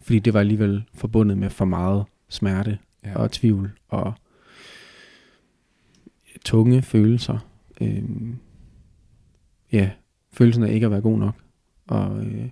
fordi 0.00 0.18
det 0.18 0.34
var 0.34 0.40
alligevel 0.40 0.84
forbundet 0.94 1.38
med 1.38 1.50
for 1.50 1.64
meget 1.64 2.04
smerte 2.28 2.78
Ja. 3.04 3.16
og 3.18 3.30
tvivl 3.30 3.78
og 3.88 4.14
tunge 6.44 6.82
følelser. 6.82 7.38
Øhm, 7.80 8.38
ja, 9.72 9.90
følelsen 10.32 10.64
af 10.64 10.72
ikke 10.72 10.86
at 10.86 10.92
være 10.92 11.00
god 11.00 11.18
nok, 11.18 11.34
og 11.86 12.24
øh, 12.24 12.48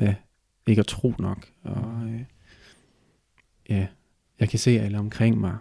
ja, 0.00 0.14
ikke 0.66 0.80
at 0.80 0.86
tro 0.86 1.14
nok, 1.18 1.48
og 1.62 2.02
øh, 2.06 2.20
ja, 3.68 3.86
jeg 4.40 4.48
kan 4.48 4.58
se 4.58 4.70
at 4.70 4.84
alle 4.84 4.98
omkring 4.98 5.40
mig, 5.40 5.56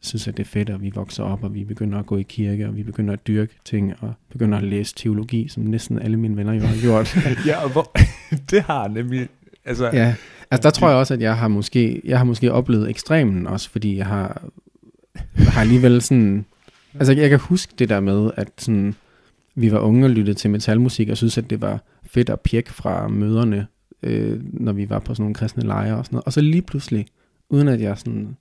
synes, 0.00 0.28
at 0.28 0.36
det 0.36 0.42
er 0.42 0.48
fedt, 0.48 0.70
at 0.70 0.82
vi 0.82 0.90
vokser 0.94 1.22
op, 1.24 1.44
og 1.44 1.54
vi 1.54 1.64
begynder 1.64 1.98
at 1.98 2.06
gå 2.06 2.16
i 2.16 2.22
kirke, 2.22 2.66
og 2.66 2.76
vi 2.76 2.82
begynder 2.82 3.12
at 3.12 3.26
dyrke 3.26 3.54
ting, 3.64 3.94
og 4.00 4.14
begynder 4.28 4.58
at 4.58 4.64
læse 4.64 4.94
teologi, 4.94 5.48
som 5.48 5.62
næsten 5.62 5.98
alle 5.98 6.16
mine 6.16 6.36
venner 6.36 6.52
jo 6.52 6.60
har 6.60 6.80
gjort. 6.80 7.16
ja, 7.46 7.64
og 7.64 7.72
hvor, 7.72 7.96
det 8.50 8.62
har 8.62 8.88
nemlig... 8.88 9.28
Altså, 9.64 9.90
ja, 9.92 10.14
altså 10.50 10.68
der 10.68 10.70
tror 10.70 10.88
jeg 10.88 10.96
også, 10.96 11.14
at 11.14 11.20
jeg 11.20 11.38
har 11.38 11.48
måske, 11.48 12.00
jeg 12.04 12.18
har 12.18 12.24
måske 12.24 12.52
oplevet 12.52 12.90
ekstremen 12.90 13.46
også, 13.46 13.70
fordi 13.70 13.96
jeg 13.96 14.06
har, 14.06 14.42
har 15.36 15.60
alligevel 15.60 16.02
sådan... 16.02 16.44
Altså 16.94 17.12
jeg 17.12 17.30
kan 17.30 17.38
huske 17.38 17.72
det 17.78 17.88
der 17.88 18.00
med, 18.00 18.30
at 18.36 18.48
sådan, 18.58 18.94
vi 19.54 19.72
var 19.72 19.78
unge 19.78 20.06
og 20.06 20.10
lyttede 20.10 20.38
til 20.38 20.50
metalmusik, 20.50 21.08
og 21.08 21.16
synes, 21.16 21.38
at 21.38 21.50
det 21.50 21.60
var 21.60 21.80
fedt 22.06 22.30
at 22.30 22.40
pjekke 22.40 22.72
fra 22.72 23.08
møderne, 23.08 23.66
øh, 24.02 24.40
når 24.52 24.72
vi 24.72 24.90
var 24.90 24.98
på 24.98 25.14
sådan 25.14 25.22
nogle 25.22 25.34
kristne 25.34 25.62
lejre 25.62 25.96
og 25.96 26.04
sådan 26.04 26.16
noget. 26.16 26.24
Og 26.24 26.32
så 26.32 26.40
lige 26.40 26.62
pludselig, 26.62 27.06
uden 27.50 27.68
at 27.68 27.80
jeg 27.80 27.98
sådan 27.98 28.36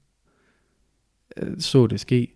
øh, 1.38 1.56
så 1.60 1.88
det 1.88 2.00
ske, 2.00 2.28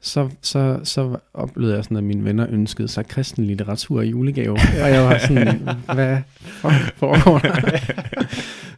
så, 0.00 0.28
så, 0.42 0.80
så 0.84 1.16
oplevede 1.34 1.74
jeg 1.74 1.84
sådan, 1.84 1.96
at 1.96 2.04
mine 2.04 2.24
venner 2.24 2.46
ønskede 2.50 2.88
sig 2.88 3.06
kristen 3.06 3.44
litteratur 3.44 4.02
i 4.02 4.08
julegave. 4.08 4.52
Og 4.82 4.90
jeg 4.90 5.02
var 5.02 5.18
sådan, 5.18 5.68
hvad 5.94 6.18
fuck 6.40 6.96
foregår 6.96 7.38
der? 7.38 7.78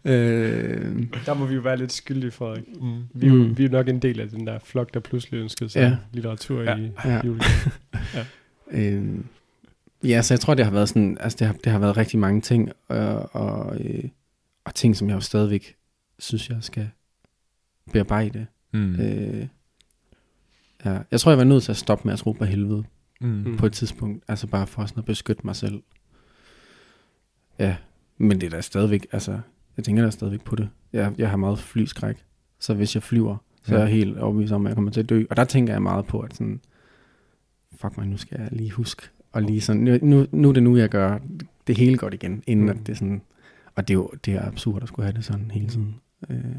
Øh, 0.04 1.06
der 1.26 1.34
må 1.34 1.46
vi 1.46 1.54
jo 1.54 1.60
være 1.60 1.76
lidt 1.76 1.92
skyldige, 1.92 2.30
Frederik. 2.30 2.64
Mm. 2.80 3.02
Vi, 3.14 3.26
er 3.26 3.30
jo, 3.30 3.42
mm. 3.42 3.58
vi 3.58 3.64
er 3.64 3.68
nok 3.68 3.88
en 3.88 3.98
del 3.98 4.20
af 4.20 4.28
den 4.28 4.46
der 4.46 4.58
flok, 4.58 4.94
der 4.94 5.00
pludselig 5.00 5.38
ønskede 5.38 5.70
sig 5.70 5.80
ja. 5.80 5.96
litteratur 6.12 6.62
ja. 6.62 6.76
i 6.76 6.90
ja. 7.04 7.20
julegave. 7.24 7.72
ja. 8.14 8.24
Øh, 8.70 9.18
ja, 10.04 10.22
så 10.22 10.34
jeg 10.34 10.40
tror, 10.40 10.54
det 10.54 10.64
har 10.64 10.72
været 10.72 10.88
sådan, 10.88 11.16
altså 11.20 11.36
det 11.38 11.46
har, 11.46 11.54
det 11.54 11.72
har 11.72 11.78
været 11.78 11.96
rigtig 11.96 12.18
mange 12.18 12.40
ting, 12.40 12.72
og, 12.88 13.34
og, 13.34 13.80
øh, 13.80 14.04
og 14.64 14.74
ting, 14.74 14.96
som 14.96 15.08
jeg 15.08 15.14
jo 15.14 15.20
stadigvæk 15.20 15.76
synes, 16.18 16.50
jeg 16.50 16.58
skal 16.60 16.90
bearbejde. 17.92 18.46
Mm. 18.72 19.00
Øh, 19.00 19.46
ja. 20.84 20.98
Jeg 21.10 21.20
tror, 21.20 21.30
jeg 21.30 21.38
var 21.38 21.44
nødt 21.44 21.62
til 21.62 21.72
at 21.72 21.76
stoppe 21.76 22.04
med 22.04 22.12
at 22.12 22.18
tro 22.18 22.32
på 22.32 22.44
helvede 22.44 22.84
mm. 23.20 23.56
på 23.56 23.66
et 23.66 23.72
tidspunkt. 23.72 24.24
Altså 24.28 24.46
bare 24.46 24.66
for 24.66 24.86
sådan 24.86 25.00
at 25.00 25.04
beskytte 25.04 25.42
mig 25.44 25.56
selv. 25.56 25.82
Ja, 27.58 27.76
men 28.18 28.40
det 28.40 28.46
er 28.46 28.50
da 28.50 28.60
stadigvæk, 28.60 29.06
altså, 29.12 29.40
jeg 29.76 29.84
tænker 29.84 30.02
da 30.02 30.10
stadigvæk 30.10 30.44
på 30.44 30.56
det. 30.56 30.68
Jeg, 30.92 31.12
jeg 31.18 31.30
har 31.30 31.36
meget 31.36 31.58
flyskræk, 31.58 32.24
så 32.58 32.74
hvis 32.74 32.94
jeg 32.94 33.02
flyver, 33.02 33.36
så 33.62 33.74
ja. 33.74 33.80
er 33.80 33.84
jeg 33.84 33.94
helt 33.94 34.18
overbevist 34.18 34.52
om, 34.52 34.66
at 34.66 34.70
jeg 34.70 34.76
kommer 34.76 34.90
til 34.90 35.00
at 35.00 35.08
dø. 35.08 35.24
Og 35.30 35.36
der 35.36 35.44
tænker 35.44 35.72
jeg 35.72 35.82
meget 35.82 36.06
på, 36.06 36.20
at 36.20 36.34
sådan, 36.34 36.60
fuck 37.76 37.96
mig, 37.96 38.06
nu 38.06 38.16
skal 38.16 38.40
jeg 38.40 38.48
lige 38.52 38.70
huske, 38.70 39.02
og 39.32 39.42
lige 39.42 39.60
sådan, 39.60 40.00
nu, 40.02 40.26
nu 40.32 40.48
er 40.48 40.52
det 40.52 40.62
nu, 40.62 40.76
jeg 40.76 40.88
gør 40.88 41.18
det 41.66 41.78
hele 41.78 41.98
godt 41.98 42.14
igen, 42.14 42.42
inden 42.46 42.64
mm. 42.64 42.70
at 42.70 42.86
det 42.86 42.98
sådan, 42.98 43.22
og 43.74 43.88
det 43.88 43.94
er 43.94 43.98
jo 43.98 44.10
det 44.24 44.34
er 44.34 44.46
absurd 44.46 44.82
at 44.82 44.88
skulle 44.88 45.06
have 45.06 45.16
det 45.16 45.24
sådan 45.24 45.50
hele 45.50 45.68
tiden. 45.68 45.94
Øh, 46.30 46.56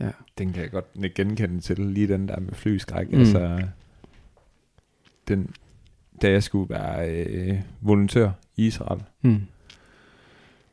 Ja. 0.00 0.10
Den 0.38 0.52
kan 0.52 0.62
jeg 0.62 0.70
godt 0.70 1.14
genkende 1.14 1.60
til, 1.60 1.78
lige 1.78 2.08
den 2.08 2.28
der 2.28 2.40
med 2.40 2.54
flyskræk. 2.54 3.12
Mm. 3.12 3.18
Altså, 3.18 3.62
den, 5.28 5.54
da 6.22 6.30
jeg 6.30 6.42
skulle 6.42 6.70
være 6.70 7.10
øh, 7.10 7.60
volontør 7.80 8.30
i 8.56 8.66
Israel, 8.66 9.02
mm. 9.22 9.40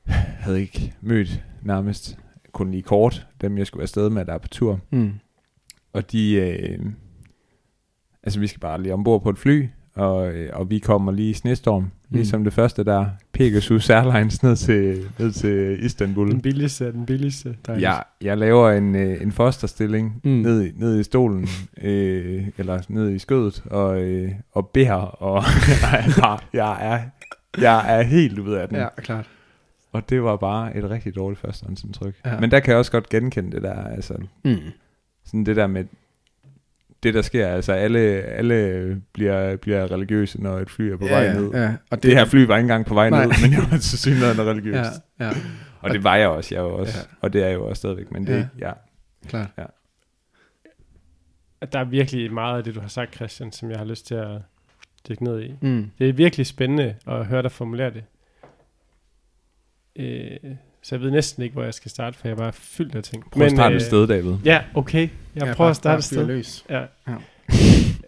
Havde 0.06 0.62
ikke 0.62 0.94
mødt 1.02 1.44
nærmest 1.62 2.18
kun 2.52 2.72
lige 2.72 2.84
kort, 2.84 3.28
dem 3.42 3.58
jeg 3.58 3.68
skulle 3.68 3.80
være 3.80 3.84
afsted 3.84 4.10
med, 4.10 4.26
der 4.26 4.34
er 4.34 4.38
på 4.38 4.48
tur. 4.48 4.80
Mm. 4.92 5.12
Og 5.94 6.12
de, 6.12 6.34
øh, 6.34 6.80
altså 8.24 8.40
vi 8.40 8.48
skal 8.48 8.60
bare 8.60 8.82
lige 8.82 8.94
ombord 8.94 9.24
på 9.24 9.30
et 9.30 9.38
fly, 9.38 9.68
og, 9.96 10.34
øh, 10.34 10.50
og 10.54 10.70
vi 10.70 10.80
kommer 10.80 11.12
lige 11.12 11.30
i 11.30 11.34
snestorm, 11.34 11.84
mm. 11.84 11.90
ligesom 12.12 12.44
det 12.44 12.54
første 12.54 12.84
der, 12.84 13.06
Pegasus 13.34 13.90
Airlines 13.90 14.44
ned 14.44 14.56
til, 14.56 15.06
ned 15.20 15.32
til 15.32 15.86
Istanbul. 15.86 16.32
Den 16.32 16.42
billigste 16.42 16.92
den 16.92 17.06
billigste. 17.06 17.56
Ja, 17.68 17.94
jeg 18.22 18.38
laver 18.38 18.72
en, 18.72 18.96
øh, 18.96 19.22
en 19.22 19.32
fosterstilling 19.32 20.22
mm. 20.24 20.32
ned, 20.32 20.74
ned 20.76 21.00
i 21.00 21.04
stolen, 21.04 21.48
øh, 21.82 22.48
eller 22.58 22.82
ned 22.90 23.10
i 23.10 23.20
skødet, 23.20 23.64
og, 23.66 24.02
øh, 24.02 24.32
og 24.52 24.70
beder, 24.70 24.94
og 24.94 25.44
jeg, 25.84 26.06
er 26.24 26.44
jeg, 26.54 26.94
er, 26.94 27.00
jeg 27.62 28.00
er 28.00 28.02
helt 28.02 28.40
ude 28.40 28.62
af 28.62 28.68
den. 28.68 28.78
Ja, 28.78 28.88
klart. 28.98 29.30
Og 29.94 30.10
det 30.10 30.24
var 30.24 30.36
bare 30.36 30.78
et 30.78 30.90
rigtig 30.90 31.16
dårligt 31.16 31.42
førstehåndsindtryk. 31.42 32.16
Ja. 32.26 32.40
Men 32.40 32.52
der 32.52 32.60
kan 32.60 32.72
jeg 32.72 32.78
også 32.78 32.92
godt 32.92 33.10
genkende 33.10 33.52
det 33.52 33.62
der, 33.62 33.84
altså, 33.84 34.14
mm. 34.46 34.58
sådan 35.26 35.46
det 35.46 35.56
der 35.56 35.68
med, 35.68 35.86
det, 37.04 37.14
der 37.14 37.22
sker. 37.22 37.48
Altså, 37.48 37.74
alle, 37.74 38.00
alle 38.22 39.02
bliver, 39.14 39.56
bliver 39.56 39.92
religiøse, 39.92 40.42
når 40.42 40.60
et 40.60 40.70
fly 40.70 40.82
er 40.82 40.98
på 40.98 41.06
ja, 41.06 41.12
vej 41.12 41.34
ned. 41.34 41.52
Ja, 41.52 41.68
og 41.90 41.98
det, 41.98 42.04
det 42.04 42.18
her 42.18 42.26
fly 42.26 42.46
var 42.46 42.58
ikke 42.58 42.64
engang 42.64 42.86
på 42.86 42.94
vej 42.94 43.10
nej. 43.10 43.26
ned, 43.26 43.34
men 43.42 43.54
jeg 43.54 43.62
var 43.72 43.78
til 43.78 44.00
synligheden 44.00 44.42
religiøs. 44.42 44.76
Ja, 45.20 45.26
ja. 45.26 45.32
Og 45.82 45.90
det 45.90 46.04
var 46.04 46.16
jeg 46.16 46.28
også, 46.28 46.56
jeg 46.56 46.64
var 46.64 46.70
også. 46.70 46.98
Ja. 46.98 47.16
Og 47.22 47.34
det 47.34 47.44
er 47.44 47.48
jeg 47.48 47.56
jo 47.56 47.68
også 47.68 47.80
stadigvæk, 47.80 48.12
men 48.12 48.28
det, 48.28 48.50
ja. 48.60 48.68
ja. 48.68 48.74
Klart. 49.28 49.50
Ja. 49.58 49.66
Der 51.72 51.80
er 51.80 51.84
virkelig 51.84 52.34
meget 52.34 52.58
af 52.58 52.64
det, 52.64 52.76
du 52.76 52.80
har 52.80 52.88
sagt, 52.88 53.16
Christian, 53.16 53.52
som 53.52 53.72
jeg 53.72 53.78
har 53.78 53.86
lyst 53.86 54.08
til 54.08 54.16
at 54.16 54.42
dykke 55.10 55.24
ned 55.24 55.42
i. 55.42 55.56
Mm. 55.62 55.92
Det 56.00 56.10
er 56.10 56.14
virkelig 56.14 56.46
spændende 56.46 56.96
at 57.08 57.26
høre 57.26 57.42
dig 57.42 57.52
formulere 57.52 57.94
det. 57.94 58.04
Øh, 59.96 60.38
så 60.82 60.96
jeg 60.96 61.02
ved 61.02 61.12
næsten 61.12 61.44
ikke, 61.44 61.54
hvor 61.54 61.64
jeg 61.64 61.74
skal 61.74 61.92
starte, 61.92 62.18
for 62.18 62.28
jeg 62.28 62.34
er 62.34 62.38
bare 62.38 62.54
fyldt 62.54 62.96
af 62.96 63.04
ting. 63.04 63.32
Prøv 63.32 63.46
at 63.46 63.52
starte 63.52 63.74
øh, 63.76 63.82
et 63.82 63.86
sted, 63.86 64.08
David. 64.08 64.36
Ja, 64.46 64.64
okay. 64.74 65.10
Jeg 65.36 65.48
ja, 65.48 65.54
prøver 65.54 65.70
at 65.70 65.76
starte 65.76 65.98
et 65.98 66.04
sted. 66.04 66.26
Løs. 66.26 66.66
Ja. 66.70 66.86
ja. 67.08 67.16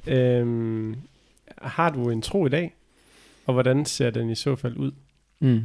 øhm, 0.40 0.96
har 1.62 1.90
du 1.90 2.10
en 2.10 2.22
tro 2.22 2.46
i 2.46 2.50
dag? 2.50 2.76
Og 3.46 3.54
hvordan 3.54 3.86
ser 3.86 4.10
den 4.10 4.30
i 4.30 4.36
så 4.36 4.56
fald 4.56 4.78
ud? 4.78 4.92
Mm. 5.40 5.62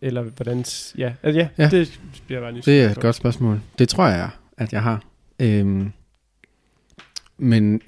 Eller 0.00 0.22
hvordan... 0.22 0.64
Ja, 0.98 1.12
altså, 1.22 1.40
ja, 1.40 1.48
ja. 1.58 1.68
det 1.70 2.00
bliver 2.26 2.40
bare 2.40 2.52
Det 2.52 2.82
er 2.82 2.90
et 2.90 3.00
godt 3.00 3.16
spørgsmål. 3.16 3.60
Det 3.78 3.88
tror 3.88 4.06
jeg, 4.06 4.30
at 4.56 4.72
jeg 4.72 4.82
har. 4.82 5.04
Øhm, 5.38 5.92
men 7.38 7.80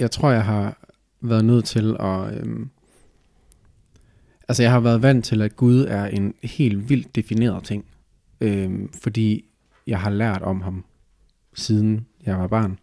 jeg 0.00 0.10
tror, 0.10 0.30
jeg 0.30 0.44
har 0.44 0.78
været 1.20 1.44
nødt 1.44 1.64
til 1.64 1.96
at... 2.00 2.38
Øhm, 2.38 2.70
Altså 4.48 4.62
jeg 4.62 4.72
har 4.72 4.80
været 4.80 5.02
vant 5.02 5.24
til, 5.24 5.42
at 5.42 5.56
Gud 5.56 5.80
er 5.88 6.04
en 6.04 6.34
helt 6.42 6.88
vildt 6.88 7.16
defineret 7.16 7.64
ting, 7.64 7.84
øh, 8.40 8.88
fordi 9.02 9.44
jeg 9.86 10.00
har 10.00 10.10
lært 10.10 10.42
om 10.42 10.60
ham 10.60 10.84
siden 11.54 12.06
jeg 12.26 12.38
var 12.38 12.46
barn. 12.46 12.78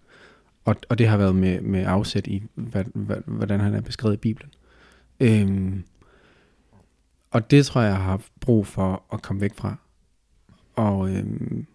Og, 0.66 0.76
og 0.90 0.98
det 0.98 1.08
har 1.08 1.18
været 1.18 1.36
med, 1.36 1.62
med 1.62 1.86
afsæt 1.86 2.28
i, 2.28 2.44
hvad, 2.56 2.86
hvad, 2.94 3.18
hvordan 3.26 3.60
han 3.60 3.74
er 3.74 3.82
beskrevet 3.82 4.14
i 4.14 4.18
Bibelen. 4.18 4.52
Øhm, 5.20 5.84
og 7.32 7.52
det 7.52 7.66
tror 7.66 7.82
jeg, 7.82 7.90
jeg 7.90 7.98
har 7.98 8.04
haft 8.04 8.32
brug 8.40 8.68
for 8.68 9.04
at 9.14 9.22
komme 9.22 9.42
væk 9.42 9.56
fra. 9.56 9.76
Og 10.76 11.10
øhm, 11.10 11.66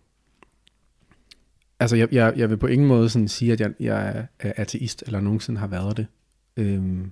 altså 1.80 1.96
jeg, 1.96 2.08
jeg, 2.12 2.32
jeg 2.36 2.50
vil 2.50 2.56
på 2.56 2.66
ingen 2.66 2.88
måde 2.88 3.08
sådan 3.08 3.28
sige, 3.28 3.52
at 3.52 3.60
jeg, 3.60 3.72
jeg 3.80 4.26
er 4.40 4.52
ateist, 4.56 5.02
eller 5.06 5.20
nogensinde 5.20 5.60
har 5.60 5.66
været 5.66 5.96
det. 5.96 6.06
Øhm, 6.56 7.10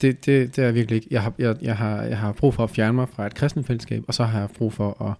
det, 0.00 0.26
det, 0.26 0.56
det 0.56 0.64
er 0.64 0.72
virkelig 0.72 0.96
ikke. 0.96 1.08
Jeg 1.10 1.22
har, 1.22 1.34
jeg, 1.38 1.56
jeg, 1.62 1.76
har, 1.76 2.02
jeg 2.02 2.18
har 2.18 2.32
brug 2.32 2.54
for 2.54 2.64
at 2.64 2.70
fjerne 2.70 2.92
mig 2.92 3.08
fra 3.08 3.26
et 3.26 3.34
kristent 3.34 3.66
fællesskab, 3.66 4.04
og 4.08 4.14
så 4.14 4.24
har 4.24 4.40
jeg 4.40 4.50
brug 4.50 4.72
for 4.72 5.02
at, 5.02 5.14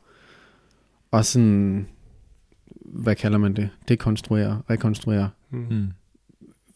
at 1.18 1.26
sådan, 1.26 1.88
hvad 2.84 3.14
kalder 3.14 3.38
man 3.38 3.56
det, 3.56 3.70
dekonstruere, 3.88 4.62
rekonstruere, 4.70 5.30
mm. 5.50 5.88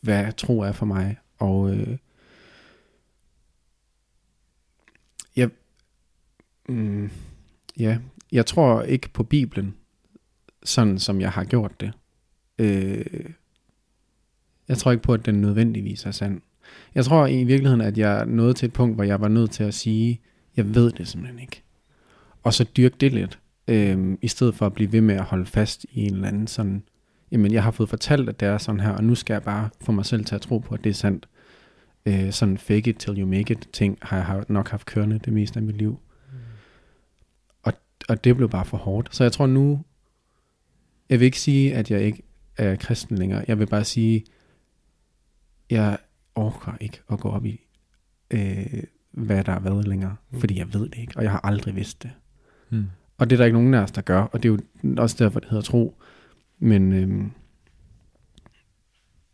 hvad 0.01 0.33
tro 0.33 0.61
er 0.61 0.72
for 0.72 0.87
mig. 0.87 1.16
Og 1.39 1.76
øh, 1.76 1.99
jeg, 5.37 5.51
mm, 6.68 7.11
ja, 7.78 7.99
jeg 8.33 8.47
tror 8.47 8.83
ikke 8.83 9.09
på 9.09 9.22
Bibelen, 9.22 9.74
sådan 10.64 10.99
som 10.99 11.20
jeg 11.20 11.31
har 11.31 11.45
gjort 11.45 11.81
det. 11.81 11.93
Øh, 12.59 13.31
jeg 14.68 14.78
tror 14.78 14.91
ikke 14.91 15.03
på, 15.03 15.12
at 15.14 15.26
den 15.26 15.41
nødvendigvis 15.41 16.05
er 16.05 16.11
sand. 16.11 16.41
Jeg 16.95 17.05
tror 17.05 17.27
i 17.27 17.45
virkeligheden, 17.45 17.81
at 17.81 17.99
jeg 17.99 18.27
nåede 18.27 18.55
til 18.55 18.66
et 18.66 18.72
punkt, 18.72 18.95
hvor 18.95 19.05
jeg 19.05 19.20
var 19.20 19.29
nødt 19.29 19.51
til 19.51 19.64
at 19.64 19.75
sige, 19.75 20.20
jeg 20.57 20.75
ved 20.75 20.91
det 20.91 21.09
simpelthen 21.09 21.39
ikke. 21.39 21.62
Og 22.43 22.55
så 22.55 22.64
dyrke 22.77 22.97
det 23.01 23.12
lidt, 23.12 23.39
øh, 23.68 24.18
i 24.22 24.29
stedet 24.29 24.55
for 24.55 24.66
at 24.66 24.72
blive 24.72 24.93
ved 24.93 25.01
med 25.01 25.14
at 25.14 25.25
holde 25.25 25.47
fast 25.47 25.87
i 25.93 26.07
en 26.07 26.14
eller 26.14 26.29
anden 26.29 26.47
sådan, 26.47 26.83
jamen 27.31 27.53
jeg 27.53 27.62
har 27.62 27.70
fået 27.70 27.89
fortalt, 27.89 28.29
at 28.29 28.41
det 28.41 28.49
er 28.49 28.59
sådan 28.59 28.81
her, 28.81 28.91
og 28.91 29.05
nu 29.05 29.14
skal 29.14 29.35
jeg 29.35 29.43
bare 29.43 29.68
få 29.81 29.93
mig 29.93 30.07
selv 30.07 30.25
til 30.25 30.35
at 30.35 30.41
tro 30.41 30.59
på, 30.59 30.75
at 30.75 30.85
det 30.85 30.91
er 30.91 30.95
sandt. 30.95 31.29
Øh, 32.07 32.33
sådan 32.33 32.59
fake 32.59 32.91
it 32.91 32.97
till 32.97 33.20
you 33.20 33.27
make 33.27 33.53
it 33.53 33.68
ting 33.72 33.99
har 34.03 34.16
jeg 34.16 34.45
nok 34.49 34.68
haft 34.68 34.87
kørende 34.87 35.18
det 35.18 35.33
meste 35.33 35.57
af 35.57 35.62
mit 35.62 35.77
liv. 35.77 35.91
Mm. 35.91 36.39
Og, 37.62 37.72
og 38.09 38.25
det 38.25 38.37
blev 38.37 38.49
bare 38.49 38.64
for 38.64 38.77
hårdt. 38.77 39.16
Så 39.16 39.25
jeg 39.25 39.33
tror 39.33 39.47
nu, 39.47 39.81
jeg 41.09 41.20
vil 41.20 41.27
ikke 41.27 41.41
sige, 41.41 41.75
at 41.75 41.91
jeg 41.91 42.01
ikke 42.03 42.22
er 42.57 42.77
kristen 42.77 43.18
længere. 43.18 43.45
Jeg 43.49 43.59
vil 43.59 43.66
bare 43.66 43.85
sige, 43.85 44.25
jeg 45.70 45.99
orker 46.35 46.76
ikke 46.80 47.01
at 47.11 47.20
gå 47.20 47.28
op 47.28 47.45
i, 47.47 47.61
øh, 48.30 48.82
hvad 49.11 49.45
der 49.45 49.53
har 49.53 49.61
været 49.61 49.89
længere, 49.89 50.16
mm. 50.30 50.41
fordi 50.41 50.59
jeg 50.59 50.74
ved 50.74 50.89
det 50.89 50.99
ikke, 50.99 51.12
og 51.16 51.22
jeg 51.22 51.30
har 51.30 51.41
aldrig 51.41 51.76
vidst 51.76 52.03
det. 52.03 52.11
Mm. 52.70 52.87
Og 53.18 53.30
det 53.30 53.37
er 53.37 53.39
der 53.39 53.45
ikke 53.45 53.59
nogen 53.59 53.74
af 53.74 53.82
os, 53.82 53.91
der 53.91 54.03
gør, 54.03 54.22
og 54.22 54.43
det 54.43 54.49
er 54.49 54.53
jo 54.53 54.59
også 55.03 55.16
derfor, 55.18 55.41
det 55.41 55.49
hedder 55.49 55.62
tro. 55.62 56.03
Men 56.59 56.93
øh, 56.93 57.26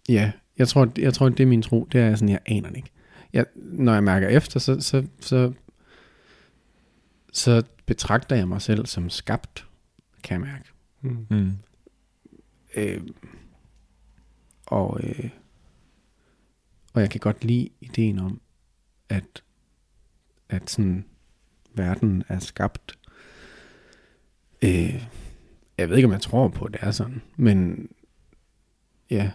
ja, 0.08 0.32
jeg 0.58 0.68
tror, 0.68 0.92
jeg 0.98 1.14
tror, 1.14 1.28
det 1.28 1.40
er 1.40 1.46
min 1.46 1.62
tro, 1.62 1.88
det 1.92 2.00
er 2.00 2.14
sådan, 2.14 2.28
jeg 2.28 2.40
aner 2.46 2.68
det 2.68 2.76
ikke. 2.76 2.90
jeg, 3.32 3.46
når 3.54 3.92
jeg 3.92 4.04
mærker 4.04 4.28
efter, 4.28 4.60
så, 4.60 4.80
så, 4.80 5.06
så, 5.20 5.52
så 7.32 7.62
betragter 7.86 8.36
jeg 8.36 8.48
mig 8.48 8.62
selv 8.62 8.86
som 8.86 9.10
skabt, 9.10 9.66
kan 10.22 10.40
jeg 10.40 10.48
mærke. 10.50 10.64
Mm. 11.00 11.26
Mm. 11.30 11.52
Øh, 12.76 13.00
og, 14.66 15.00
øh, 15.02 15.30
og 16.92 17.00
jeg 17.00 17.10
kan 17.10 17.20
godt 17.20 17.44
lide 17.44 17.68
ideen 17.80 18.18
om, 18.18 18.40
at, 19.08 19.42
at 20.48 20.70
sådan, 20.70 21.04
verden 21.74 22.24
er 22.28 22.38
skabt. 22.38 22.98
Øh, 24.62 25.08
jeg 25.78 25.88
ved 25.88 25.96
ikke, 25.96 26.06
om 26.06 26.12
jeg 26.12 26.20
tror 26.20 26.48
på, 26.48 26.64
at 26.64 26.72
det 26.72 26.80
er 26.82 26.90
sådan, 26.90 27.22
men 27.36 27.88
ja. 29.10 29.30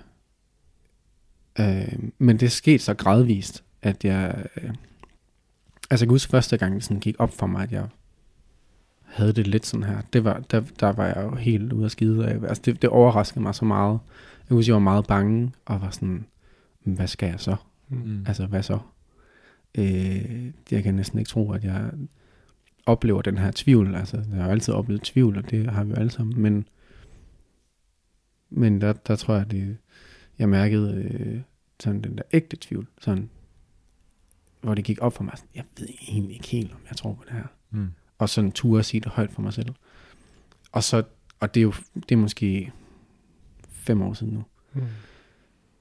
Øh, 1.60 1.99
men 2.18 2.39
det 2.39 2.45
er 2.45 2.49
sket 2.49 2.82
så 2.82 2.93
gradvist, 2.93 3.64
at 3.82 4.06
jeg... 4.06 4.45
Øh, 4.58 4.70
altså 5.89 6.03
jeg 6.03 6.08
kan 6.08 6.10
huske 6.10 6.30
første 6.30 6.58
gang, 6.58 6.76
det 6.76 6.84
sådan 6.84 6.99
gik 6.99 7.16
op 7.20 7.34
for 7.34 7.47
mig, 7.47 7.64
at 7.64 7.72
jeg 7.72 7.88
havde 9.01 9.34
det 9.34 9.47
lidt 9.47 9.66
sådan 9.66 9.84
her. 9.84 10.01
Det 10.14 10.24
var, 10.24 10.39
der, 10.51 10.64
der 10.80 10.91
var 10.91 11.06
jeg 11.06 11.18
jo 11.24 11.36
helt 11.36 11.74
ude 11.74 11.86
af 11.86 11.91
skide 11.91 12.28
af. 12.28 12.49
Altså 12.49 12.62
det, 12.66 12.82
det 12.82 12.89
overraskede 12.89 13.41
mig 13.41 13.56
så 13.56 13.66
meget. 13.66 13.99
Jeg 14.49 14.56
husker, 14.56 14.74
jeg 14.74 14.76
var 14.76 14.80
meget 14.80 15.08
bange, 15.08 15.51
og 15.66 15.82
var 15.82 15.89
sådan, 15.89 16.26
hvad 16.93 17.07
skal 17.07 17.29
jeg 17.29 17.39
så? 17.39 17.55
Mm. 17.89 18.25
Altså, 18.27 18.45
hvad 18.45 18.63
så? 18.63 18.79
Øh, 19.77 20.51
jeg 20.71 20.83
kan 20.83 20.95
næsten 20.95 21.19
ikke 21.19 21.29
tro, 21.29 21.51
at 21.51 21.63
jeg 21.63 21.91
oplever 22.86 23.21
den 23.21 23.38
her 23.38 23.51
tvivl. 23.55 23.95
Altså, 23.95 24.17
jeg 24.17 24.38
har 24.38 24.45
jo 24.45 24.51
altid 24.51 24.73
oplevet 24.73 25.01
tvivl, 25.01 25.38
og 25.38 25.49
det 25.49 25.71
har 25.71 25.83
vi 25.83 25.89
jo 25.89 25.95
alle 25.95 26.11
sammen. 26.11 26.41
Men, 26.41 26.67
men 28.49 28.81
der, 28.81 28.93
der 28.93 29.15
tror 29.15 29.36
jeg, 29.36 29.51
det, 29.51 29.77
jeg 30.39 30.49
mærkede 30.49 30.95
øh, 30.95 31.41
sådan 31.79 32.01
den 32.01 32.17
der 32.17 32.23
ægte 32.33 32.57
tvivl. 32.61 32.88
Sådan, 33.01 33.29
hvor 34.61 34.73
det 34.73 34.83
gik 34.83 34.97
op 35.01 35.13
for 35.13 35.23
mig. 35.23 35.33
Sådan, 35.38 35.49
jeg 35.55 35.63
ved 35.79 35.88
egentlig 36.07 36.36
ikke 36.36 36.47
helt, 36.47 36.71
om 36.71 36.79
jeg 36.89 36.97
tror 36.97 37.13
på 37.13 37.23
det 37.23 37.33
her. 37.33 37.47
Mm. 37.69 37.88
Og 38.17 38.29
sådan 38.29 38.51
turde 38.51 38.79
at 38.79 38.86
sige 38.86 39.01
det 39.01 39.11
højt 39.11 39.31
for 39.31 39.41
mig 39.41 39.53
selv. 39.53 39.69
Og 40.71 40.83
så, 40.83 41.03
og 41.39 41.53
det 41.53 41.59
er 41.59 41.63
jo, 41.63 41.73
det 41.95 42.11
er 42.11 42.17
måske 42.17 42.71
fem 43.69 44.01
år 44.01 44.13
siden 44.13 44.33
nu. 44.33 44.43
Mm. 44.73 44.81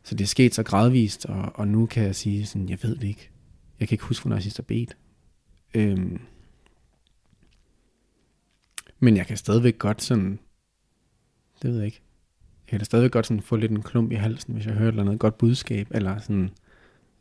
Så 0.05 0.15
det 0.15 0.25
er 0.25 0.29
sket 0.29 0.55
så 0.55 0.63
gradvist, 0.63 1.27
og, 1.27 1.53
og 1.55 1.69
nu 1.69 1.87
kan 1.87 2.03
jeg 2.05 2.15
sige 2.15 2.47
sådan, 2.47 2.69
jeg 2.69 2.79
ved 2.83 2.97
det 2.97 3.05
ikke. 3.05 3.31
Jeg 3.81 3.89
kan 3.89 3.95
ikke 3.95 4.05
huske, 4.05 4.23
hvornår 4.23 4.37
jeg 4.37 4.43
sidst 4.43 4.57
har 4.57 4.63
bedt. 4.63 4.97
Øhm, 5.75 6.21
men 8.99 9.17
jeg 9.17 9.27
kan 9.27 9.37
stadigvæk 9.37 9.79
godt 9.79 10.03
sådan, 10.03 10.39
det 11.63 11.71
ved 11.71 11.77
jeg 11.77 11.87
ikke. 11.87 12.01
Jeg 12.67 12.71
kan 12.71 12.79
da 12.79 12.85
stadigvæk 12.85 13.13
godt 13.13 13.27
sådan 13.27 13.43
få 13.43 13.57
lidt 13.57 13.73
en 13.73 13.83
klump 13.83 14.13
i 14.13 14.15
halsen, 14.15 14.55
hvis 14.55 14.67
jeg 14.67 14.75
hører 14.75 14.89
et 14.89 14.93
eller 14.93 15.03
andet 15.03 15.19
godt 15.19 15.39
budskab, 15.39 15.89
eller 15.91 16.19
sådan, 16.19 16.51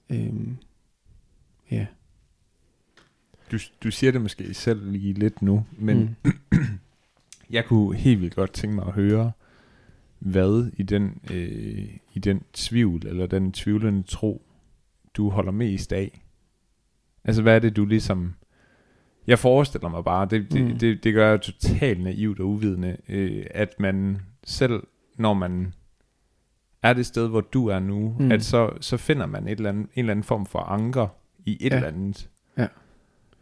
øhm, 0.09 0.57
ja. 1.71 1.85
Du, 3.51 3.57
du 3.83 3.91
siger 3.91 4.11
det 4.11 4.21
måske 4.21 4.53
selv 4.53 4.91
lige 4.91 5.13
lidt 5.13 5.41
nu, 5.41 5.65
men 5.71 6.17
mm. 6.23 6.31
jeg 7.49 7.65
kunne 7.65 7.97
helt 7.97 8.21
vildt 8.21 8.35
godt 8.35 8.53
tænke 8.53 8.75
mig 8.75 8.85
at 8.87 8.93
høre, 8.93 9.31
hvad 10.25 10.71
i 10.77 10.83
den, 10.83 11.21
øh, 11.33 11.87
i 12.13 12.19
den 12.19 12.41
tvivl, 12.53 13.07
eller 13.07 13.25
den 13.25 13.51
tvivlende 13.51 14.03
tro, 14.03 14.41
du 15.13 15.29
holder 15.29 15.51
mest 15.51 15.93
af. 15.93 16.25
Altså, 17.23 17.41
hvad 17.41 17.55
er 17.55 17.59
det, 17.59 17.75
du 17.75 17.85
ligesom... 17.85 18.33
Jeg 19.27 19.39
forestiller 19.39 19.89
mig 19.89 20.03
bare, 20.03 20.25
det, 20.29 20.51
det, 20.51 20.63
Mm. 20.65 20.77
det, 20.79 21.03
det 21.03 21.13
gør 21.13 21.29
jeg 21.29 21.41
totalt 21.41 22.03
naivt 22.03 22.39
og 22.39 22.47
uvidende, 22.47 22.97
øh, 23.09 23.45
at 23.51 23.79
man 23.79 24.17
selv, 24.43 24.83
når 25.17 25.33
man 25.33 25.73
er 26.83 26.93
det 26.93 27.05
sted, 27.05 27.27
hvor 27.29 27.41
du 27.41 27.67
er 27.67 27.79
nu, 27.79 28.15
mm. 28.19 28.31
at 28.31 28.43
så, 28.43 28.71
så 28.81 28.97
finder 28.97 29.25
man 29.25 29.47
et 29.47 29.51
eller 29.57 29.69
andet, 29.69 29.83
en 29.83 29.89
eller 29.95 30.11
anden 30.11 30.23
form 30.23 30.45
for 30.45 30.59
anker 30.59 31.07
i 31.45 31.57
et 31.61 31.69
Ja. 31.71 31.75
eller 31.75 31.87
andet. 31.87 32.29
Ja. 32.57 32.67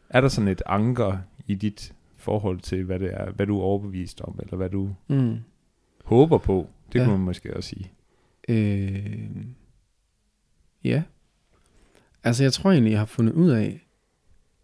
Er 0.09 0.21
der 0.21 0.27
sådan 0.27 0.47
et 0.47 0.61
anker 0.65 1.17
i 1.47 1.55
dit 1.55 1.93
forhold 2.17 2.59
til, 2.59 2.83
hvad 2.83 2.99
det 2.99 3.13
er, 3.13 3.31
hvad 3.31 3.47
du 3.47 3.57
er 3.59 3.63
overbevist 3.63 4.21
om, 4.21 4.39
eller 4.43 4.55
hvad 4.57 4.69
du 4.69 4.95
Mm. 5.07 5.37
Håber 6.11 6.37
på? 6.37 6.69
Det 6.93 6.99
Ja. 6.99 7.05
kunne 7.05 7.17
man 7.17 7.25
måske 7.25 7.57
også 7.57 7.69
sige. 7.69 7.91
Øh, 8.49 9.45
ja. 10.83 11.03
Altså, 12.23 12.43
jeg 12.43 12.53
tror 12.53 12.71
egentlig, 12.71 12.91
jeg 12.91 12.99
har 12.99 13.05
fundet 13.05 13.33
ud 13.33 13.49
af, 13.49 13.87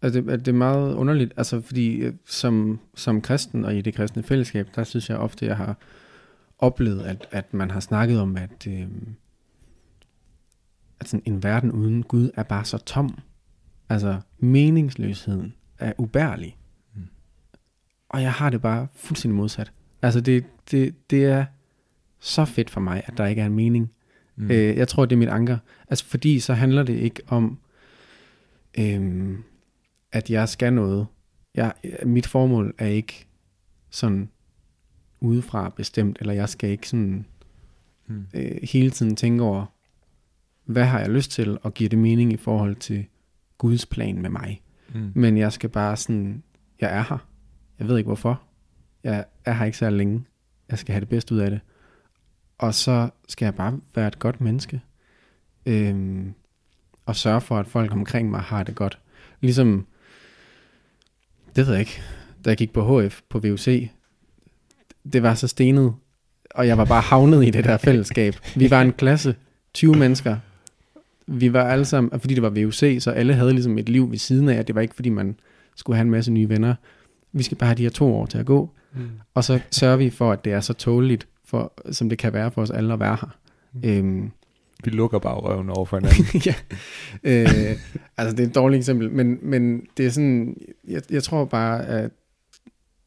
at 0.02 0.14
det, 0.14 0.30
at 0.30 0.38
det 0.38 0.48
er 0.48 0.56
meget 0.56 0.94
underligt, 0.94 1.32
altså 1.36 1.60
fordi 1.60 1.96
øh, 1.96 2.14
som, 2.26 2.80
som 2.94 3.20
kristen 3.20 3.64
og 3.64 3.76
i 3.76 3.80
det 3.80 3.94
kristne 3.94 4.22
fællesskab, 4.22 4.68
der 4.74 4.84
synes 4.84 5.10
jeg 5.10 5.18
ofte, 5.18 5.46
jeg 5.46 5.56
har 5.56 5.76
oplevet, 6.58 7.02
at, 7.02 7.28
at 7.30 7.54
man 7.54 7.70
har 7.70 7.80
snakket 7.80 8.20
om, 8.20 8.36
at, 8.36 8.66
øh, 8.66 8.88
at 11.00 11.08
sådan 11.08 11.22
en 11.26 11.42
verden 11.42 11.72
uden 11.72 12.02
Gud 12.02 12.30
er 12.34 12.42
bare 12.42 12.64
så 12.64 12.78
tom. 12.78 13.18
Altså, 13.88 14.20
meningsløsheden 14.38 15.54
er 15.78 15.92
ubærlig. 15.98 16.56
Mm. 16.94 17.02
Og 18.08 18.22
jeg 18.22 18.32
har 18.32 18.50
det 18.50 18.62
bare 18.62 18.86
fuldstændig 18.94 19.36
modsat. 19.36 19.72
Altså, 20.02 20.20
det, 20.20 20.44
det, 20.70 21.10
det 21.10 21.24
er 21.24 21.44
så 22.20 22.44
fedt 22.44 22.70
for 22.70 22.80
mig, 22.80 23.02
at 23.06 23.18
der 23.18 23.26
ikke 23.26 23.42
er 23.42 23.46
en 23.46 23.54
mening. 23.54 23.90
Mm. 24.36 24.50
Øh, 24.50 24.76
jeg 24.76 24.88
tror, 24.88 25.04
det 25.04 25.16
er 25.16 25.18
mit 25.18 25.28
anker. 25.28 25.58
Altså, 25.88 26.04
fordi 26.04 26.40
så 26.40 26.54
handler 26.54 26.82
det 26.82 26.96
ikke 26.96 27.22
om, 27.26 27.58
øhm, 28.78 29.42
at 30.12 30.30
jeg 30.30 30.48
skal 30.48 30.72
noget. 30.72 31.06
Jeg, 31.54 31.72
mit 32.06 32.26
formål 32.26 32.74
er 32.78 32.86
ikke 32.86 33.26
sådan 33.90 34.28
udefra 35.20 35.68
bestemt, 35.76 36.16
eller 36.20 36.32
jeg 36.32 36.48
skal 36.48 36.70
ikke 36.70 36.88
sådan 36.88 37.26
Mm. 38.10 38.26
øh, 38.34 38.58
hele 38.62 38.90
tiden 38.90 39.16
tænke 39.16 39.42
over, 39.42 39.66
hvad 40.64 40.84
har 40.84 41.00
jeg 41.00 41.10
lyst 41.10 41.30
til, 41.30 41.58
og 41.62 41.74
giver 41.74 41.90
det 41.90 41.98
mening 41.98 42.32
i 42.32 42.36
forhold 42.36 42.76
til 42.76 43.06
Guds 43.58 43.86
plan 43.86 44.22
med 44.22 44.30
mig. 44.30 44.62
Mm. 44.94 45.12
Men 45.14 45.36
jeg 45.36 45.52
skal 45.52 45.70
bare 45.70 45.96
sådan, 45.96 46.42
jeg 46.80 46.96
er 46.96 47.04
her. 47.08 47.28
Jeg 47.78 47.88
ved 47.88 47.98
ikke 47.98 48.06
hvorfor. 48.08 48.42
Jeg 49.08 49.24
er 49.44 49.52
her 49.52 49.64
ikke 49.64 49.78
så 49.78 49.90
længe. 49.90 50.24
Jeg 50.70 50.78
skal 50.78 50.92
have 50.92 51.00
det 51.00 51.08
bedste 51.08 51.34
ud 51.34 51.40
af 51.40 51.50
det. 51.50 51.60
Og 52.58 52.74
så 52.74 53.08
skal 53.28 53.46
jeg 53.46 53.54
bare 53.54 53.78
være 53.94 54.08
et 54.08 54.18
godt 54.18 54.40
menneske. 54.40 54.80
Øhm, 55.66 56.34
og 57.06 57.16
sørge 57.16 57.40
for, 57.40 57.58
at 57.58 57.66
folk 57.66 57.92
omkring 57.92 58.30
mig 58.30 58.40
har 58.40 58.62
det 58.62 58.74
godt. 58.74 58.98
Ligesom, 59.40 59.86
det 61.56 61.66
ved 61.66 61.72
jeg 61.72 61.80
ikke, 61.80 62.02
da 62.44 62.50
jeg 62.50 62.56
gik 62.56 62.72
på 62.72 63.00
HF 63.00 63.20
på 63.28 63.38
VUC, 63.38 63.88
det 65.12 65.22
var 65.22 65.34
så 65.34 65.48
stenet, 65.48 65.94
og 66.50 66.66
jeg 66.66 66.78
var 66.78 66.84
bare 66.84 67.00
havnet 67.00 67.46
i 67.46 67.50
det 67.50 67.64
der 67.64 67.76
fællesskab. 67.76 68.34
Vi 68.56 68.70
var 68.70 68.82
en 68.82 68.92
klasse, 68.92 69.36
20 69.74 69.94
mennesker. 69.94 70.36
Vi 71.26 71.52
var 71.52 71.64
alle 71.64 71.84
sammen, 71.84 72.20
fordi 72.20 72.34
det 72.34 72.42
var 72.42 72.50
VUC, 72.50 72.96
så 73.00 73.10
alle 73.10 73.34
havde 73.34 73.52
ligesom 73.52 73.78
et 73.78 73.88
liv 73.88 74.10
ved 74.10 74.18
siden 74.18 74.48
af, 74.48 74.54
at 74.54 74.66
det 74.66 74.74
var 74.74 74.80
ikke 74.80 74.94
fordi 74.94 75.08
man 75.08 75.36
skulle 75.76 75.96
have 75.96 76.04
en 76.04 76.10
masse 76.10 76.32
nye 76.32 76.48
venner. 76.48 76.74
Vi 77.32 77.42
skal 77.42 77.56
bare 77.56 77.66
have 77.66 77.76
de 77.76 77.82
her 77.82 77.90
to 77.90 78.14
år 78.14 78.26
til 78.26 78.38
at 78.38 78.46
gå, 78.46 78.70
Mm. 78.94 79.08
og 79.34 79.44
så 79.44 79.60
sørger 79.70 79.96
vi 79.96 80.10
for, 80.10 80.32
at 80.32 80.44
det 80.44 80.52
er 80.52 80.60
så 80.60 80.72
tåligt, 80.72 81.28
for, 81.44 81.72
som 81.92 82.08
det 82.08 82.18
kan 82.18 82.32
være 82.32 82.50
for 82.50 82.62
os 82.62 82.70
alle 82.70 82.92
at 82.92 83.00
være 83.00 83.16
her. 83.20 83.38
Mm. 83.72 83.80
Øhm, 83.84 84.30
Vi 84.84 84.90
lukker 84.90 85.18
bare 85.18 85.34
røven 85.34 85.70
over 85.70 85.84
for 85.84 85.96
hinanden. 85.96 86.24
ja. 86.48 86.54
Øh, 87.24 87.78
altså, 88.16 88.36
det 88.36 88.44
er 88.44 88.48
et 88.48 88.54
dårligt 88.54 88.78
eksempel, 88.78 89.10
men, 89.10 89.38
men 89.42 89.86
det 89.96 90.06
er 90.06 90.10
sådan, 90.10 90.56
jeg, 90.88 91.02
jeg 91.10 91.22
tror 91.22 91.44
bare, 91.44 91.86
at 91.86 92.10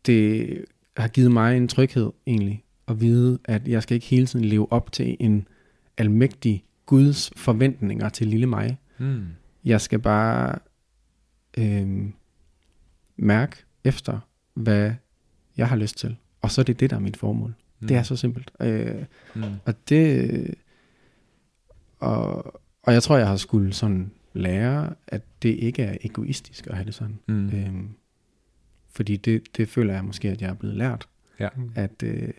det 0.05 0.65
har 0.97 1.07
givet 1.07 1.31
mig 1.31 1.57
en 1.57 1.67
tryghed 1.67 2.11
egentlig, 2.27 2.63
at 2.87 3.01
vide, 3.01 3.39
at 3.45 3.67
jeg 3.67 3.83
skal 3.83 3.95
ikke 3.95 4.07
hele 4.07 4.25
tiden 4.25 4.45
leve 4.45 4.71
op 4.71 4.91
til 4.91 5.17
en 5.19 5.47
almægtig 5.97 6.63
Guds 6.85 7.31
forventninger 7.35 8.09
til 8.09 8.27
lille 8.27 8.45
mig. 8.47 8.77
mm. 8.97 9.23
Jeg 9.65 9.81
skal 9.81 9.99
bare 9.99 10.59
øh, 11.57 12.05
mærke 13.17 13.55
efter, 13.83 14.19
hvad 14.53 14.91
jeg 15.57 15.69
har 15.69 15.75
lyst 15.75 15.97
til. 15.97 16.17
Og 16.41 16.51
så 16.51 16.61
er 16.61 16.65
det 16.65 16.79
det, 16.79 16.89
der 16.89 16.95
er 16.95 16.99
mit 16.99 17.17
formål. 17.17 17.53
Mm. 17.79 17.87
Det 17.87 17.97
er 17.97 18.03
så 18.03 18.15
simpelt. 18.15 18.51
Øh, 18.59 19.05
Mm. 19.35 19.43
og 19.65 19.89
det... 19.89 20.55
Og, 21.99 22.45
og 22.83 22.93
jeg 22.93 23.03
tror, 23.03 23.17
jeg 23.17 23.27
har 23.27 23.35
skulle 23.35 23.73
sådan 23.73 24.11
lære, 24.33 24.93
at 25.07 25.21
det 25.41 25.49
ikke 25.49 25.83
er 25.83 25.97
egoistisk 26.01 26.67
at 26.67 26.75
have 26.75 26.85
det 26.85 26.93
sådan. 26.93 27.19
Mm. 27.27 27.49
Øhm, 27.49 27.89
fordi 28.89 29.17
det, 29.17 29.57
det 29.57 29.69
føler 29.69 29.93
jeg 29.93 30.05
måske, 30.05 30.29
at 30.29 30.41
jeg 30.41 30.49
er 30.49 30.53
blevet 30.53 30.77
lært. 30.77 31.07
Ja. 31.39 31.49
At, 31.75 32.03
øh, 32.03 32.33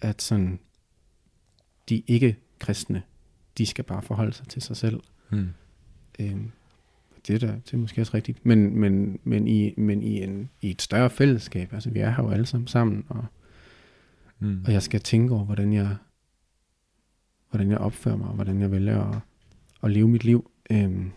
at 0.00 0.22
sådan, 0.22 0.58
de 1.88 2.02
ikke-kristne, 2.06 3.02
de 3.58 3.66
skal 3.66 3.84
bare 3.84 4.02
forholde 4.02 4.32
sig 4.32 4.48
til 4.48 4.62
sig 4.62 4.76
selv. 4.76 5.00
Mm. 5.30 5.48
Øhm, 6.18 6.52
det, 7.26 7.42
er 7.42 7.46
da, 7.46 7.54
det 7.66 7.74
er 7.74 7.76
måske 7.76 8.00
også 8.00 8.14
rigtigt. 8.14 8.46
Men, 8.46 8.80
men, 8.80 9.18
men, 9.24 9.48
i, 9.48 9.74
men 9.76 10.02
i, 10.02 10.22
en, 10.22 10.50
i 10.60 10.70
et 10.70 10.82
større 10.82 11.10
fællesskab, 11.10 11.72
altså 11.72 11.90
vi 11.90 11.98
er 11.98 12.10
her 12.10 12.22
jo 12.22 12.30
alle 12.30 12.46
sammen 12.46 12.66
sammen, 12.66 13.04
og 13.08 13.24
Mm. 14.40 14.64
og 14.66 14.72
jeg 14.72 14.82
skal 14.82 15.00
tænke 15.00 15.34
over, 15.34 15.44
hvordan 15.44 15.72
jeg, 15.72 15.96
hvordan 17.50 17.70
jeg 17.70 17.78
opfører 17.78 18.16
mig, 18.16 18.28
og 18.28 18.34
hvordan 18.34 18.60
jeg 18.60 18.70
vælger 18.70 19.04
at, 19.04 19.20
at 19.82 19.90
leve 19.90 20.08
mit 20.08 20.24
liv. 20.24 20.50
Øhm. 20.70 21.10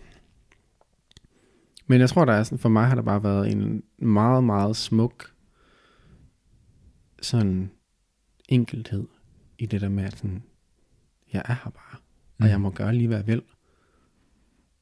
Men 1.87 2.01
jeg 2.01 2.09
tror, 2.09 2.25
der 2.25 2.33
er 2.33 2.43
sådan, 2.43 2.59
for 2.59 2.69
mig 2.69 2.87
har 2.87 2.95
der 2.95 3.01
bare 3.01 3.23
været 3.23 3.51
en 3.51 3.83
meget, 3.97 4.43
meget 4.43 4.75
smuk 4.75 5.33
sådan 7.21 7.71
enkelhed 8.49 9.07
i 9.57 9.65
det 9.65 9.81
der 9.81 9.89
med, 9.89 10.03
at 10.03 10.17
sådan, 10.17 10.43
jeg 11.33 11.41
er 11.45 11.55
her 11.63 11.71
bare, 11.71 11.99
og 12.39 12.49
jeg 12.49 12.61
må 12.61 12.69
gøre 12.69 12.95
lige, 12.95 13.07
hvad 13.07 13.17
jeg 13.17 13.27
vil. 13.27 13.41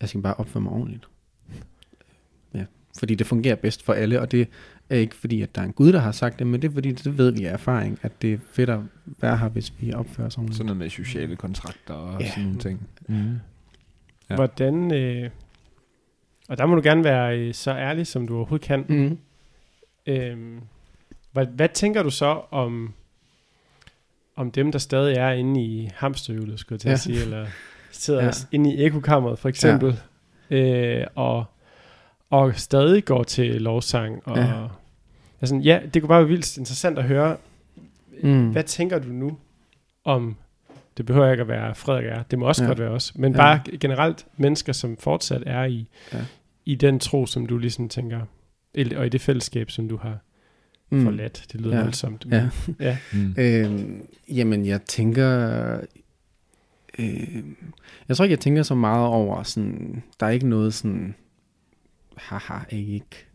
Jeg 0.02 0.10
skal 0.10 0.22
bare 0.22 0.34
opføre 0.34 0.62
mig 0.64 0.72
ordentligt. 0.72 1.08
Ja, 2.54 2.66
fordi 3.00 3.16
det 3.16 3.28
fungerer 3.28 3.56
bedst 3.56 3.84
for 3.84 3.94
alle, 3.94 4.22
og 4.22 4.32
det 4.32 4.48
er 4.90 4.96
ikke 4.98 5.16
fordi, 5.16 5.42
at 5.42 5.56
der 5.56 5.62
er 5.62 5.66
en 5.66 5.74
Gud, 5.74 5.94
der 5.94 6.00
har 6.00 6.12
sagt 6.12 6.40
det, 6.40 6.48
men 6.48 6.62
det 6.62 6.68
er 6.70 6.74
fordi, 6.74 6.92
det 6.92 7.18
ved 7.18 7.32
vi 7.32 7.46
af 7.46 7.54
erfaring, 7.54 8.00
at 8.02 8.22
det 8.22 8.34
er 8.34 8.38
fedt 8.52 8.70
at 8.70 8.80
være 9.06 9.38
her, 9.38 9.50
hvis 9.50 9.74
vi 9.80 9.94
opfører 9.94 10.28
os 10.28 10.38
ordentligt. 10.38 10.58
Sådan 10.58 10.66
noget 10.66 10.78
med 10.78 10.90
sociale 10.90 11.36
kontrakter 11.36 11.94
og 11.94 12.22
Ja. 12.22 12.30
sådan 12.30 12.44
nogle 12.44 12.60
ting. 12.60 12.88
Mm. 13.08 13.16
Ja. 13.16 13.32
Ja. 14.30 14.36
Hvordan, 14.36 14.94
øh, 14.94 15.30
og 16.50 16.58
der 16.58 16.66
må 16.66 16.76
du 16.76 16.82
gerne 16.84 17.04
være 17.04 17.40
øh, 17.40 17.54
så 17.54 17.72
ærlig, 17.72 18.08
som 18.08 18.28
du 18.28 18.36
overhovedet 18.36 18.68
kan. 18.68 18.86
Mm. 18.90 19.18
Øhm, 20.06 20.60
hvad, 21.32 21.46
hvad 21.46 21.70
tænker 21.74 22.04
du 22.04 22.10
så 22.10 22.42
om, 22.52 22.94
om 24.36 24.52
dem, 24.52 24.72
der 24.72 24.80
stadig 24.80 25.16
er 25.16 25.32
inde 25.32 25.64
i 25.64 25.90
hamsterhjulet, 25.96 26.60
skulle 26.60 26.74
jeg 26.76 26.80
til 26.80 26.88
Ja. 26.90 26.94
at 26.94 27.00
sige, 27.00 27.22
eller 27.22 27.48
sidder 27.92 28.24
Ja. 28.24 28.32
inde 28.52 28.74
i 28.74 28.84
ekokammeret 28.84 29.40
for 29.40 29.50
eksempel, 29.50 30.00
ja. 30.50 30.58
øh, 31.02 31.08
og, 31.16 31.46
og 32.30 32.56
stadig 32.56 33.06
går 33.06 33.24
til 33.24 33.62
lovsang. 33.62 34.22
Og, 34.28 34.38
Ja. 34.38 34.68
Altså, 35.42 35.56
ja, 35.56 35.80
det 35.94 36.02
kunne 36.02 36.08
bare 36.08 36.20
være 36.22 36.28
vildt 36.30 36.58
interessant 36.58 36.98
at 36.98 37.04
høre, 37.04 37.38
Mm. 38.24 38.50
hvad 38.52 38.64
tænker 38.64 39.00
du 39.00 39.08
nu 39.10 39.38
om, 40.06 40.36
det 40.98 41.06
behøver 41.06 41.32
ikke 41.32 41.42
at 41.42 41.48
være 41.48 41.76
Frederik 41.76 42.06
er, 42.06 42.24
det 42.24 42.40
må 42.40 42.46
også 42.48 42.64
Ja. 42.64 42.68
godt 42.68 42.80
være 42.80 42.90
os, 42.90 43.16
men 43.16 43.32
Ja. 43.32 43.38
bare 43.38 43.60
generelt 43.80 44.26
mennesker, 44.38 44.74
som 44.74 44.98
fortsat 44.98 45.44
er 45.46 45.64
i, 45.64 45.88
Ja. 46.14 46.18
i 46.66 46.76
den 46.76 47.00
tro, 47.00 47.26
som 47.26 47.46
du 47.46 47.58
ligesom 47.58 47.90
tænker, 47.90 48.20
og 48.98 49.06
i 49.06 49.10
det 49.10 49.22
fællesskab, 49.22 49.72
som 49.72 49.90
du 49.90 49.98
har 49.98 50.18
mm. 50.90 51.04
forladt. 51.04 51.46
Det 51.52 51.62
lyder 51.62 51.76
ja. 51.78 51.82
voldsomt. 51.84 52.26
men- 52.26 52.50
Ja. 52.80 52.88
ja. 52.88 52.98
Mm. 53.14 53.36
Øhm, 53.44 54.02
jamen, 54.30 54.66
jeg 54.66 54.82
tænker... 54.82 55.80
Øh, 57.00 57.44
jeg 58.08 58.18
tror 58.18 58.26
ikke, 58.26 58.34
jeg 58.34 58.40
tænker 58.40 58.64
så 58.64 58.76
meget 58.76 59.08
over 59.08 59.44
sådan... 59.44 60.04
Der 60.20 60.26
er 60.26 60.30
ikke 60.30 60.50
noget 60.50 60.74
sådan... 60.74 61.16
Haha, 62.18 62.54
er 62.70 62.76
I 62.78 62.94
ikke... 62.94 63.26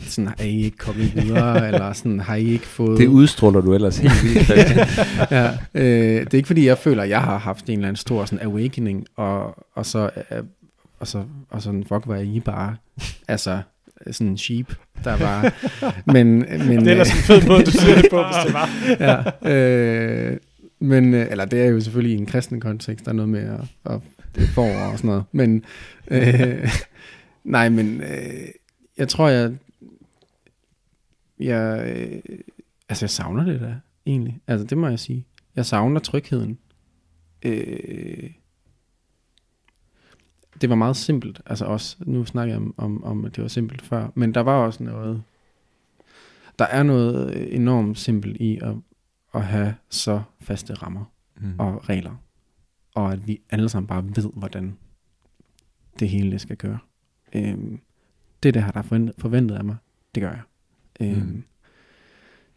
Sådan, 0.00 0.30
er 0.38 0.44
I 0.44 0.62
ikke 0.62 0.76
kommet 0.76 1.14
videre, 1.24 1.66
eller 1.66 1.92
sådan, 1.92 2.20
har 2.20 2.34
I 2.34 2.44
ikke 2.44 2.66
fået... 2.66 2.98
Det 2.98 3.06
udstråler 3.06 3.60
du 3.60 3.74
ellers 3.74 3.98
helt 3.98 4.24
vildt. 4.24 4.50
Ja, 5.30 5.50
øh, 5.74 6.20
det 6.20 6.34
er 6.34 6.38
ikke 6.38 6.46
fordi, 6.46 6.66
jeg 6.66 6.78
føler, 6.78 7.02
at 7.02 7.08
jeg 7.08 7.20
har 7.20 7.38
haft 7.38 7.66
en 7.66 7.72
eller 7.72 7.88
anden 7.88 7.96
stor 7.96 8.24
sådan 8.24 8.46
awakening, 8.46 9.06
og, 9.16 9.66
og 9.74 9.86
så, 9.86 10.10
øh, 10.30 10.42
og 11.00 11.06
så, 11.06 11.24
og 11.50 11.62
sådan, 11.62 11.84
fuck, 11.84 12.06
er 12.06 12.14
I 12.16 12.40
bare, 12.40 12.76
altså, 13.28 13.60
sådan 14.10 14.26
en 14.26 14.38
sheep, 14.38 14.74
der 15.04 15.16
var, 15.16 15.52
men, 16.12 16.38
men, 16.68 16.78
Det 16.78 16.86
er 16.86 16.90
ellers 16.90 17.10
en 17.10 17.16
fed 17.16 17.48
måde, 17.48 17.64
du 17.64 17.70
siger 17.70 17.94
det 17.94 18.06
på, 18.10 18.22
hvis 18.22 18.36
det 18.46 18.54
var. 18.54 18.68
ja, 19.44 19.50
øh, 19.50 20.36
men, 20.80 21.14
øh, 21.14 21.26
eller 21.30 21.44
det 21.44 21.60
er 21.60 21.66
jo 21.66 21.80
selvfølgelig 21.80 22.16
i 22.16 22.20
en 22.20 22.26
kristen 22.26 22.60
kontekst, 22.60 23.04
der 23.04 23.10
er 23.10 23.14
noget 23.14 23.28
med 23.28 23.40
at, 23.40 23.92
at 23.92 24.00
det 24.34 24.42
er 24.42 24.46
for 24.46 24.90
og 24.92 24.98
sådan 24.98 25.08
noget, 25.08 25.24
men, 25.32 25.64
øh, 26.08 26.68
nej, 27.44 27.68
men, 27.68 28.00
øh, 28.00 28.48
jeg 28.98 29.08
tror, 29.08 29.28
jeg, 29.28 29.56
jeg, 31.38 31.92
øh, 31.96 32.22
altså 32.88 33.04
jeg 33.04 33.10
savner 33.10 33.44
det 33.44 33.60
da, 33.60 33.76
egentlig, 34.06 34.40
altså 34.46 34.66
det 34.66 34.78
må 34.78 34.88
jeg 34.88 34.98
sige, 34.98 35.26
jeg 35.56 35.66
savner 35.66 36.00
trygheden, 36.00 36.58
øh, 37.42 38.30
det 40.60 40.70
var 40.70 40.76
meget 40.76 40.96
simpelt, 40.96 41.40
altså 41.46 41.64
også, 41.64 41.96
nu 42.00 42.24
snakker 42.24 42.54
jeg 42.54 42.62
om, 42.62 42.74
om, 42.76 43.04
om, 43.04 43.24
at 43.24 43.36
det 43.36 43.42
var 43.42 43.48
simpelt 43.48 43.82
før, 43.82 44.08
men 44.14 44.34
der 44.34 44.40
var 44.40 44.64
også 44.64 44.82
noget, 44.82 45.22
der 46.58 46.64
er 46.64 46.82
noget 46.82 47.54
enormt 47.54 47.98
simpelt 47.98 48.36
i 48.36 48.58
at, 48.62 48.74
at 49.34 49.44
have 49.44 49.74
så 49.88 50.22
faste 50.40 50.74
rammer 50.74 51.04
Mm. 51.42 51.54
og 51.58 51.88
regler, 51.88 52.16
og 52.94 53.12
at 53.12 53.26
vi 53.26 53.40
alle 53.50 53.68
sammen 53.68 53.86
bare 53.86 54.04
ved, 54.16 54.30
hvordan 54.34 54.76
det 55.98 56.08
hele 56.08 56.30
det 56.30 56.40
skal 56.40 56.56
køre. 56.56 56.78
Øhm, 57.34 57.80
det 58.42 58.54
det 58.54 58.64
her, 58.64 58.70
der 58.70 58.78
er 58.78 58.82
forventet, 58.82 59.14
forventet 59.18 59.56
af 59.56 59.64
mig. 59.64 59.76
Det 60.14 60.20
gør 60.22 60.30
jeg. 60.30 60.42
Øhm, 61.00 61.20
Mm. 61.26 61.44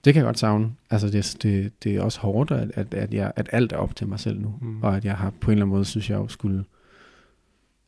Det 0.06 0.14
kan 0.14 0.20
jeg 0.20 0.26
godt 0.28 0.40
savne. 0.40 0.76
Altså 0.90 1.10
det, 1.10 1.38
det, 1.44 1.84
det 1.84 1.96
er 1.96 2.02
også 2.02 2.20
hårdt, 2.20 2.52
at, 2.52 2.72
at, 2.74 2.94
at, 2.94 3.14
jeg, 3.14 3.34
at 3.36 3.50
alt 3.52 3.72
er 3.72 3.78
op 3.78 3.96
til 3.96 4.08
mig 4.08 4.20
selv 4.20 4.42
nu. 4.42 4.60
Mm. 4.62 4.84
Og 4.84 4.98
at 4.98 5.06
jeg 5.06 5.18
har 5.18 5.30
på 5.30 5.52
en 5.52 5.56
eller 5.56 5.66
anden 5.66 5.76
måde, 5.76 5.86
synes 5.86 6.10
jeg 6.10 6.16
jo, 6.16 6.28
skulle 6.28 6.66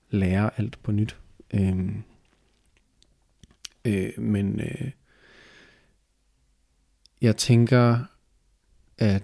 lære 0.10 0.60
alt 0.60 0.80
på 0.84 0.92
nyt. 0.92 1.18
Øhm, 1.54 2.04
øh, 3.86 4.10
men 4.18 4.60
øh, 4.60 4.92
jeg 7.22 7.38
tænker, 7.38 8.00
at 8.98 9.24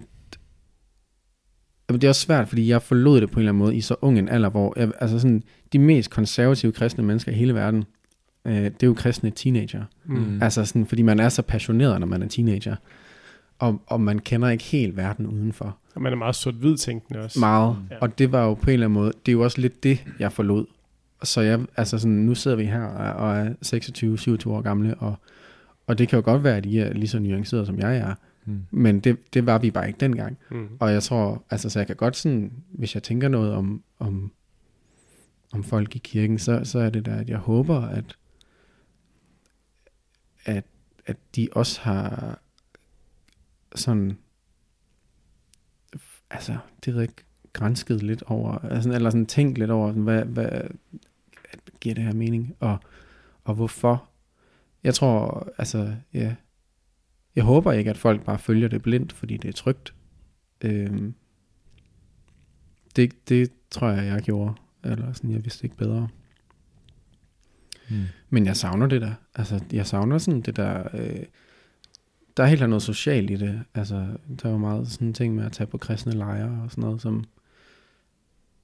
Jamen, 1.88 2.00
det 2.00 2.06
er 2.06 2.10
også 2.10 2.20
svært, 2.20 2.48
fordi 2.48 2.68
jeg 2.68 2.82
forlod 2.82 3.20
det 3.20 3.30
på 3.30 3.34
en 3.34 3.40
eller 3.40 3.52
anden 3.52 3.64
måde 3.64 3.76
i 3.76 3.80
så 3.80 3.94
ung 4.00 4.18
en 4.18 4.28
alder, 4.28 4.48
hvor 4.48 4.74
jeg, 4.76 4.92
altså 5.00 5.18
sådan, 5.18 5.42
de 5.72 5.78
mest 5.78 6.10
konservative 6.10 6.72
kristne 6.72 7.04
mennesker 7.04 7.32
i 7.32 7.34
hele 7.34 7.54
verden, 7.54 7.84
øh, 8.44 8.54
det 8.54 8.82
er 8.82 8.86
jo 8.86 8.94
kristne 8.94 9.30
teenager. 9.30 9.84
Mm. 10.04 10.16
Mm. 10.16 10.42
Altså 10.42 10.64
sådan, 10.64 10.86
fordi 10.86 11.02
man 11.02 11.20
er 11.20 11.28
så 11.28 11.42
passioneret, 11.42 12.00
når 12.00 12.06
man 12.06 12.22
er 12.22 12.28
teenager. 12.28 12.76
Og, 13.58 13.82
og 13.86 14.00
man 14.00 14.18
kender 14.18 14.48
ikke 14.48 14.64
helt 14.64 14.96
verden 14.96 15.26
udenfor. 15.26 15.76
Og 15.94 16.02
man 16.02 16.12
er 16.12 16.16
meget 16.16 16.34
sort-hvid 16.34 16.76
tænkende 16.76 17.20
også. 17.20 17.40
Meget. 17.40 17.76
Ja. 17.90 17.96
Og 18.00 18.18
det 18.18 18.32
var 18.32 18.44
jo 18.44 18.54
på 18.54 18.70
en 18.70 18.72
eller 18.72 18.86
anden 18.86 18.94
måde, 18.94 19.12
det 19.26 19.32
er 19.32 19.36
jo 19.36 19.42
også 19.42 19.60
lidt 19.60 19.82
det, 19.82 20.04
jeg 20.18 20.32
forlod. 20.32 20.66
Så 21.22 21.40
jeg, 21.40 21.60
altså 21.76 21.98
sådan, 21.98 22.16
nu 22.16 22.34
sidder 22.34 22.56
vi 22.56 22.64
her 22.64 22.82
og 22.82 23.12
og 23.14 23.36
er 23.36 24.44
26-27 24.46 24.50
år 24.50 24.60
gamle, 24.60 24.94
og, 24.94 25.14
og 25.86 25.98
det 25.98 26.08
kan 26.08 26.16
jo 26.16 26.24
godt 26.24 26.44
være, 26.44 26.56
at 26.56 26.66
I 26.66 26.78
er 26.78 26.92
lige 26.92 27.08
så 27.08 27.18
nuanceret, 27.18 27.66
som 27.66 27.78
jeg 27.78 27.96
er. 27.96 28.14
Mm. 28.44 28.66
Men 28.70 29.00
det, 29.00 29.34
det 29.34 29.46
var 29.46 29.58
vi 29.58 29.70
bare 29.70 29.86
ikke 29.86 30.00
dengang. 30.00 30.38
Mm. 30.50 30.68
Og 30.80 30.92
jeg 30.92 31.02
tror, 31.02 31.44
altså 31.50 31.70
så 31.70 31.78
jeg 31.78 31.86
kan 31.86 31.96
godt 31.96 32.16
sådan, 32.16 32.52
hvis 32.68 32.94
jeg 32.94 33.02
tænker 33.02 33.28
noget 33.28 33.52
om, 33.52 33.82
om, 33.98 34.32
om 35.52 35.64
folk 35.64 35.96
i 35.96 35.98
kirken, 35.98 36.38
så, 36.38 36.60
så 36.64 36.78
er 36.78 36.90
det 36.90 37.06
der, 37.06 37.16
at 37.16 37.28
jeg 37.28 37.38
håber, 37.38 37.80
at, 37.80 38.16
at, 40.44 40.64
at 41.06 41.16
de 41.36 41.48
også 41.52 41.80
har 41.80 42.38
sådan, 43.74 44.18
altså, 46.30 46.58
det 46.84 46.94
ved 46.94 47.00
jeg 47.00 47.10
ikke, 47.10 47.24
grænsket 47.52 48.02
lidt 48.02 48.22
over, 48.22 48.58
altså, 48.58 48.92
eller 48.92 49.10
sådan 49.10 49.26
tænkt 49.26 49.58
lidt 49.58 49.70
over, 49.70 49.88
sådan, 49.88 50.02
hvad, 50.02 50.24
hvad 50.24 50.60
giver 51.80 51.94
det 51.94 52.04
her 52.04 52.14
mening, 52.14 52.56
og, 52.60 52.78
og 53.44 53.54
hvorfor. 53.54 54.08
Jeg 54.84 54.94
tror, 54.94 55.48
altså, 55.58 55.94
ja, 56.14 56.34
jeg 57.36 57.44
håber 57.44 57.72
ikke, 57.72 57.90
at 57.90 57.98
folk 57.98 58.24
bare 58.24 58.38
følger 58.38 58.68
det 58.68 58.82
blindt, 58.82 59.12
fordi 59.12 59.36
det 59.36 59.48
er 59.48 59.52
trygt. 59.52 59.94
Øhm, 60.60 61.14
det, 62.96 63.28
det 63.28 63.52
tror 63.70 63.88
jeg, 63.88 64.06
jeg 64.06 64.22
gjorde. 64.22 64.54
Eller 64.84 65.12
sådan, 65.12 65.30
jeg 65.30 65.44
vidste 65.44 65.64
ikke 65.64 65.76
bedre. 65.76 66.08
Mm. 67.90 68.04
Men 68.30 68.46
jeg 68.46 68.56
savner 68.56 68.86
det 68.86 69.00
der. 69.00 69.14
Altså, 69.34 69.64
jeg 69.72 69.86
savner 69.86 70.18
sådan 70.18 70.40
det 70.40 70.56
der... 70.56 70.96
Øh, 70.96 71.24
der 72.36 72.42
er 72.42 72.46
helt 72.46 72.68
noget 72.68 72.82
socialt 72.82 73.30
i 73.30 73.36
det. 73.36 73.62
Altså, 73.74 73.94
der 74.42 74.48
er 74.48 74.52
jo 74.52 74.58
meget 74.58 74.88
sådan 74.88 75.14
ting 75.14 75.34
med 75.34 75.44
at 75.44 75.52
tage 75.52 75.66
på 75.66 75.78
kristne 75.78 76.12
lejre 76.12 76.62
og 76.64 76.70
sådan 76.70 76.84
noget, 76.84 77.02
som... 77.02 77.24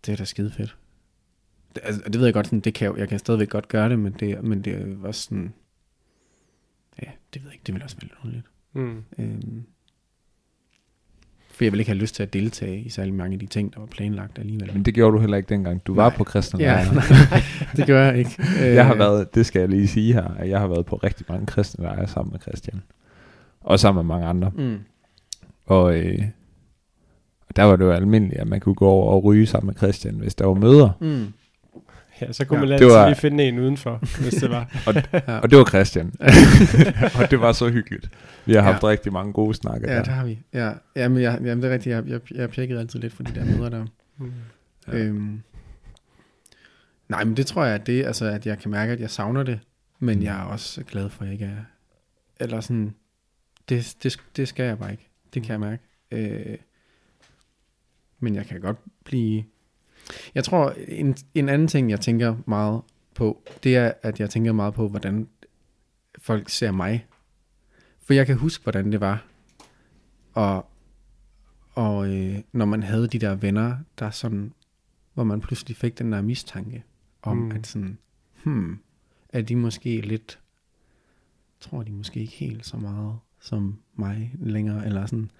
Det 0.07 0.12
er 0.12 0.16
da 0.16 0.25
skide 0.25 0.51
fedt. 0.51 0.77
Det, 1.75 1.81
altså, 1.85 2.03
det 2.05 2.19
ved 2.19 2.25
jeg 2.25 2.35
godt, 2.35 2.47
sådan, 2.47 2.61
det 2.61 2.75
kan 2.75 2.91
jeg, 2.91 2.99
jeg 2.99 3.09
kan 3.09 3.19
stadigvæk 3.19 3.49
godt 3.49 3.69
gøre 3.69 3.89
det, 3.89 3.99
men 3.99 4.12
det, 4.12 4.45
men 4.45 4.62
det 4.62 4.75
er 4.75 4.97
også 5.03 5.23
sådan... 5.23 5.55
Ja, 7.03 7.11
det 7.35 7.43
ved 7.43 7.51
jeg 7.51 7.55
ikke, 7.55 7.64
det 7.66 7.75
vil 7.75 7.83
også 7.83 7.97
være 7.97 8.03
lidt 8.03 8.19
underligt. 8.25 8.47
Mm. 8.79 9.05
Øhm, 9.18 9.62
for 11.51 11.64
jeg 11.64 11.72
vil 11.72 11.81
ikke 11.81 11.91
have 11.91 11.99
lyst 11.99 12.14
til 12.14 12.22
at 12.22 12.33
deltage 12.33 12.81
i 12.81 12.89
særlig 12.89 13.14
mange 13.14 13.33
af 13.35 13.39
de 13.39 13.47
ting, 13.47 13.74
der 13.74 13.81
var 13.81 13.87
planlagt 13.87 14.39
alligevel. 14.39 14.70
Men 14.72 14.83
det 14.83 14.95
gjorde 14.95 15.14
du 15.16 15.20
heller 15.20 15.37
ikke 15.37 15.49
dengang. 15.49 15.87
Du 15.87 15.95
var 15.95 16.09
Nej. 16.09 16.16
på 16.16 16.24
kristne 16.24 16.61
ja, 16.61 16.66
lejre. 16.72 16.95
nej, 17.31 17.43
det 17.76 17.87
gør 17.87 18.05
jeg 18.05 18.18
ikke. 18.18 18.31
Jeg 18.74 18.87
har 18.87 18.93
Øh, 18.93 18.99
været, 18.99 19.35
det 19.35 19.47
skal 19.47 19.61
jeg 19.61 19.68
lige 19.68 19.89
sige 19.89 20.12
her, 20.12 20.24
at 20.24 20.49
jeg 20.49 20.61
har 20.61 20.66
været 20.66 20.87
på 20.87 20.97
rigtig 20.97 21.26
mange 21.29 21.47
kristne 21.47 21.85
lejre 21.85 22.07
sammen 22.09 22.33
med 22.33 22.41
Christian. 22.41 22.83
Og 23.61 23.81
sammen 23.81 24.07
med 24.07 24.14
mange 24.14 24.26
andre. 24.26 24.51
Mm, 24.57 24.79
Og, 25.66 25.97
øh, 25.99 26.18
og 27.49 27.57
der 27.57 27.62
var 27.62 27.76
det 27.76 27.85
jo 27.85 27.91
almindeligt, 27.93 28.41
at 28.41 28.47
man 28.49 28.61
kunne 28.61 28.74
gå 28.74 28.87
over 28.89 29.12
og 29.12 29.24
ryge 29.24 29.47
sammen 29.47 29.66
med 29.66 29.74
Christian, 29.74 30.14
hvis 30.14 30.35
der 30.35 30.47
var 30.47 30.55
møder. 30.55 30.91
mm, 31.01 31.26
Ja, 32.21 32.33
så 32.33 32.45
kunne 32.45 32.57
Ja, 32.59 32.64
ja, 32.64 32.66
man 32.66 32.73
altid 32.73 32.87
var- 32.87 33.09
lige 33.09 33.16
finde 33.16 33.45
en 33.45 33.59
udenfor, 33.59 33.99
hvis 34.23 34.35
det 34.35 34.51
var. 34.51 34.81
ja. 35.29 35.39
Og 35.39 35.51
det 35.51 35.59
var 35.59 35.64
Christian. 35.64 36.12
og 37.23 37.31
det 37.31 37.41
var 37.41 37.53
så 37.53 37.69
hyggeligt. 37.71 38.11
Vi 38.47 38.55
har 38.55 38.61
haft 38.62 38.83
Ja. 38.83 38.89
rigtig 38.89 39.12
mange 39.12 39.33
gode 39.33 39.55
snakker 39.55 39.91
ja, 39.93 39.97
der. 39.97 40.03
det 40.05 40.12
har 40.12 40.25
vi. 40.25 40.39
Ja, 40.55 40.73
ja 40.97 41.09
men 41.09 41.23
jeg, 41.23 41.39
jamen, 41.45 41.62
det 41.62 41.69
er 41.71 41.73
rigtigt. 41.75 41.95
Jeg, 41.95 42.07
jeg, 42.07 42.21
jeg 42.35 42.51
pjekkede 42.51 42.81
altid 42.81 43.01
lidt 43.01 43.12
for 43.12 43.23
de 43.23 43.35
der 43.35 43.45
møder 43.45 43.69
der. 43.69 43.87
Mm. 44.19 44.33
Ja. 44.89 44.97
Ja. 44.99 45.05
Øhm, 45.05 45.43
nej, 47.09 47.25
men 47.25 47.37
det 47.37 47.47
tror 47.47 47.64
jeg, 47.64 47.75
at 47.75 47.87
det 47.87 48.05
altså, 48.07 48.25
at 48.25 48.47
jeg 48.47 48.59
kan 48.59 48.71
mærke, 48.71 48.93
at 48.93 49.01
jeg 49.01 49.11
savner 49.11 49.43
det. 49.43 49.61
Men 49.99 50.23
jeg 50.23 50.37
er 50.39 50.43
også 50.45 50.85
glad 50.85 51.09
for, 51.11 51.21
at 51.23 51.27
jeg 51.27 51.33
ikke 51.33 51.45
er... 51.45 51.64
Eller 52.41 52.61
sådan... 52.61 52.95
Det, 53.69 53.97
det, 54.03 54.16
det 54.37 54.49
skal 54.49 54.64
jeg 54.64 54.79
bare 54.79 54.91
ikke. 54.91 55.09
Det 55.35 55.43
kan 55.43 55.51
jeg 55.53 55.61
mærke. 55.61 55.83
Øh, 56.11 56.57
men 58.21 58.35
jeg 58.35 58.47
kan 58.47 58.61
godt 58.61 58.77
blive... 59.05 59.45
Jeg 60.35 60.45
tror, 60.45 60.75
en, 60.89 61.17
en 61.35 61.49
anden 61.49 61.69
ting, 61.69 61.91
jeg 61.91 62.01
tænker 62.01 62.37
meget 62.47 62.83
på, 63.15 63.43
det 63.63 63.77
er, 63.77 63.93
at 64.03 64.21
jeg 64.21 64.31
tænker 64.31 64.53
meget 64.53 64.75
på, 64.75 64.89
hvordan 64.89 65.29
folk 66.19 66.49
ser 66.49 66.71
mig. 66.73 67.07
For 68.03 68.15
jeg 68.15 68.27
kan 68.27 68.37
huske, 68.37 68.63
hvordan 68.63 68.93
det 68.93 69.01
var. 69.01 69.25
Og, 70.33 70.67
og 71.71 72.15
øh, 72.17 72.39
når 72.53 72.65
man 72.65 72.83
havde 72.83 73.09
de 73.09 73.19
der 73.19 73.35
venner, 73.35 73.77
der 73.99 74.11
sådan, 74.11 74.53
hvor 75.15 75.25
man 75.25 75.41
pludselig 75.41 75.77
fik 75.77 75.99
den 75.99 76.13
der 76.13 76.23
mistanke 76.23 76.85
om, 77.23 77.37
Mm. 77.37 77.51
at 77.51 77.67
sådan, 77.67 77.99
hmm, 78.45 78.79
er 79.29 79.43
de 79.43 79.57
måske 79.57 80.01
lidt, 80.01 80.39
tror 81.61 81.83
de 81.83 81.93
måske 81.93 82.21
ikke 82.21 82.33
helt 82.33 82.67
så 82.67 82.77
meget 82.77 83.19
som 83.41 83.79
mig 83.97 84.35
længere, 84.41 84.87
eller 84.87 85.07
sådan. 85.07 85.31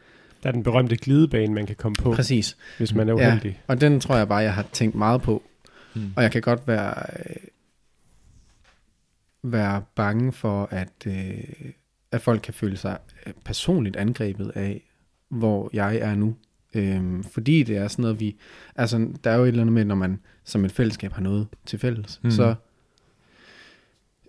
Der 0.43 0.49
er 0.49 0.53
den 0.53 0.63
berømte 0.63 0.97
glidebane, 0.97 1.55
man 1.55 1.67
kan 1.67 1.77
komme 1.77 1.97
på, 1.99 2.13
Præcis. 2.13 2.57
hvis 2.79 2.95
man 2.95 3.09
er 3.09 3.13
Ja. 3.23 3.29
uheldig. 3.29 3.63
Og 3.67 3.81
den 3.81 4.01
tror 4.01 4.17
jeg 4.17 4.29
bare, 4.29 4.39
jeg 4.39 4.55
har 4.55 4.67
tænkt 4.73 4.95
meget 4.95 5.23
på. 5.23 5.43
Mm. 5.95 6.13
Og 6.17 6.23
jeg 6.23 6.33
kan 6.33 6.43
godt 6.43 6.69
være, 6.69 6.95
øh, 7.19 7.37
være 9.43 9.83
bange 9.95 10.33
for, 10.33 10.69
at, 10.71 10.93
øh, 11.07 11.45
at 12.13 12.21
folk 12.23 12.41
kan 12.43 12.55
føle 12.55 12.77
sig 12.77 12.99
øh, 13.27 13.33
personligt 13.45 13.97
angrebet 13.97 14.53
af, 14.55 14.83
hvor 15.29 15.71
jeg 15.73 15.97
er 15.97 16.15
nu. 16.15 16.37
Øhm, 16.75 17.25
fordi 17.25 17.63
det 17.63 17.77
er 17.77 17.89
sådan 17.89 18.03
noget, 18.03 18.21
vi... 18.21 18.37
Altså, 18.77 19.09
der 19.25 19.31
er 19.31 19.37
jo 19.37 19.43
et 19.43 19.49
eller 19.49 19.61
andet 19.63 19.73
med, 19.73 19.85
når 19.85 19.95
man 19.95 20.21
som 20.45 20.65
et 20.65 20.73
fællesskab 20.73 21.13
har 21.13 21.23
noget 21.23 21.47
til 21.67 21.79
fælles, 21.79 22.21
mm. 22.23 22.31
så... 22.31 22.55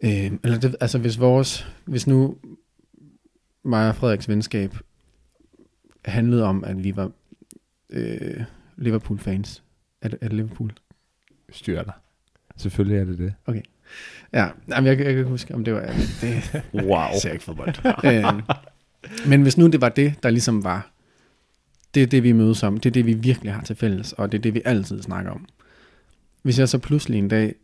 Øh, 0.03 0.31
eller 0.43 0.59
det, 0.59 0.75
altså, 0.81 0.97
hvis 0.97 1.19
vores... 1.19 1.67
Hvis 1.85 2.07
nu 2.07 2.37
mig 3.63 3.89
og 3.89 3.95
Frederiks 3.95 4.29
venskab 4.29 4.75
handlede 6.05 6.43
om, 6.43 6.63
at 6.63 6.83
vi 6.83 6.95
var 6.95 7.11
øh, 7.89 8.43
Liverpool-fans. 8.77 9.63
Er 10.01 10.09
er 10.21 10.27
det 10.27 10.33
Liverpool? 10.33 10.71
Styr 11.51 11.83
dig. 11.83 11.93
Selvfølgelig 12.57 12.97
er 12.97 13.05
det 13.05 13.17
det. 13.17 13.33
Ja, 14.33 14.49
jamen, 14.69 14.87
jeg, 14.87 14.97
jeg 14.97 14.97
kan 14.97 15.07
ikke 15.07 15.23
huske, 15.23 15.55
om 15.55 15.63
det 15.63 15.73
var... 15.73 15.81
Det, 16.21 16.61
Wow. 16.73 16.83
jeg 16.83 17.19
ser 17.21 17.31
ikke 17.31 17.43
fodbold. 17.43 17.75
øh, 18.05 18.41
men 19.29 19.41
hvis 19.41 19.57
nu 19.57 19.67
det 19.67 19.81
var 19.81 19.89
det, 19.89 20.23
der 20.23 20.29
ligesom 20.29 20.63
var... 20.63 20.91
Det 21.93 22.03
er 22.03 22.07
det, 22.07 22.23
vi 22.23 22.31
mødes 22.31 22.63
om. 22.63 22.77
Det 22.77 22.89
er 22.89 22.93
det, 22.93 23.05
vi 23.05 23.13
virkelig 23.13 23.53
har 23.53 23.63
til 23.63 23.75
fælles, 23.75 24.13
og 24.13 24.31
det 24.31 24.37
er 24.37 24.41
det, 24.41 24.53
vi 24.53 24.61
altid 24.65 25.01
snakker 25.01 25.31
om. 25.31 25.45
Hvis 26.41 26.59
jeg 26.59 26.69
så 26.69 26.77
pludselig 26.77 27.19
en 27.19 27.27
dag 27.27 27.55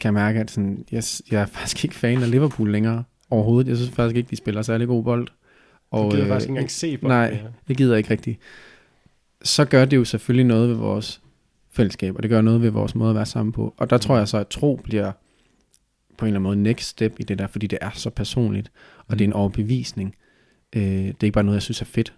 kan 0.00 0.14
mærke, 0.14 0.40
at 0.40 0.50
sådan, 0.50 0.84
jeg, 0.92 1.02
jeg 1.30 1.42
er 1.42 1.46
faktisk 1.46 1.84
ikke 1.84 1.96
fan 1.96 2.22
af 2.22 2.30
Liverpool 2.30 2.72
længere 2.72 3.04
overhovedet. 3.30 3.68
Jeg 3.68 3.76
synes 3.76 3.90
faktisk 3.94 4.16
ikke, 4.16 4.30
de 4.30 4.36
spiller 4.36 4.62
særlig 4.62 4.86
god 4.86 5.04
bold. 5.04 5.28
Og, 5.96 6.04
du 6.04 6.10
gider 6.10 6.24
øh, 6.24 6.28
faktisk 6.28 6.44
ikke 6.44 6.50
engang 6.50 6.70
se 6.70 6.98
på 6.98 7.08
nej. 7.08 7.30
det 7.30 7.38
her. 7.38 7.48
Jeg 7.68 7.76
gider 7.76 7.96
ikke 7.96 8.10
rigtigt. 8.10 8.38
Så 9.42 9.64
gør 9.64 9.84
det 9.84 9.96
jo 9.96 10.04
selvfølgelig 10.04 10.46
noget 10.46 10.68
ved 10.68 10.76
vores 10.76 11.20
fællesskab, 11.70 12.16
og 12.16 12.22
det 12.22 12.30
gør 12.30 12.40
noget 12.40 12.62
ved 12.62 12.70
vores 12.70 12.94
måde 12.94 13.10
at 13.10 13.16
være 13.16 13.26
sammen 13.26 13.52
på. 13.52 13.74
Og 13.76 13.90
der 13.90 13.98
tror 13.98 14.18
jeg 14.18 14.28
så, 14.28 14.38
at 14.38 14.48
tro 14.48 14.80
bliver 14.84 15.12
på 16.18 16.24
en 16.24 16.26
eller 16.26 16.38
anden 16.38 16.42
måde 16.42 16.62
next 16.62 16.88
step 16.88 17.14
i 17.18 17.22
det 17.22 17.38
der, 17.38 17.46
fordi 17.46 17.66
det 17.66 17.78
er 17.80 17.90
så 17.94 18.10
personligt, 18.10 18.70
og 19.06 19.18
det 19.18 19.24
er 19.24 19.28
en 19.28 19.32
overbevisning. 19.32 20.14
Øh, 20.76 20.82
det 20.82 21.08
er 21.08 21.24
ikke 21.24 21.32
bare 21.32 21.44
noget, 21.44 21.56
jeg 21.56 21.62
synes 21.62 21.80
er 21.80 21.84
fedt. 21.86 22.14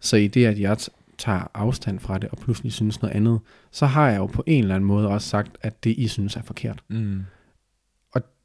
Så 0.00 0.16
i 0.16 0.26
det, 0.26 0.46
at 0.46 0.60
jeg 0.60 0.76
tager 1.18 1.50
afstand 1.54 1.98
fra 2.00 2.18
det, 2.18 2.30
og 2.30 2.38
pludselig 2.38 2.72
synes 2.72 3.02
noget 3.02 3.14
andet, 3.14 3.40
så 3.70 3.86
har 3.86 4.10
jeg 4.10 4.18
jo 4.18 4.26
på 4.26 4.44
en 4.46 4.62
eller 4.62 4.74
anden 4.74 4.86
måde 4.88 5.08
også 5.08 5.28
sagt, 5.28 5.56
at 5.62 5.84
det, 5.84 5.94
I 5.98 6.08
synes 6.08 6.36
er 6.36 6.42
forkert. 6.42 6.82
Mm. 6.88 7.20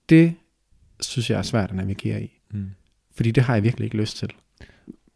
Det 0.09 0.33
synes 1.01 1.29
jeg 1.29 1.37
er 1.37 1.41
svært 1.41 1.69
at 1.69 1.75
navigere 1.75 2.23
i, 2.23 2.39
Mm. 2.51 2.69
fordi 3.15 3.31
det 3.31 3.43
har 3.43 3.53
jeg 3.53 3.63
virkelig 3.63 3.85
ikke 3.85 3.97
lyst 3.97 4.17
til. 4.17 4.29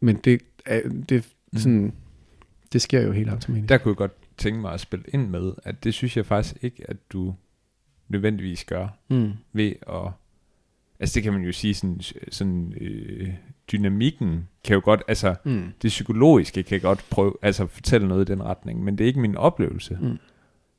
Men 0.04 0.16
det, 0.16 0.42
er, 0.66 0.80
det, 1.08 1.28
Mm. 1.52 1.58
sådan, 1.58 1.92
det 2.72 2.82
sker 2.82 3.00
jo 3.00 3.12
helt 3.12 3.30
automatisk. 3.30 3.68
Der 3.68 3.78
kunne 3.78 3.90
jeg 3.90 3.96
godt 3.96 4.12
tænke 4.38 4.60
mig 4.60 4.72
at 4.72 4.80
spille 4.80 5.04
ind 5.08 5.28
med, 5.28 5.52
at 5.64 5.84
det 5.84 5.94
synes 5.94 6.16
jeg 6.16 6.26
faktisk 6.26 6.64
ikke, 6.64 6.90
at 6.90 6.96
du 7.12 7.34
nødvendigvis 8.08 8.64
gør 8.64 8.88
Mm. 9.08 9.32
ved 9.52 9.72
at... 9.88 10.10
Altså 11.00 11.14
det 11.14 11.22
kan 11.22 11.32
man 11.32 11.42
jo 11.42 11.52
sige, 11.52 11.74
sådan, 11.74 12.00
sådan 12.30 12.74
øh, 12.80 13.28
dynamikken 13.72 14.48
kan 14.64 14.74
jo 14.74 14.80
godt, 14.84 15.02
altså 15.08 15.34
Mm. 15.44 15.72
det 15.82 15.88
psykologiske 15.88 16.62
kan 16.62 16.80
godt 16.80 17.04
prøve, 17.10 17.34
altså 17.42 17.66
fortælle 17.66 18.08
noget 18.08 18.28
i 18.28 18.32
den 18.32 18.42
retning, 18.42 18.84
men 18.84 18.98
det 18.98 19.04
er 19.04 19.08
ikke 19.08 19.20
min 19.20 19.36
oplevelse. 19.36 19.98
Mm. 20.00 20.18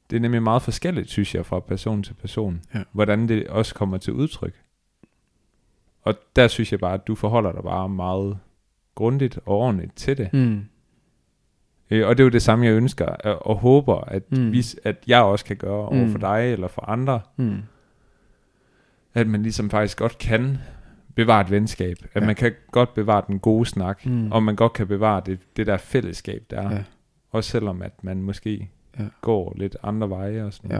Det 0.10 0.16
er 0.16 0.20
nemlig 0.20 0.44
meget 0.44 0.62
forskelligt, 0.62 1.10
synes 1.10 1.36
jeg, 1.36 1.46
fra 1.46 1.60
person 1.60 2.04
til 2.04 2.14
person, 2.14 2.62
Ja. 2.74 2.84
hvordan 2.92 3.28
det 3.28 3.48
også 3.48 3.76
kommer 3.76 3.98
til 3.98 4.14
udtryk. 4.14 4.62
Og 6.02 6.14
der 6.36 6.48
synes 6.48 6.72
jeg 6.72 6.80
bare, 6.80 6.94
at 6.94 7.08
du 7.08 7.16
forholder 7.16 7.52
dig 7.52 7.64
bare 7.64 7.90
meget 7.90 8.38
grundigt 8.96 9.38
og 9.46 9.58
ordentligt 9.58 9.96
til 9.96 10.18
det. 10.18 10.34
Mm. 10.34 10.62
Øh, 11.91 12.08
og 12.08 12.18
det 12.18 12.24
er 12.24 12.26
jo 12.26 12.30
det 12.30 12.41
samme, 12.41 12.66
jeg 12.66 12.74
ønsker 12.74 13.06
og, 13.06 13.48
og 13.48 13.56
håber, 13.58 13.96
at, 13.96 14.32
Mm. 14.32 14.52
vi, 14.52 14.64
at 14.84 14.96
jeg 15.08 15.22
også 15.22 15.46
kan 15.46 15.56
gøre 15.58 15.72
over 15.88 16.06
Mm. 16.06 16.12
for 16.12 16.18
dig 16.20 16.52
eller 16.54 16.68
for 16.68 16.89
andre, 16.89 17.22
Mm. 17.38 17.58
at 19.14 19.28
man 19.28 19.43
ligesom 19.43 19.70
faktisk 19.70 19.98
godt 19.98 20.18
kan 20.18 20.58
bevare 21.16 21.41
et 21.41 21.52
venskab, 21.52 21.98
at 22.14 22.22
Ja. 22.22 22.26
man 22.26 22.36
kan 22.36 22.52
godt 22.72 22.93
bevare 22.93 23.24
den 23.28 23.39
gode 23.39 23.66
snak, 23.66 24.06
Mm. 24.06 24.32
og 24.32 24.43
man 24.43 24.56
godt 24.56 24.74
kan 24.74 24.88
bevare 24.88 25.22
det, 25.26 25.39
det 25.58 25.68
der 25.68 25.78
fællesskab, 25.78 26.43
der 26.50 26.62
er. 26.62 26.76
Ja. 26.76 26.84
Også 27.32 27.50
selvom, 27.50 27.82
at 27.82 28.04
man 28.04 28.22
måske 28.22 28.70
Ja. 29.00 29.04
går 29.22 29.54
lidt 29.58 29.78
andre 29.84 30.10
veje 30.10 30.43
og 30.43 30.54
sådan 30.54 30.72
Ja. 30.72 30.80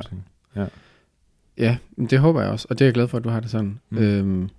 noget. 0.55 0.70
Ja, 1.57 1.78
men 1.97 2.07
det 2.07 2.20
håber 2.20 2.41
jeg 2.41 2.49
også, 2.51 2.68
og 2.70 2.80
det 2.80 2.86
er 2.86 2.88
jeg 2.88 2.93
glad 2.93 3.07
for, 3.07 3.18
at 3.18 3.24
du 3.24 3.30
har 3.30 3.39
det 3.39 3.49
sådan. 3.49 3.80
Mm. 3.89 3.97
Øhm, 3.97 4.49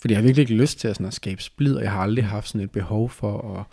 fordi 0.00 0.14
jeg 0.14 0.18
har 0.18 0.22
virkelig 0.22 0.42
ikke 0.42 0.54
lyst 0.54 0.78
til 0.78 0.88
at, 0.88 0.96
sådan 0.96 1.06
at 1.06 1.14
skabe 1.14 1.42
splid, 1.42 1.74
og 1.74 1.82
jeg 1.82 1.92
har 1.92 2.00
aldrig 2.00 2.26
haft 2.26 2.48
sådan 2.48 2.64
et 2.64 2.70
behov 2.70 3.10
for 3.10 3.58
at 3.58 3.64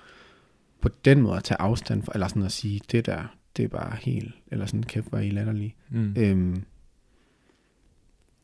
på 0.82 0.89
den 1.05 1.21
måde 1.21 1.38
at 1.38 1.43
tage 1.43 1.61
afstand 1.61 2.03
fra, 2.03 2.11
eller 2.13 2.28
sådan 2.28 2.43
at 2.43 2.51
sige, 2.51 2.82
det 2.91 3.05
der, 3.05 3.36
det 3.57 3.65
er 3.65 3.69
bare 3.69 3.95
helt, 4.01 4.36
eller 4.47 4.65
sådan, 4.65 4.84
kæft, 4.84 5.07
hvor 5.07 5.17
er 5.17 5.21
I 5.21 5.30
latterlige. 5.30 5.75
Mm. 5.89 6.13
Øhm, 6.17 6.63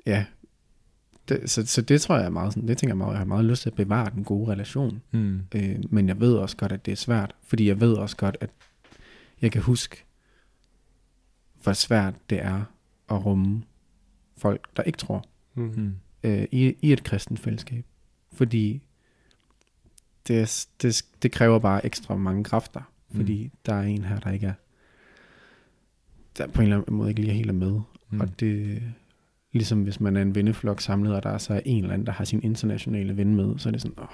ja, 0.05 0.25
det, 1.29 1.49
så, 1.49 1.65
så 1.65 1.81
det 1.81 2.01
tror 2.01 2.15
jeg 2.15 2.25
er 2.25 2.29
meget 2.29 2.53
sådan, 2.53 2.67
det 2.67 2.77
tænker 2.77 2.91
jeg 2.91 2.97
meget, 2.97 3.11
jeg 3.11 3.17
har 3.17 3.25
meget 3.25 3.45
lyst 3.45 3.61
til 3.61 3.69
at 3.69 3.75
bevare 3.75 4.09
den 4.09 4.23
gode 4.23 4.51
relation. 4.51 5.01
Mm. 5.11 5.41
Øh, 5.55 5.75
men 5.89 6.07
jeg 6.07 6.19
ved 6.19 6.34
også 6.34 6.57
godt, 6.57 6.71
at 6.71 6.86
det 6.86 6.91
er 6.91 6.95
svært, 6.95 7.36
fordi 7.43 7.67
jeg 7.67 7.81
ved 7.81 7.93
også 7.93 8.17
godt, 8.17 8.38
at 8.41 8.49
jeg 9.41 9.51
kan 9.51 9.61
huske, 9.61 10.05
hvor 11.63 11.73
svært 11.73 12.13
det 12.29 12.41
er 12.41 12.63
at 13.09 13.25
rumme 13.25 13.63
folk, 14.38 14.67
der 14.77 14.84
ikke 14.84 14.97
tror 14.97 15.25
Mm. 15.55 15.95
Øh, 16.24 16.45
i, 16.51 16.76
i 16.82 16.93
et 16.93 17.03
kristent 17.03 17.39
fællesskab. 17.39 17.86
Fordi 18.34 18.82
det, 20.28 20.65
det, 20.82 21.05
det 21.24 21.32
kræver 21.32 21.59
bare 21.59 21.86
ekstra 21.86 22.15
mange 22.15 22.43
kræfter, 22.43 22.82
fordi 23.15 23.43
mm. 23.43 23.51
der 23.65 23.74
er 23.74 23.82
en 23.84 24.03
her, 24.05 24.19
der 24.19 24.32
ikke 24.32 24.47
er, 24.47 24.53
der 26.38 26.47
på 26.47 26.61
en 26.61 26.67
eller 26.67 26.78
anden 26.82 26.95
måde 26.95 27.09
ikke 27.09 27.21
lige 27.21 27.34
helt 27.34 27.49
er 27.49 27.53
med. 27.53 27.80
Mm. 28.09 28.21
Og 28.21 28.39
det 28.39 28.82
ligesom 29.51 29.82
hvis 29.84 29.99
man 29.99 30.17
er 30.17 30.21
en 30.21 30.36
venneflok 30.36 30.82
samlet, 30.82 31.15
og 31.15 31.24
der 31.24 31.30
er 31.30 31.38
så 31.38 31.61
en 31.65 31.82
eller 31.84 31.93
anden, 31.93 32.05
der 32.07 32.13
har 32.13 32.26
sin 32.26 32.43
internationale 32.43 33.17
ven 33.17 33.36
med, 33.36 33.53
så 33.57 33.69
er 33.69 33.71
det 33.71 33.82
sådan, 33.82 33.95
åh, 33.99 34.05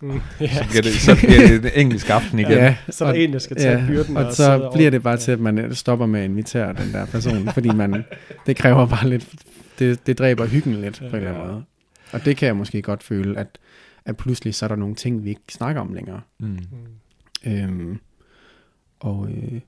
Mm. 0.00 0.20
Ja. 0.40 0.46
Så 0.54 0.64
bliver 0.70 0.82
det, 0.82 0.92
så 0.92 1.16
bliver 1.16 1.48
det 1.48 1.64
en 1.64 1.70
engelsk 1.86 2.10
aften 2.10 2.38
igen. 2.38 2.50
Ja, 2.50 2.76
Så 2.90 3.04
er 3.04 3.08
der 3.08 3.14
og- 3.14 3.20
en, 3.24 3.32
der 3.32 3.38
skal 3.38 3.56
tage 3.56 3.86
byrden. 3.86 4.16
og 4.16 4.22
sidde 4.34 4.36
så 4.46 4.58
over- 4.62 4.72
bliver 4.72 4.90
det 4.90 5.02
bare 5.02 5.16
til, 5.16 5.32
at 5.32 5.40
man 5.40 5.74
stopper 5.74 6.06
med 6.06 6.20
at 6.20 6.24
invitere 6.30 6.72
den 6.72 6.92
der 6.92 7.06
person, 7.06 7.48
fordi 7.52 7.68
man, 7.68 8.04
det 8.46 8.56
kræver 8.56 8.86
bare 8.86 9.08
lidt, 9.08 9.34
det, 9.78 10.06
det 10.06 10.18
dræber 10.18 10.46
hyggen 10.46 10.74
lidt 10.74 10.98
på 10.98 11.04
en 11.04 11.14
eller 11.14 11.32
anden 11.32 11.46
måde. 11.46 11.64
Og 12.12 12.24
det 12.24 12.36
kan 12.36 12.46
jeg 12.46 12.56
måske 12.56 12.82
godt 12.82 13.02
føle, 13.02 13.38
at, 13.38 13.58
at 14.04 14.16
pludselig 14.16 14.54
så 14.54 14.66
er 14.66 14.68
der 14.68 14.76
nogle 14.76 14.94
ting, 14.94 15.24
vi 15.24 15.28
ikke 15.28 15.42
snakker 15.48 15.80
om 15.80 15.92
længere. 15.92 16.20
Mm. 16.38 16.58
Øhm, 17.46 18.00
og, 19.00 19.30
øh, 19.30 19.60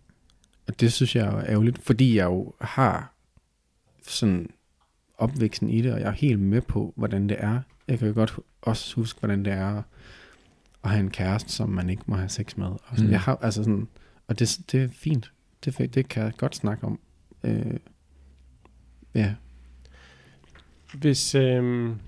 og 0.68 0.80
det 0.80 0.92
synes 0.92 1.16
jeg 1.16 1.26
er 1.26 1.44
ærgerligt, 1.44 1.78
fordi 1.82 2.16
jeg 2.16 2.24
jo 2.24 2.52
har 2.61 3.12
sådan 4.02 4.50
opvæksten 5.18 5.70
i 5.70 5.82
det, 5.82 5.92
og 5.92 6.00
jeg 6.00 6.09
er 6.09 6.12
helt 6.12 6.40
med 6.40 6.61
på, 6.61 6.92
hvordan 6.96 7.28
det 7.28 7.36
er. 7.40 7.61
Jeg 7.88 7.98
kan 7.98 8.09
jo 8.09 8.14
godt 8.14 8.38
også 8.62 8.94
huske, 8.94 9.20
hvordan 9.20 9.44
det 9.44 9.52
er 9.52 9.82
at 10.84 10.90
have 10.90 11.00
en 11.00 11.11
kæreste, 11.11 11.52
som 11.52 11.68
man 11.68 11.90
ikke 11.90 12.02
må 12.07 12.16
have 12.16 12.28
sex 12.28 12.57
med. 12.57 12.66
Og, 12.66 12.80
sådan. 12.90 13.04
Mm. 13.04 13.12
Jeg 13.12 13.20
har, 13.20 13.38
altså 13.42 13.62
sådan, 13.64 13.88
og 14.26 14.38
det, 14.38 14.61
det 14.72 14.82
er 14.82 14.88
fint. 14.88 15.32
Det, 15.64 15.94
det 15.94 16.09
kan 16.09 16.22
jeg 16.22 16.32
godt 16.36 16.57
snakke 16.57 16.86
om. 16.86 16.98
Øh, 17.44 17.76
ja. 19.14 19.34
Hvis 21.01 21.34
øhm, 21.34 22.01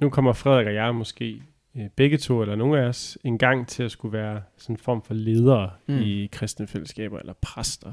nu 0.00 0.10
kommer 0.10 0.32
Frederik 0.32 0.66
og 0.66 0.74
jeg 0.74 0.94
måske 0.94 1.42
øh, 1.76 1.88
begge 1.96 2.18
to, 2.18 2.42
eller 2.42 2.56
nogle 2.56 2.80
af 2.80 2.84
os, 2.84 3.18
en 3.24 3.38
gang 3.38 3.68
til 3.68 3.82
at 3.82 3.90
skulle 3.90 4.18
være 4.18 4.42
sådan 4.56 4.74
en 4.74 4.78
form 4.78 5.02
for 5.02 5.14
ledere 5.14 5.70
mm. 5.86 5.98
I 5.98 6.28
kristne 6.32 6.66
fællesskaber, 6.66 7.18
eller 7.18 7.32
præster. 7.40 7.92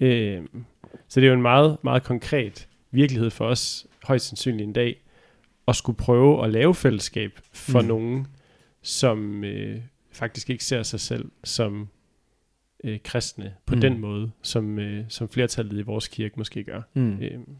Øhm, 0.00 0.64
så 1.08 1.20
det 1.20 1.26
er 1.26 1.30
jo 1.30 1.36
en 1.36 1.42
meget, 1.42 1.78
meget 1.84 2.02
konkret 2.02 2.68
virkelighed 2.90 3.30
for 3.30 3.46
os, 3.46 3.86
højst 4.04 4.26
sandsynligt 4.26 4.66
en 4.66 4.72
dag, 4.72 5.00
at 5.68 5.76
skulle 5.76 5.96
prøve 5.96 6.44
at 6.44 6.50
lave 6.50 6.74
fællesskab 6.74 7.40
for 7.52 7.80
mm. 7.80 7.88
Nogen, 7.88 8.26
som 8.82 9.44
øh, 9.44 9.80
faktisk 10.12 10.50
ikke 10.50 10.64
ser 10.64 10.82
sig 10.82 11.00
selv 11.00 11.30
som 11.44 11.88
øh, 12.84 12.98
kristne 13.04 13.54
på 13.66 13.74
mm. 13.74 13.80
Den 13.80 13.98
måde, 13.98 14.30
som, 14.42 14.78
øh, 14.78 15.04
som 15.08 15.28
flertallet 15.28 15.78
i 15.78 15.82
vores 15.82 16.08
kirke 16.08 16.34
måske 16.36 16.64
gør. 16.64 16.82
Mm. 16.94 17.22
Øhm, 17.22 17.56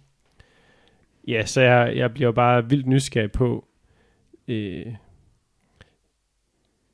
ja, 1.28 1.46
så 1.46 1.60
jeg, 1.60 1.96
jeg 1.96 2.14
bliver 2.14 2.32
bare 2.32 2.68
vildt 2.68 2.86
nysgerrig 2.86 3.32
på, 3.32 3.68
øh, 4.48 4.86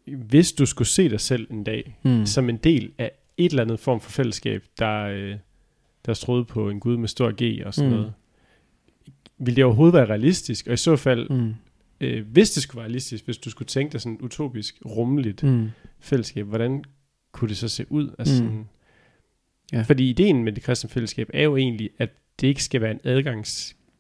hvis 0.04 0.52
du 0.52 0.66
skulle 0.66 0.88
se 0.88 1.08
dig 1.08 1.20
selv 1.20 1.46
en 1.50 1.64
dag, 1.64 1.98
mm. 2.02 2.26
Som 2.26 2.48
en 2.48 2.56
del 2.56 2.92
af 2.98 3.12
et 3.36 3.50
eller 3.50 3.62
andet 3.62 3.80
form 3.80 4.00
for 4.00 4.10
fællesskab, 4.10 4.64
der, 4.78 5.02
øh, 5.02 5.36
der 6.06 6.14
troede 6.14 6.44
på 6.44 6.70
en 6.70 6.80
Gud 6.80 6.96
med 6.96 7.08
stor 7.08 7.32
G 7.42 7.66
og 7.66 7.74
sådan 7.74 7.90
mm. 7.90 7.96
Noget, 7.96 8.12
vil 9.38 9.56
det 9.56 9.64
overhovedet 9.64 9.94
være 9.94 10.06
realistisk? 10.06 10.66
Og 10.66 10.72
i 10.72 10.76
så 10.76 10.96
fald, 10.96 11.30
mm. 11.30 11.54
Øh, 12.00 12.26
hvis 12.26 12.50
det 12.50 12.62
skulle 12.62 12.76
være 12.76 12.84
realistisk, 12.84 13.24
hvis 13.24 13.38
du 13.38 13.50
skulle 13.50 13.66
tænke 13.66 13.92
dig 13.92 14.00
sådan 14.00 14.18
utopisk 14.20 14.76
rummeligt 14.86 15.42
mm. 15.42 15.68
Fællesskab, 16.00 16.46
hvordan 16.46 16.84
kunne 17.32 17.48
det 17.48 17.56
så 17.56 17.68
se 17.68 17.86
ud? 17.92 18.14
Altså 18.18 18.42
Mm. 18.42 18.48
sådan, 18.48 18.68
Ja. 19.72 19.82
Fordi 19.82 20.10
ideen 20.10 20.44
med 20.44 20.52
det 20.52 20.62
kristne 20.62 20.90
fællesskab 20.90 21.30
er 21.34 21.42
jo 21.42 21.56
egentlig, 21.56 21.90
at 21.98 22.10
det 22.40 22.46
ikke 22.46 22.64
skal 22.64 22.80
være 22.80 22.90
en 22.90 23.00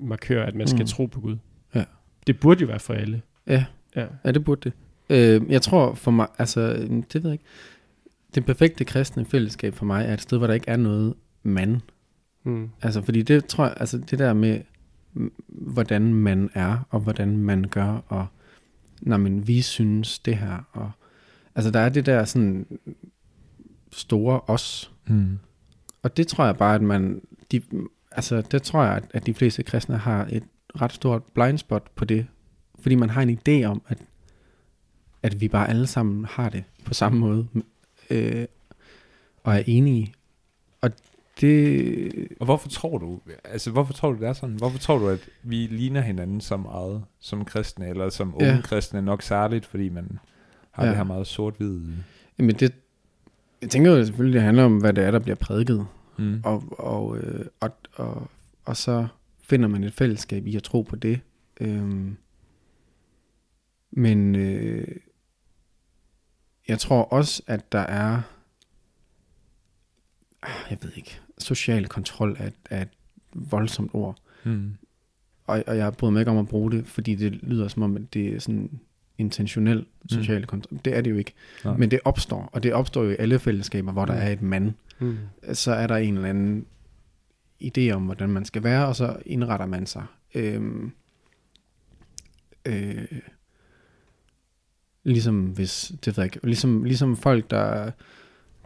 adgangsmarkør, 0.00 0.44
at 0.44 0.54
man 0.54 0.66
skal 0.68 0.80
Mm. 0.80 0.86
tro 0.86 1.06
på 1.06 1.20
Gud. 1.20 1.36
Ja. 1.74 1.84
Det 2.26 2.40
burde 2.40 2.60
jo 2.60 2.66
være 2.66 2.78
for 2.78 2.94
alle. 2.94 3.22
Ja. 3.46 3.64
Ja. 3.96 4.06
Ja, 4.24 4.32
det 4.32 4.44
burde 4.44 4.60
det. 4.60 4.72
Øh, 5.10 5.50
jeg 5.52 5.62
tror 5.62 5.94
for 5.94 6.10
mig, 6.10 6.26
altså, 6.38 6.72
det 7.12 7.14
ved 7.14 7.30
jeg 7.30 7.32
ikke. 7.32 7.44
Det 8.34 8.44
perfekte 8.46 8.84
kristne 8.84 9.24
fællesskab 9.24 9.74
for 9.74 9.84
mig 9.86 10.04
er 10.06 10.14
et 10.14 10.20
sted, 10.20 10.38
hvor 10.38 10.46
der 10.46 10.54
ikke 10.54 10.68
er 10.68 10.76
noget 10.76 11.14
mand. 11.42 11.80
Mm. 12.44 12.70
Altså, 12.82 13.02
fordi 13.02 13.22
det 13.22 13.46
tror 13.46 13.64
jeg, 13.64 13.74
altså 13.80 13.98
det 13.98 14.18
der 14.18 14.32
med, 14.32 14.60
hvordan 15.48 16.14
man 16.14 16.50
er, 16.54 16.86
og 16.90 17.00
hvordan 17.00 17.36
man 17.36 17.64
gør, 17.70 18.02
og 18.08 18.26
når 19.02 19.16
man 19.16 19.46
vi 19.48 19.62
synes 19.62 20.18
det 20.18 20.36
her, 20.36 20.68
og 20.72 20.90
altså 21.54 21.70
der 21.70 21.80
er 21.80 21.88
det 21.88 22.06
der 22.06 22.24
sådan 22.24 22.66
store 23.92 24.40
os, 24.46 24.92
Mm. 25.08 25.38
og 26.02 26.16
det 26.16 26.26
tror 26.26 26.44
jeg 26.44 26.56
bare, 26.56 26.74
at 26.74 26.82
man, 26.82 27.20
de, 27.52 27.62
altså 28.16 28.40
det 28.42 28.62
tror 28.62 28.82
jeg, 28.84 29.02
at, 29.14 29.26
de 29.26 29.34
fleste 29.34 29.62
kristne 29.62 29.96
har 29.98 30.28
et 30.32 30.42
ret 30.80 30.92
stort 30.92 31.22
blindspot 31.34 31.90
på 31.94 32.04
det, 32.04 32.26
fordi 32.78 32.94
man 32.94 33.10
har 33.10 33.22
en 33.22 33.38
idé 33.48 33.64
om, 33.64 33.82
at, 33.88 33.98
at 35.22 35.40
vi 35.40 35.48
bare 35.48 35.68
alle 35.70 35.86
sammen 35.86 36.24
har 36.24 36.48
det 36.48 36.64
på 36.84 36.94
samme 36.94 37.18
måde, 37.18 37.46
øh, 38.10 38.46
og 39.44 39.54
er 39.56 39.62
enige. 39.66 40.14
Og 40.80 40.90
det, 41.40 42.28
Og 42.40 42.44
hvorfor 42.44 42.68
tror 42.68 42.98
du, 42.98 43.20
altså 43.44 43.70
hvorfor 43.70 43.92
tror 43.92 44.12
du 44.12 44.18
det 44.20 44.28
er 44.28 44.32
sådan? 44.32 44.54
Hvorfor 44.56 44.78
tror 44.78 44.98
du, 44.98 45.08
at 45.08 45.28
vi 45.42 45.56
ligner 45.56 46.00
hinanden 46.00 46.40
så 46.40 46.56
meget 46.56 47.04
som 47.20 47.44
kristne, 47.44 47.88
eller 47.88 48.08
som 48.08 48.34
unge 48.34 48.46
Ja. 48.54 48.60
kristne 48.64 49.02
nok 49.02 49.22
særligt, 49.22 49.66
fordi 49.66 49.88
man 49.88 50.18
har 50.70 50.82
Ja. 50.84 50.88
det 50.88 50.96
her 50.96 51.04
meget 51.04 51.26
sort-hvide? 51.26 51.82
Jamen 52.38 52.54
det, 52.54 52.74
jeg 53.62 53.70
tænker 53.70 53.90
jo 53.96 54.04
selvfølgelig, 54.04 54.34
det 54.34 54.42
handler 54.42 54.64
om, 54.64 54.78
hvad 54.78 54.92
det 54.92 55.04
er, 55.04 55.10
der 55.10 55.18
bliver 55.18 55.36
prædiket. 55.36 55.86
Mm. 56.18 56.40
Og, 56.44 56.64
og, 56.78 57.18
øh, 57.18 57.46
og, 57.60 57.70
og, 57.94 58.30
og 58.64 58.76
så 58.76 59.06
finder 59.42 59.68
man 59.68 59.84
et 59.84 59.92
fællesskab 59.92 60.46
i 60.46 60.56
at 60.56 60.62
tro 60.62 60.82
på 60.82 60.96
det. 60.96 61.20
Øhm, 61.60 62.16
men 63.90 64.34
øh, 64.34 64.96
jeg 66.68 66.78
tror 66.78 67.02
også, 67.02 67.42
at 67.46 67.72
der 67.72 67.78
er, 67.78 68.22
ah, 70.42 70.70
jeg 70.70 70.78
ved 70.82 70.92
ikke, 70.96 71.20
social 71.38 71.88
kontrol 71.88 72.36
er, 72.38 72.50
er 72.70 72.82
et 72.82 72.88
voldsomt 73.32 73.90
ord. 73.94 74.16
Mm. 74.44 74.76
Og, 75.46 75.64
og 75.66 75.76
jeg 75.76 75.92
bryder 75.92 76.12
mig 76.12 76.20
ikke 76.20 76.30
om 76.30 76.38
at 76.38 76.48
bruge 76.48 76.70
det, 76.70 76.86
fordi 76.86 77.14
det 77.14 77.32
lyder 77.32 77.68
som 77.68 77.82
om, 77.82 77.96
at 77.96 78.14
det 78.14 78.34
er 78.34 78.38
sådan 78.40 78.80
intentionel 79.18 79.86
social 80.10 80.38
mm. 80.40 80.46
kontrol. 80.46 80.80
Det 80.84 80.96
er 80.96 81.00
det 81.00 81.10
jo 81.10 81.16
ikke. 81.16 81.32
Nej. 81.64 81.76
Men 81.76 81.90
det 81.90 82.00
opstår, 82.04 82.50
og 82.52 82.62
det 82.62 82.72
opstår 82.72 83.02
jo 83.02 83.10
i 83.10 83.16
alle 83.18 83.38
fællesskaber, 83.38 83.92
hvor 83.92 84.04
der 84.04 84.14
Mm. 84.14 84.20
er 84.20 84.26
et 84.28 84.42
mand. 84.42 84.72
Mm. 84.98 85.16
Så 85.52 85.72
er 85.72 85.86
der 85.86 85.96
en 85.96 86.14
eller 86.16 86.28
anden 86.28 86.66
idé 87.64 87.90
om, 87.90 88.02
hvordan 88.02 88.28
man 88.28 88.44
skal 88.44 88.62
være, 88.62 88.86
og 88.86 88.96
så 88.96 89.16
indretter 89.26 89.66
man 89.66 89.86
sig. 89.86 90.04
Øhm, 90.34 90.92
øh, 92.64 93.04
ligesom 95.04 95.44
hvis, 95.44 95.92
det 96.04 96.16
ved 96.16 96.24
jeg 96.24 96.34
ikke, 96.34 96.46
ligesom, 96.46 96.84
ligesom 96.84 97.16
folk, 97.16 97.50
der, 97.50 97.90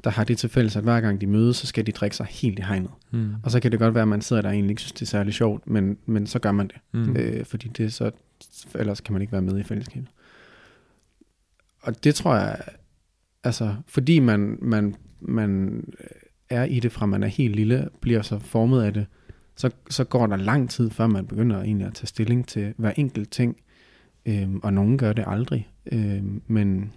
der 0.04 0.10
har 0.10 0.24
det 0.24 0.38
til 0.38 0.48
fælles, 0.48 0.76
at 0.76 0.82
hver 0.82 1.00
gang 1.00 1.20
de 1.20 1.26
mødes, 1.26 1.56
så 1.56 1.66
skal 1.66 1.86
de 1.86 1.92
drikke 1.92 2.16
sig 2.16 2.26
helt 2.26 2.58
i 2.58 2.62
hegnet. 2.62 2.90
Mm. 3.10 3.34
Og 3.42 3.50
så 3.50 3.60
kan 3.60 3.70
det 3.72 3.80
godt 3.80 3.94
være, 3.94 4.02
at 4.02 4.08
man 4.08 4.20
sidder 4.22 4.42
der 4.42 4.48
og 4.48 4.54
egentlig 4.54 4.70
ikke 4.70 4.82
synes, 4.82 4.92
det 4.92 5.02
er 5.02 5.06
særlig 5.06 5.34
sjovt, 5.34 5.66
men, 5.66 5.98
men 6.06 6.26
så 6.26 6.38
gør 6.38 6.52
man 6.52 6.68
det. 6.68 6.76
Mm. 6.92 7.16
Øh, 7.16 7.44
fordi 7.44 7.68
det 7.68 7.84
er 7.84 7.90
så, 7.90 8.10
ellers 8.74 9.00
kan 9.00 9.12
man 9.12 9.22
ikke 9.22 9.32
være 9.32 9.42
med 9.42 9.58
i 9.58 9.62
fællesskabet. 9.62 10.08
Og 11.82 12.04
det 12.04 12.14
tror 12.14 12.34
jeg, 12.34 12.62
altså, 13.44 13.74
fordi 13.86 14.18
man, 14.18 14.58
man, 14.62 14.94
man 15.20 15.84
er 16.48 16.64
i 16.64 16.80
det 16.80 16.92
fra 16.92 17.06
man 17.06 17.22
er 17.22 17.26
helt 17.26 17.56
lille, 17.56 17.88
bliver 18.00 18.22
så 18.22 18.38
formet 18.38 18.82
af 18.82 18.94
det, 18.94 19.06
så, 19.56 19.70
så 19.90 20.04
går 20.04 20.26
der 20.26 20.36
lang 20.36 20.70
tid, 20.70 20.90
før 20.90 21.06
man 21.06 21.26
begynder 21.26 21.62
egentlig 21.62 21.86
at 21.86 21.94
tage 21.94 22.06
stilling 22.06 22.48
til 22.48 22.74
hver 22.76 22.90
enkelt 22.90 23.30
ting. 23.30 23.56
Øhm, 24.26 24.60
og 24.62 24.72
nogen 24.72 24.98
gør 24.98 25.12
det 25.12 25.24
aldrig. 25.26 25.68
Øhm, 25.92 26.42
men, 26.46 26.92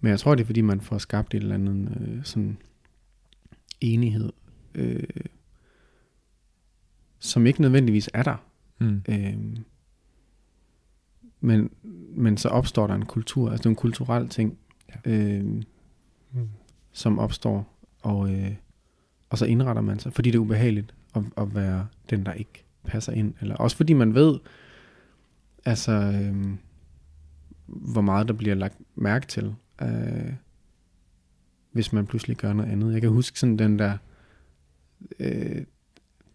men 0.00 0.10
jeg 0.10 0.20
tror, 0.20 0.34
det 0.34 0.42
er 0.42 0.46
fordi, 0.46 0.60
man 0.60 0.80
får 0.80 0.98
skabt 0.98 1.34
et 1.34 1.42
eller 1.42 1.54
andet 1.54 1.98
øh, 2.00 2.24
sådan 2.24 2.58
enighed, 3.80 4.32
øh, 4.74 5.02
som 7.18 7.46
ikke 7.46 7.60
nødvendigvis 7.60 8.10
er 8.14 8.22
der. 8.22 8.36
Mm. 8.80 9.02
Øhm, 9.08 9.56
men, 11.46 11.70
men 12.16 12.36
så 12.36 12.48
opstår 12.48 12.86
der 12.86 12.94
en 12.94 13.04
kultur, 13.04 13.50
altså 13.50 13.62
det 13.62 13.68
en 13.70 13.76
kulturel 13.76 14.28
ting, 14.28 14.58
Ja. 15.06 15.10
øhm, 15.12 15.62
Mm. 16.32 16.48
som 16.92 17.18
opstår, 17.18 17.78
og, 18.02 18.32
øh, 18.34 18.52
og 19.30 19.38
så 19.38 19.44
indretter 19.44 19.82
man 19.82 19.98
sig, 19.98 20.12
fordi 20.12 20.30
det 20.30 20.38
er 20.38 20.42
ubehageligt 20.42 20.94
at, 21.14 21.22
at 21.36 21.54
være 21.54 21.86
den, 22.10 22.26
der 22.26 22.32
ikke 22.32 22.64
passer 22.84 23.12
ind. 23.12 23.34
Eller 23.40 23.56
også 23.56 23.76
fordi 23.76 23.92
man 23.92 24.14
ved, 24.14 24.38
altså, 25.64 25.92
øhm, 25.92 26.58
hvor 27.66 28.00
meget 28.00 28.28
der 28.28 28.34
bliver 28.34 28.54
lagt 28.54 28.76
mærke 28.94 29.26
til, 29.26 29.54
øh, 29.82 30.32
hvis 31.72 31.92
man 31.92 32.06
pludselig 32.06 32.36
gør 32.36 32.52
noget 32.52 32.70
andet. 32.72 32.92
Jeg 32.92 33.00
kan 33.00 33.10
huske 33.10 33.38
sådan 33.38 33.58
den 33.58 33.78
der, 33.78 33.98
øh, 35.18 35.64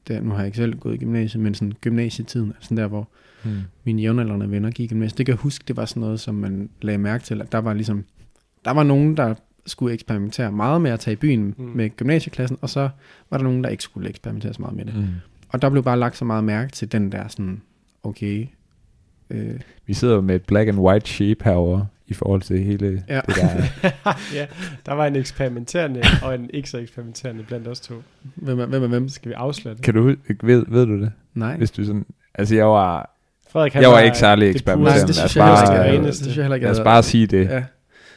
der, 0.08 0.22
nu 0.22 0.30
har 0.30 0.38
jeg 0.38 0.46
ikke 0.46 0.58
selv 0.58 0.80
gået 0.80 0.94
i 0.94 0.98
gymnasiet, 0.98 1.44
men 1.44 1.54
sådan 1.54 1.74
gymnasietiden, 1.82 2.54
sådan 2.60 2.78
der, 2.78 2.88
hvor 2.88 3.10
Mm. 3.46 3.52
mine 3.84 4.02
jævnaldrende 4.02 4.52
venner 4.52 4.72
gik 4.72 4.86
i 4.86 4.94
gymnasiet. 4.94 5.18
Det 5.18 5.26
kan 5.26 5.34
jeg 5.34 5.40
huske, 5.40 5.64
det 5.68 5.78
var 5.78 5.86
sådan 5.86 6.02
noget, 6.02 6.20
som 6.20 6.36
man 6.36 6.70
lagde 6.82 6.98
mærke 6.98 7.24
til, 7.24 7.42
at 7.42 7.52
der 7.52 7.58
var 7.58 7.74
ligesom, 7.74 8.06
der 8.66 8.72
var 8.72 8.84
nogen, 8.84 9.18
der 9.18 9.34
skulle 9.66 9.94
eksperimentere 9.94 10.52
meget 10.52 10.82
med 10.82 10.92
at 10.92 11.00
tage 11.00 11.14
i 11.14 11.18
byen 11.18 11.56
Mm. 11.58 11.64
med 11.64 11.90
gymnasieklassen, 11.98 12.58
og 12.62 12.70
så 12.70 12.90
var 13.30 13.38
der 13.38 13.44
nogen, 13.44 13.64
der 13.64 13.70
ikke 13.70 13.84
skulle 13.84 14.10
eksperimentere 14.10 14.54
så 14.54 14.62
meget 14.62 14.76
med 14.76 14.86
det. 14.86 14.96
Mm. 14.96 15.06
Og 15.50 15.62
der 15.62 15.70
blev 15.70 15.84
bare 15.84 16.00
lagt 16.00 16.18
så 16.18 16.26
meget 16.26 16.44
mærke 16.44 16.72
til 16.72 16.92
den 16.92 17.12
der 17.12 17.28
sådan, 17.28 17.62
okay, 18.04 18.48
øh, 19.30 19.60
Vi 19.86 19.94
sidder 19.94 20.22
med 20.22 20.36
et 20.36 20.42
black 20.44 20.68
and 20.70 20.80
white 20.80 21.10
sheep 21.10 21.44
herover 21.44 21.86
i 22.08 22.14
forhold 22.14 22.42
til 22.42 22.60
hele 22.64 23.04
Ja. 23.08 23.22
det 23.28 23.36
der. 23.36 23.64
ja, 24.38 24.46
der 24.86 24.94
var 24.94 25.06
en 25.08 25.16
eksperimenterende 25.16 26.02
og 26.24 26.36
en 26.36 26.50
ikke 26.54 26.70
så 26.70 26.78
eksperimenterende 26.78 27.44
blandt 27.44 27.68
os 27.68 27.80
to. 27.80 27.96
hvem 28.36 28.60
er, 28.60 28.66
hvem 28.66 28.84
er 28.84 28.88
hvem? 28.88 29.10
Skal 29.10 29.30
vi 29.30 29.34
afsløre 29.34 29.76
det? 29.76 29.84
Kan 29.84 29.94
du 29.94 30.04
ved, 30.04 30.66
ved 30.68 30.86
du 30.86 31.02
det? 31.02 31.12
Nej. 31.34 31.58
Hvis 31.58 31.72
du 31.72 31.86
sådan, 31.86 32.06
altså 32.34 32.56
jeg 32.56 32.66
var, 32.68 33.11
Frederik, 33.52 33.76
jeg 33.76 33.90
var 33.90 34.00
ikke 34.00 34.18
særlig. 34.18 34.48
Nej, 34.66 34.76
pureste- 34.76 35.08
det 35.98 36.04
det 36.04 36.16
synes 36.16 36.38
jeg 36.38 36.44
heller 36.44 36.56
ikke. 36.56 36.66
lad 36.68 36.72
os 36.80 36.84
bare 36.84 37.04
sige 37.04 37.28
det. 37.28 37.46
Ja, 37.50 37.64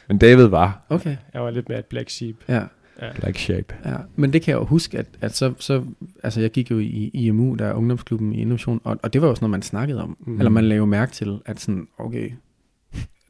Men 0.07 0.17
David 0.17 0.45
var 0.45 0.85
okay. 0.89 1.17
Jeg 1.33 1.41
var 1.41 1.49
lidt 1.51 1.69
mere 1.69 1.79
et 1.79 1.85
black 1.85 2.09
sheep. 2.09 2.35
Ja. 2.47 2.61
Ja. 3.01 3.11
black 3.15 3.37
sheep. 3.37 3.73
Ja, 3.85 3.95
men 4.15 4.33
det 4.33 4.41
kan 4.41 4.51
jeg 4.51 4.59
jo 4.59 4.65
huske, 4.65 4.97
at, 4.97 5.05
at 5.21 5.35
så, 5.35 5.53
så, 5.59 5.83
altså 6.23 6.41
jeg 6.41 6.51
gik 6.51 6.71
jo 6.71 6.79
i 6.79 7.11
IMU, 7.13 7.55
der 7.55 7.65
er 7.65 7.73
ungdomsklubben 7.73 8.33
i 8.33 8.41
Innovation, 8.41 8.81
og, 8.83 8.97
og 9.03 9.13
det 9.13 9.21
var 9.21 9.27
jo 9.27 9.35
sådan 9.35 9.43
noget, 9.43 9.51
man 9.51 9.61
snakkede 9.61 10.01
om. 10.03 10.17
Mm. 10.19 10.37
Eller 10.37 10.49
man 10.49 10.63
lavede 10.63 10.77
jo 10.77 10.85
mærke 10.85 11.11
til, 11.11 11.39
at 11.45 11.59
sådan, 11.59 11.87
okay, 11.97 12.31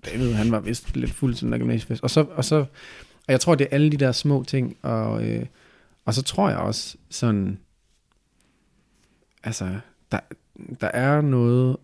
David, 0.05 0.33
han 0.33 0.51
var 0.51 0.59
vist 0.59 0.95
lidt 0.95 1.11
fuld 1.11 1.33
til 1.35 1.43
den 1.45 1.51
der 1.51 1.57
gymnasiefest. 1.59 2.03
Og 2.03 2.09
så, 2.09 2.25
og 2.35 2.45
så, 2.45 2.55
og 2.55 2.65
jeg 3.27 3.39
tror, 3.39 3.55
det 3.55 3.67
er 3.71 3.75
alle 3.75 3.89
de 3.91 3.97
der 3.97 4.11
små 4.11 4.43
ting, 4.43 4.75
og, 4.81 5.27
øh, 5.27 5.45
og 6.05 6.13
så 6.13 6.23
tror 6.23 6.49
jeg 6.49 6.57
også 6.57 6.95
sådan, 7.09 7.57
altså, 9.43 9.67
der, 10.11 10.19
der 10.81 10.87
er 10.87 11.21
noget 11.21 11.77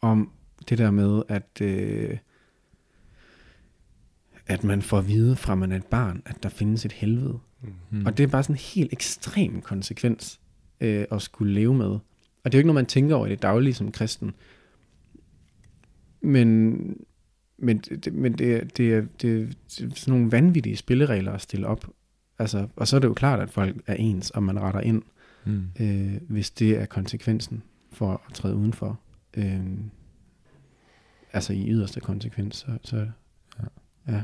om 0.00 0.30
det 0.68 0.78
der 0.78 0.90
med, 0.90 1.22
at, 1.28 1.58
øh, 1.62 2.18
at 4.46 4.64
man 4.64 4.82
får 4.82 4.98
at 4.98 5.08
vide 5.08 5.36
fra 5.36 5.54
man 5.54 5.72
er 5.72 5.76
et 5.76 5.86
barn, 5.86 6.22
at 6.26 6.42
der 6.42 6.48
findes 6.48 6.84
et 6.84 6.92
helvede. 6.92 7.38
Mm. 7.90 8.06
Og 8.06 8.16
det 8.18 8.22
er 8.22 8.26
bare 8.28 8.42
sådan 8.42 8.54
en 8.54 8.58
helt 8.74 8.92
ekstrem 8.92 9.60
konsekvens 9.60 10.40
øh, 10.80 11.04
at 11.10 11.22
skulle 11.22 11.52
leve 11.54 11.74
med. 11.74 11.86
Og 11.86 12.00
det 12.44 12.54
er 12.54 12.58
jo 12.58 12.60
ikke 12.60 12.66
noget, 12.66 12.74
man 12.74 12.86
tænker 12.86 13.14
over 13.16 13.26
i 13.26 13.30
det 13.30 13.42
daglige 13.42 13.74
som 13.74 13.92
kristen. 13.92 14.32
Men, 16.20 16.80
men, 17.58 17.78
det, 17.78 18.12
men 18.14 18.32
det, 18.32 18.54
er- 18.54 18.64
det, 18.64 18.94
er, 18.94 19.02
det 19.22 19.42
er 19.42 19.46
sådan 19.68 19.94
nogle 20.14 20.32
vanvittige 20.32 20.76
spilleregler 20.76 21.32
at 21.32 21.40
stille 21.42 21.66
op. 21.66 21.90
Altså, 22.38 22.68
og 22.76 22.88
så 22.88 22.96
er 22.96 23.00
det 23.00 23.08
jo 23.08 23.14
klart, 23.14 23.40
at 23.40 23.50
folk 23.50 23.76
er 23.86 23.94
ens, 23.94 24.30
og 24.30 24.42
man 24.42 24.60
retter 24.60 24.80
ind, 24.80 25.02
Mm. 25.44 25.62
øh, 25.80 26.14
hvis 26.28 26.50
det 26.50 26.78
er 26.80 26.86
konsekvensen 26.86 27.62
for 27.92 28.22
at 28.28 28.34
træde 28.34 28.56
udenfor. 28.56 29.00
Øh, 29.36 29.60
altså 31.32 31.52
i 31.52 31.68
yderste 31.70 32.00
konsekvens, 32.00 32.56
så, 32.56 32.66
så 32.84 32.96
Ja. 34.08 34.12
ja. 34.12 34.22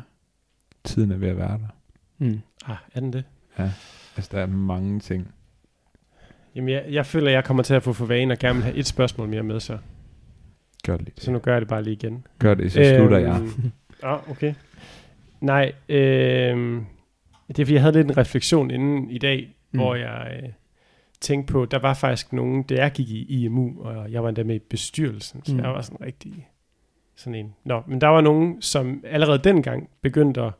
Tiden 0.84 1.11
er 1.12 1.16
ved 1.16 1.28
at 1.28 1.36
være 1.36 1.59
der. 1.59 1.68
Mm. 2.18 2.40
Ah, 2.66 2.76
er 2.94 3.00
den 3.00 3.12
det? 3.12 3.24
Altså 4.16 4.30
der 4.32 4.38
er 4.42 4.46
mange 4.46 5.00
ting. 5.00 5.34
Jamen, 6.55 6.68
jeg, 6.68 6.84
jeg 6.90 7.07
føler, 7.07 7.30
jeg 7.30 7.44
kommer 7.44 7.62
til 7.62 7.74
at 7.74 7.82
få 7.82 7.92
for 7.92 8.07
vane 8.07 8.34
og 8.34 8.38
gerne 8.38 8.55
vil 8.55 8.64
have 8.64 8.76
et 8.76 8.86
spørgsmål 8.86 9.28
mere 9.28 9.42
med, 9.42 9.61
så. 9.61 9.78
Gør 10.86 10.96
det 10.96 11.05
lige. 11.05 11.14
Så 11.18 11.30
nu 11.30 11.38
gør 11.38 11.52
jeg 11.52 11.61
det 11.61 11.68
bare 11.68 11.82
lige 11.82 11.94
igen. 11.94 12.26
Gør 12.38 12.55
det, 12.55 12.72
så 12.72 12.94
slutter 12.96 13.18
jeg. 13.18 13.40
Øhm, 13.40 13.72
Ah, 14.02 14.30
okay. 14.30 14.55
Nej, 15.40 15.72
øhm, 15.88 16.86
det 17.48 17.59
er 17.61 17.64
fordi, 17.64 17.72
jeg 17.72 17.80
havde 17.82 17.94
lidt 17.96 18.07
en 18.07 18.16
refleksion 18.16 18.70
inden 18.70 19.11
i 19.11 19.18
dag. 19.18 19.57
Mm. 19.72 19.78
hvor 19.78 19.94
jeg 19.94 20.40
øh, 20.42 20.48
tænkte 21.24 21.52
på, 21.52 21.64
der 21.64 21.78
var 21.78 21.94
faktisk 21.94 22.32
nogen, 22.32 22.62
da 22.62 22.74
jeg 22.74 22.92
gik 22.92 23.10
i 23.10 23.44
IMU, 23.44 23.82
og 23.82 24.12
jeg 24.12 24.22
var 24.22 24.28
endda 24.28 24.42
med 24.44 24.54
i 24.54 24.58
bestyrelsen, 24.58 25.40
så 25.44 25.52
mm. 25.54 25.60
Jeg 25.60 25.68
var 25.68 25.80
sådan 25.80 26.00
rigtig 26.06 26.48
sådan 27.16 27.34
en. 27.34 27.54
Nå, 27.64 27.82
men 27.86 28.00
der 28.00 28.06
var 28.06 28.20
nogen, 28.20 28.62
som 28.62 29.04
allerede 29.06 29.38
dengang 29.38 29.88
begyndte 30.02 30.40
at 30.42 30.52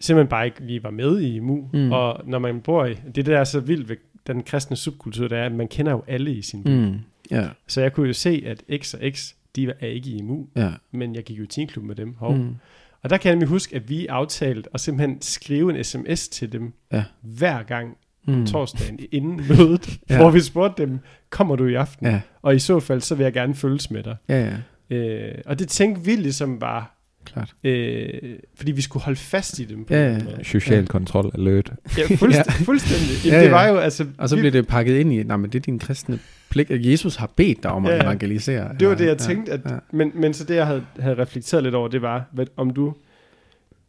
simpelthen 0.00 0.28
bare 0.28 0.44
ikke 0.46 0.64
lige 0.64 0.82
var 0.82 0.90
med 0.90 1.20
i 1.20 1.34
IMU, 1.36 1.68
mm. 1.72 1.92
Og 1.92 2.20
når 2.26 2.38
man 2.38 2.60
bor 2.60 2.84
i, 2.84 2.94
det 3.14 3.26
der 3.26 3.38
er 3.38 3.44
så 3.44 3.60
vildt 3.60 3.88
ved 3.88 3.96
den 4.26 4.42
kristne 4.42 4.76
subkultur, 4.76 5.28
der 5.28 5.36
er, 5.36 5.46
at 5.46 5.52
man 5.52 5.68
kender 5.68 5.92
jo 5.92 6.04
alle 6.06 6.32
i 6.34 6.42
sin 6.42 6.64
by. 6.64 6.68
Mm. 6.70 6.98
Ja, 7.30 7.48
Så 7.66 7.80
jeg 7.80 7.92
kunne 7.92 8.06
jo 8.06 8.12
se, 8.12 8.42
at 8.46 8.62
X 8.82 8.94
og 8.94 9.00
X, 9.14 9.32
de 9.56 9.72
er 9.80 9.86
ikke 9.86 10.10
i 10.10 10.16
IMU, 10.18 10.46
ja. 10.56 10.70
men 10.92 11.14
jeg 11.14 11.24
gik 11.24 11.38
jo 11.38 11.42
i 11.42 11.46
teamklub 11.46 11.84
med 11.84 11.94
dem. 11.94 12.14
Hov. 12.14 12.36
Mm. 12.36 12.54
Og 13.02 13.10
der 13.10 13.16
kan 13.16 13.28
jeg 13.28 13.34
nemlig 13.34 13.48
huske, 13.48 13.76
at 13.76 13.88
vi 13.88 14.06
aftalte 14.06 14.70
at 14.74 14.80
simpelthen 14.80 15.22
skrive 15.22 15.76
en 15.78 15.84
sms 15.84 16.28
til 16.28 16.52
dem 16.52 16.72
Ja. 16.92 17.04
hver 17.20 17.62
gang 17.62 17.96
Mm. 18.26 18.46
torsdagen 18.46 18.98
inden 19.12 19.36
mødet, 19.48 19.98
Ja. 20.10 20.14
ja. 20.14 20.20
hvor 20.20 20.30
vi 20.30 20.40
spurgte 20.40 20.82
dem, 20.82 20.98
kommer 21.30 21.56
du 21.56 21.66
i 21.66 21.74
aften? 21.74 22.06
Ja, 22.06 22.20
Og 22.42 22.54
i 22.54 22.58
så 22.58 22.80
fald, 22.80 23.00
så 23.00 23.14
vil 23.14 23.24
jeg 23.24 23.32
gerne 23.32 23.54
følges 23.54 23.90
med 23.90 24.02
dig. 24.02 24.16
ja, 24.28 24.44
ja, 24.44 24.52
Øh, 24.90 25.34
og 25.46 25.58
det 25.58 25.68
tænkte 25.68 26.04
vi 26.04 26.10
ligesom 26.16 26.60
var, 26.60 26.96
klart. 27.24 27.54
øh, 27.64 28.08
fordi 28.56 28.72
vi 28.72 28.82
skulle 28.82 29.02
holde 29.04 29.18
fast 29.18 29.58
i 29.58 29.64
dem. 29.64 29.84
På 29.84 29.94
Ja, 29.94 30.12
ja. 30.12 30.18
Social 30.42 30.78
ja. 30.80 30.84
kontrol 30.86 31.30
alert. 31.34 31.72
ja 31.98 32.02
fuldstændig. 32.16 32.52
fuldstændig. 32.66 33.26
Ja, 33.26 33.34
Ja, 33.36 33.40
det 33.40 33.46
ja. 33.46 33.50
var 33.50 33.66
jo 33.68 33.76
altså... 33.76 34.06
Og 34.18 34.28
så 34.28 34.34
vi- 34.36 34.40
bliver 34.40 34.52
det 34.52 34.66
pakket 34.66 34.96
ind 34.96 35.12
i, 35.12 35.22
nej, 35.22 35.36
men 35.36 35.50
det 35.50 35.58
er 35.58 35.62
din 35.62 35.78
kristne 35.78 36.18
pligt, 36.50 36.70
at 36.70 36.86
Jesus 36.86 37.16
har 37.16 37.30
bedt 37.36 37.62
dig 37.62 37.70
om 37.70 37.86
at 37.86 37.90
Ja, 37.92 37.96
ja. 37.96 38.02
evangelisere. 38.02 38.70
Det 38.80 38.88
var 38.88 38.94
det, 38.94 39.04
jeg 39.06 39.20
Ja, 39.20 39.26
tænkte. 39.26 39.52
At, 39.52 39.60
ja. 39.70 39.76
men, 39.92 40.10
men 40.14 40.34
så 40.34 40.44
det, 40.44 40.54
jeg 40.54 40.66
havde, 40.66 40.82
havde 40.98 41.18
reflekteret 41.18 41.62
lidt 41.62 41.74
over, 41.74 41.88
det 41.88 42.02
var, 42.02 42.24
hvad, 42.32 42.46
om 42.56 42.70
du... 42.70 42.94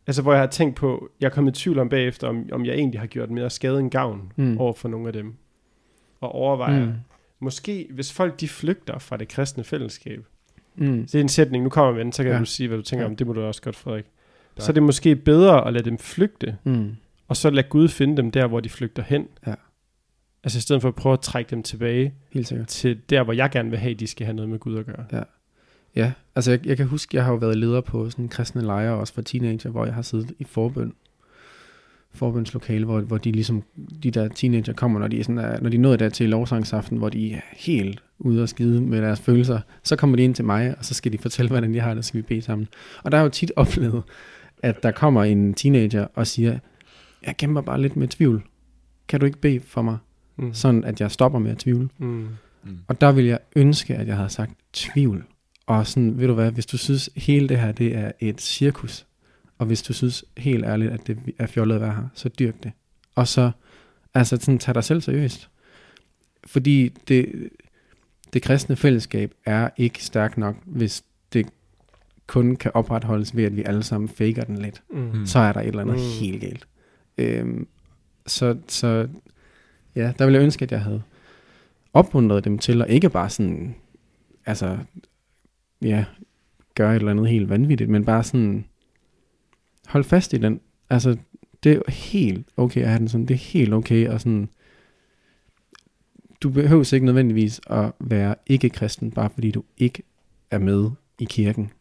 Altså, 0.08 0.22
hvor 0.22 0.32
jeg 0.34 0.42
har 0.42 0.48
tænkt 0.48 0.76
på, 0.76 1.10
jeg 1.22 1.26
er 1.26 1.32
kommet 1.32 1.58
i 1.58 1.62
tvivl 1.64 1.80
om 1.80 1.90
bagefter, 1.90 2.28
om, 2.28 2.50
om 2.52 2.66
jeg 2.66 2.76
egentlig 2.76 3.00
har 3.00 3.08
gjort 3.08 3.32
mere 3.32 3.50
skade 3.50 3.80
end 3.80 3.92
gavn 3.92 4.32
Mm. 4.36 4.58
over 4.58 4.74
for 4.74 4.88
nogle 4.90 5.08
af 5.08 5.14
dem. 5.14 5.34
Og 6.22 6.32
overvejer, 6.32 6.86
Mm. 6.86 6.94
måske 7.40 7.88
hvis 7.92 8.14
folk 8.14 8.40
de 8.40 8.48
flygter 8.48 9.00
fra 9.00 9.18
det 9.18 9.28
kristne 9.28 9.64
fællesskab, 9.64 10.26
Mm. 10.76 11.02
det 11.06 11.16
er 11.16 11.22
en 11.22 11.30
sætning, 11.30 11.64
nu 11.64 11.70
kommer 11.70 11.92
vi 11.92 11.96
med 11.98 12.04
den, 12.06 12.12
så 12.12 12.24
kan 12.24 12.30
Ja. 12.30 12.34
ja. 12.36 12.40
du 12.40 12.46
sige, 12.46 12.68
hvad 12.68 12.78
du 12.78 12.84
tænker 12.84 13.02
Ja. 13.04 13.08
ja. 13.08 13.12
om, 13.12 13.16
det 13.16 13.28
må 13.28 13.34
du 13.34 13.42
også 13.42 13.62
godt, 13.62 13.76
Frederik. 13.76 14.04
Tak. 14.06 14.64
Så 14.66 14.72
er 14.72 14.74
det 14.74 14.84
måske 14.84 15.16
bedre 15.16 15.68
at 15.68 15.74
lade 15.74 15.86
dem 15.86 15.98
flygte, 15.98 16.58
Mm. 16.64 16.96
og 17.28 17.38
så 17.38 17.50
lade 17.50 17.68
Gud 17.70 17.88
finde 17.88 18.18
dem 18.18 18.32
der, 18.32 18.48
hvor 18.48 18.60
de 18.60 18.70
flygter 18.70 19.04
hen. 19.04 19.28
Ja. 19.48 19.54
Altså 20.44 20.58
i 20.58 20.62
stedet 20.62 20.82
for 20.82 20.90
at 20.90 20.96
prøve 20.96 21.14
at 21.14 21.20
trække 21.22 21.50
dem 21.50 21.64
tilbage 21.64 22.14
Helt 22.34 22.48
sikkert. 22.48 22.68
til 22.68 23.02
der, 23.10 23.24
hvor 23.24 23.34
jeg 23.34 23.50
gerne 23.52 23.70
vil 23.70 23.80
have, 23.80 23.94
de 23.94 24.08
skal 24.08 24.26
have 24.26 24.36
noget 24.36 24.50
med 24.50 24.60
Gud 24.60 24.78
at 24.78 24.86
gøre. 24.86 25.06
Ja, 25.12 25.22
altså 26.36 26.52
jeg, 26.52 26.66
jeg 26.66 26.78
kan 26.78 26.88
huske, 26.88 27.18
jeg 27.18 27.26
har 27.26 27.32
jo 27.32 27.38
været 27.38 27.58
leder 27.58 27.82
på 27.82 28.10
sådan 28.10 28.26
en 28.26 28.30
kristne 28.30 28.62
lejre, 28.62 28.96
også 28.96 29.14
for 29.14 29.22
teenager, 29.22 29.70
hvor 29.70 29.86
jeg 29.86 29.94
har 29.94 30.02
siddet 30.02 30.32
i 30.40 30.44
forbøn, 30.44 30.94
forbønslokale, 32.14 32.86
hvor, 32.86 33.02
hvor 33.02 33.18
de 33.18 33.32
ligesom, 33.32 33.64
de 34.04 34.12
der 34.12 34.28
teenager 34.28 34.74
kommer, 34.74 35.00
når 35.00 35.08
de, 35.08 35.20
er 35.20 35.24
sådan 35.24 35.38
er, 35.38 35.60
når 35.62 35.70
de 35.70 35.78
er 35.78 35.82
nået 35.82 36.00
der 36.00 36.10
til 36.10 36.30
lovsangsaften, 36.30 36.98
hvor 36.98 37.10
de 37.10 37.34
er 37.34 37.42
helt 37.54 38.04
ude 38.20 38.42
og 38.42 38.50
skide 38.50 38.82
med 38.82 39.02
deres 39.02 39.20
følelser, 39.20 39.60
så 39.84 39.96
kommer 39.96 40.18
de 40.18 40.24
ind 40.24 40.36
til 40.36 40.46
mig, 40.46 40.76
og 40.78 40.86
så 40.86 40.94
skal 40.94 41.14
de 41.14 41.18
fortælle, 41.18 41.50
hvordan 41.50 41.74
de 41.74 41.80
har 41.80 41.94
det, 41.94 42.06
så 42.06 42.08
skal 42.08 42.18
vi 42.18 42.22
bede 42.22 42.42
sammen. 42.42 42.68
Og 43.04 43.12
der 43.12 43.18
jeg 43.18 43.26
jo 43.26 43.30
tit 43.30 43.52
oplevet, 43.56 44.04
at 44.64 44.84
der 44.84 44.92
kommer 44.92 45.24
en 45.24 45.54
teenager 45.54 46.08
og 46.16 46.28
siger, 46.28 46.60
jeg 47.26 47.38
kæmper 47.38 47.62
bare 47.62 47.82
lidt 47.82 47.96
med 47.96 48.08
tvivl. 48.08 48.44
Kan 49.08 49.20
du 49.20 49.26
ikke 49.26 49.38
bede 49.38 49.60
for 49.60 49.82
mig? 49.82 49.98
Mm. 50.38 50.54
Sådan, 50.54 50.84
at 50.84 51.02
jeg 51.02 51.12
stopper 51.12 51.40
med 51.40 51.52
at 51.52 51.58
tvivle. 51.58 51.90
Mm. 51.98 52.28
Mm. 52.64 52.78
Og 52.88 53.02
der 53.02 53.12
vil 53.12 53.26
jeg 53.26 53.40
ønske, 53.56 53.96
at 53.96 54.08
jeg 54.08 54.16
havde 54.16 54.30
sagt 54.30 54.52
tvivl. 54.74 55.26
Og 55.68 55.88
sådan, 55.88 56.18
ved 56.20 56.28
du 56.28 56.34
hvad, 56.34 56.52
hvis 56.52 56.66
du 56.66 56.78
synes, 56.78 57.10
hele 57.16 57.50
det 57.50 57.60
her, 57.60 57.72
det 57.72 57.96
er 57.96 58.12
et 58.20 58.42
cirkus, 58.42 59.06
og 59.58 59.66
hvis 59.66 59.82
du 59.82 59.94
synes 59.94 60.26
helt 60.38 60.66
ærligt, 60.66 60.92
at 60.92 61.08
det 61.08 61.18
er 61.38 61.48
fjollet 61.48 61.76
at 61.76 61.82
være 61.82 61.94
her, 61.94 62.08
så 62.14 62.30
dyrk 62.30 62.64
det. 62.64 62.72
Og 63.16 63.28
så, 63.28 63.52
altså 64.14 64.38
sådan, 64.42 64.60
tag 64.60 64.76
dig 64.76 64.84
selv 64.84 65.02
seriøst. 65.02 65.50
Fordi 66.46 66.90
det, 67.08 67.50
det 68.34 68.42
kristne 68.42 68.76
fællesskab 68.76 69.34
er 69.46 69.70
ikke 69.78 70.04
stærkt 70.04 70.38
nok, 70.38 70.56
hvis 70.66 71.04
det 71.34 71.48
kun 72.28 72.56
kan 72.56 72.72
opretholdes 72.74 73.36
ved, 73.36 73.44
at 73.44 73.56
vi 73.56 73.64
alle 73.64 73.84
sammen 73.84 74.10
faker 74.10 74.44
den 74.44 74.58
lidt. 74.58 74.84
Mm. 74.90 75.00
Mm. 75.00 75.26
Så 75.26 75.40
er 75.40 75.54
der 75.54 75.60
et 75.62 75.68
eller 75.68 75.82
andet 75.82 75.96
Mm. 75.96 76.02
helt 76.20 76.42
galt. 76.42 76.68
Øhm, 77.18 77.68
så, 78.28 78.58
så 78.68 79.08
ja, 79.96 80.14
der 80.20 80.26
ville 80.26 80.38
jeg 80.40 80.44
ønske, 80.44 80.64
at 80.64 80.72
jeg 80.72 80.82
havde 80.82 81.02
opmuntret 81.94 82.46
dem 82.46 82.60
til 82.60 82.82
at 82.82 82.90
ikke 82.90 83.10
bare 83.10 83.30
sådan, 83.30 83.76
altså, 84.46 84.78
ja, 85.86 86.06
gøre 86.76 86.92
et 86.96 87.00
eller 87.00 87.12
andet 87.12 87.30
helt 87.30 87.50
vanvittigt, 87.50 87.90
men 87.90 88.06
bare 88.06 88.24
sådan, 88.24 88.66
hold 89.88 90.04
fast 90.04 90.34
i 90.34 90.38
den. 90.38 90.60
Altså, 90.90 91.18
det 91.64 91.72
er 91.72 91.76
jo 91.76 91.84
helt 91.88 92.48
okay 92.58 92.82
at 92.82 92.88
have 92.88 93.00
den 93.00 93.08
sådan, 93.08 93.26
det 93.26 93.34
er 93.34 93.38
helt 93.38 93.74
okay 93.74 94.10
og 94.10 94.22
sådan, 94.22 94.50
du 96.42 96.50
behøver 96.50 96.94
ikke 96.94 97.06
nødvendigvis 97.06 97.62
at 97.68 97.92
være 98.00 98.36
ikke-kristen, 98.48 99.12
bare 99.12 99.30
fordi 99.30 99.52
du 99.52 99.64
ikke 99.78 100.04
er 100.52 100.58
med 100.60 100.90
i 101.20 101.26
kirken. 101.26 101.72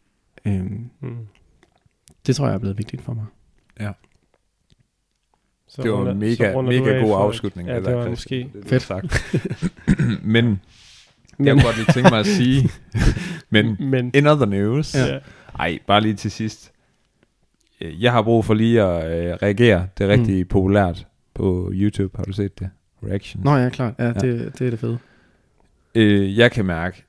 Øhm, 0.45 0.89
Mm. 0.99 1.27
det 2.27 2.35
tror 2.35 2.45
jeg 2.47 2.53
er 2.55 2.59
blevet 2.59 2.77
vigtigt 2.77 3.01
for 3.01 3.13
mig. 3.13 3.25
Så 5.67 5.81
Det 5.81 5.91
var 5.91 5.97
runder- 5.97 6.11
en 6.11 6.19
mega, 6.19 6.61
mega 6.61 6.99
god 6.99 7.15
afslutning. 7.21 7.67
Ja, 7.67 7.75
det, 7.79 7.95
var 7.95 8.09
måske. 8.09 8.49
Det, 8.53 8.65
Fedt. 8.65 8.81
Sagt. 8.83 9.23
men, 10.23 10.61
Men, 11.37 11.47
jeg 11.47 11.53
kunne 11.55 11.63
godt 11.63 11.77
lige 11.77 11.93
tænke 11.93 12.09
mig 12.09 12.19
at 12.19 12.25
sige, 12.25 12.69
men 13.49 13.77
men 13.79 14.11
in 14.13 14.27
other 14.27 14.45
news, 14.45 14.95
ja. 14.95 15.19
ej, 15.59 15.79
bare 15.87 16.01
lige 16.01 16.13
til 16.13 16.31
sidst. 16.31 16.71
Øh, 17.81 18.03
Jeg 18.03 18.11
har 18.11 18.21
brug 18.21 18.45
for 18.45 18.53
lige 18.53 18.81
at 18.81 19.27
øh, 19.27 19.33
reagere. 19.43 19.87
Det 19.97 20.03
er 20.03 20.07
rigtig 20.07 20.37
mm. 20.39 20.47
populært 20.47 21.07
på 21.33 21.69
YouTube. 21.73 22.17
Har 22.17 22.23
du 22.23 22.31
set 22.33 22.59
det? 22.59 22.69
Reactions. 23.03 23.45
Nå 23.45 23.55
ja, 23.55 23.69
klart. 23.69 23.93
Ja, 23.99 24.13
det, 24.13 24.59
det 24.59 24.67
er 24.67 24.69
det 24.69 24.79
fede. 24.79 24.97
øh, 25.95 26.37
jeg 26.37 26.51
kan 26.51 26.65
mærke, 26.65 27.03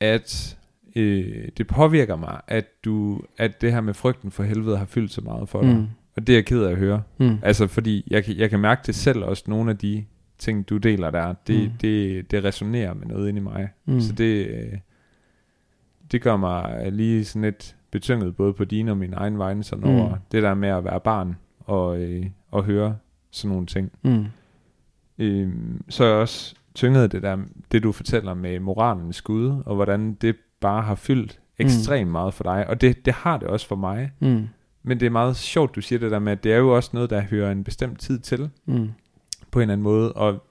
at 0.00 0.56
øh, 0.96 1.48
det 1.58 1.66
påvirker 1.66 2.16
mig, 2.16 2.40
at 2.48 2.64
du, 2.84 3.20
at 3.38 3.60
det 3.60 3.72
her 3.72 3.80
med 3.80 3.94
frygten 3.94 4.30
for 4.30 4.42
helvede 4.42 4.76
har 4.78 4.84
fyldt 4.84 5.12
så 5.12 5.20
meget 5.20 5.48
for 5.48 5.62
dig. 5.62 5.74
Mm. 5.76 5.86
Og 6.16 6.26
det 6.26 6.32
er 6.32 6.36
jeg 6.36 6.44
ked 6.46 6.62
af 6.62 6.70
at 6.70 6.76
høre. 6.76 7.02
Mm. 7.18 7.38
Altså, 7.42 7.66
fordi 7.66 8.04
jeg, 8.10 8.24
kan- 8.24 8.36
jeg 8.36 8.50
kan 8.50 8.60
mærke 8.60 8.82
det 8.86 8.94
selv 8.94 9.18
også, 9.24 9.44
nogle 9.46 9.70
af 9.70 9.78
de 9.78 10.04
ting, 10.40 10.68
du 10.68 10.76
deler 10.76 11.10
der, 11.10 11.34
det, 11.46 11.56
Mm. 11.56 11.62
mm. 11.64 11.70
det, 11.80 12.30
det 12.30 12.44
resonerer 12.44 12.94
med 12.94 13.06
noget 13.06 13.28
inde 13.28 13.40
i 13.40 13.42
mig. 13.42 13.68
Mm. 13.84 13.94
Mm. 13.94 14.00
Så 14.00 14.12
det, 14.12 14.46
øh, 14.46 14.78
det 16.12 16.22
gør 16.22 16.36
mig 16.36 16.92
lige 16.92 17.24
sådan 17.24 17.42
lidt 17.42 17.76
betynget, 17.90 18.36
både 18.36 18.52
på 18.52 18.64
dine 18.64 18.90
og 18.90 18.96
min 18.96 19.14
egen 19.16 19.38
vegne, 19.38 19.64
sådan 19.64 19.84
Mm. 19.84 19.90
mm. 19.90 20.00
over 20.00 20.16
det 20.32 20.42
der 20.42 20.54
med 20.54 20.68
at 20.68 20.84
være 20.84 21.00
barn 21.00 21.36
og, 21.60 22.00
øh, 22.00 22.26
og 22.50 22.64
høre 22.64 22.96
sådan 23.30 23.50
nogle 23.50 23.66
ting. 23.66 23.92
Mm. 24.02 24.24
Øh, 25.18 25.48
så 25.88 26.04
er 26.04 26.08
jeg 26.08 26.16
også 26.16 26.54
tynget 26.74 27.12
det 27.12 27.22
der, 27.22 27.38
det 27.72 27.82
du 27.82 27.92
fortæller 27.92 28.34
med 28.34 28.60
moralens 28.60 29.16
skud, 29.16 29.62
og 29.66 29.74
hvordan 29.74 30.14
det 30.14 30.36
bare 30.60 30.82
har 30.82 30.94
fyldt 30.94 31.40
ekstremt 31.58 32.06
mm. 32.06 32.12
meget 32.12 32.34
for 32.34 32.44
dig. 32.44 32.66
Og 32.68 32.80
det, 32.80 33.04
det 33.04 33.12
har 33.14 33.38
det 33.38 33.48
også 33.48 33.66
for 33.66 33.76
mig. 33.76 34.10
Mm. 34.20 34.48
Men 34.82 35.00
det 35.00 35.06
er 35.06 35.10
meget 35.10 35.36
sjovt, 35.36 35.74
du 35.74 35.80
siger 35.80 35.98
det 35.98 36.10
der 36.10 36.18
med, 36.18 36.32
at 36.32 36.44
det 36.44 36.52
er 36.52 36.56
jo 36.56 36.76
også 36.76 36.90
noget, 36.92 37.10
der 37.10 37.20
hører 37.20 37.52
en 37.52 37.64
bestemt 37.64 38.00
tid 38.00 38.18
til, 38.18 38.50
Mm. 38.66 38.88
På 39.50 39.58
en 39.58 39.62
eller 39.62 39.72
anden 39.72 39.82
måde, 39.82 40.12
og 40.12 40.42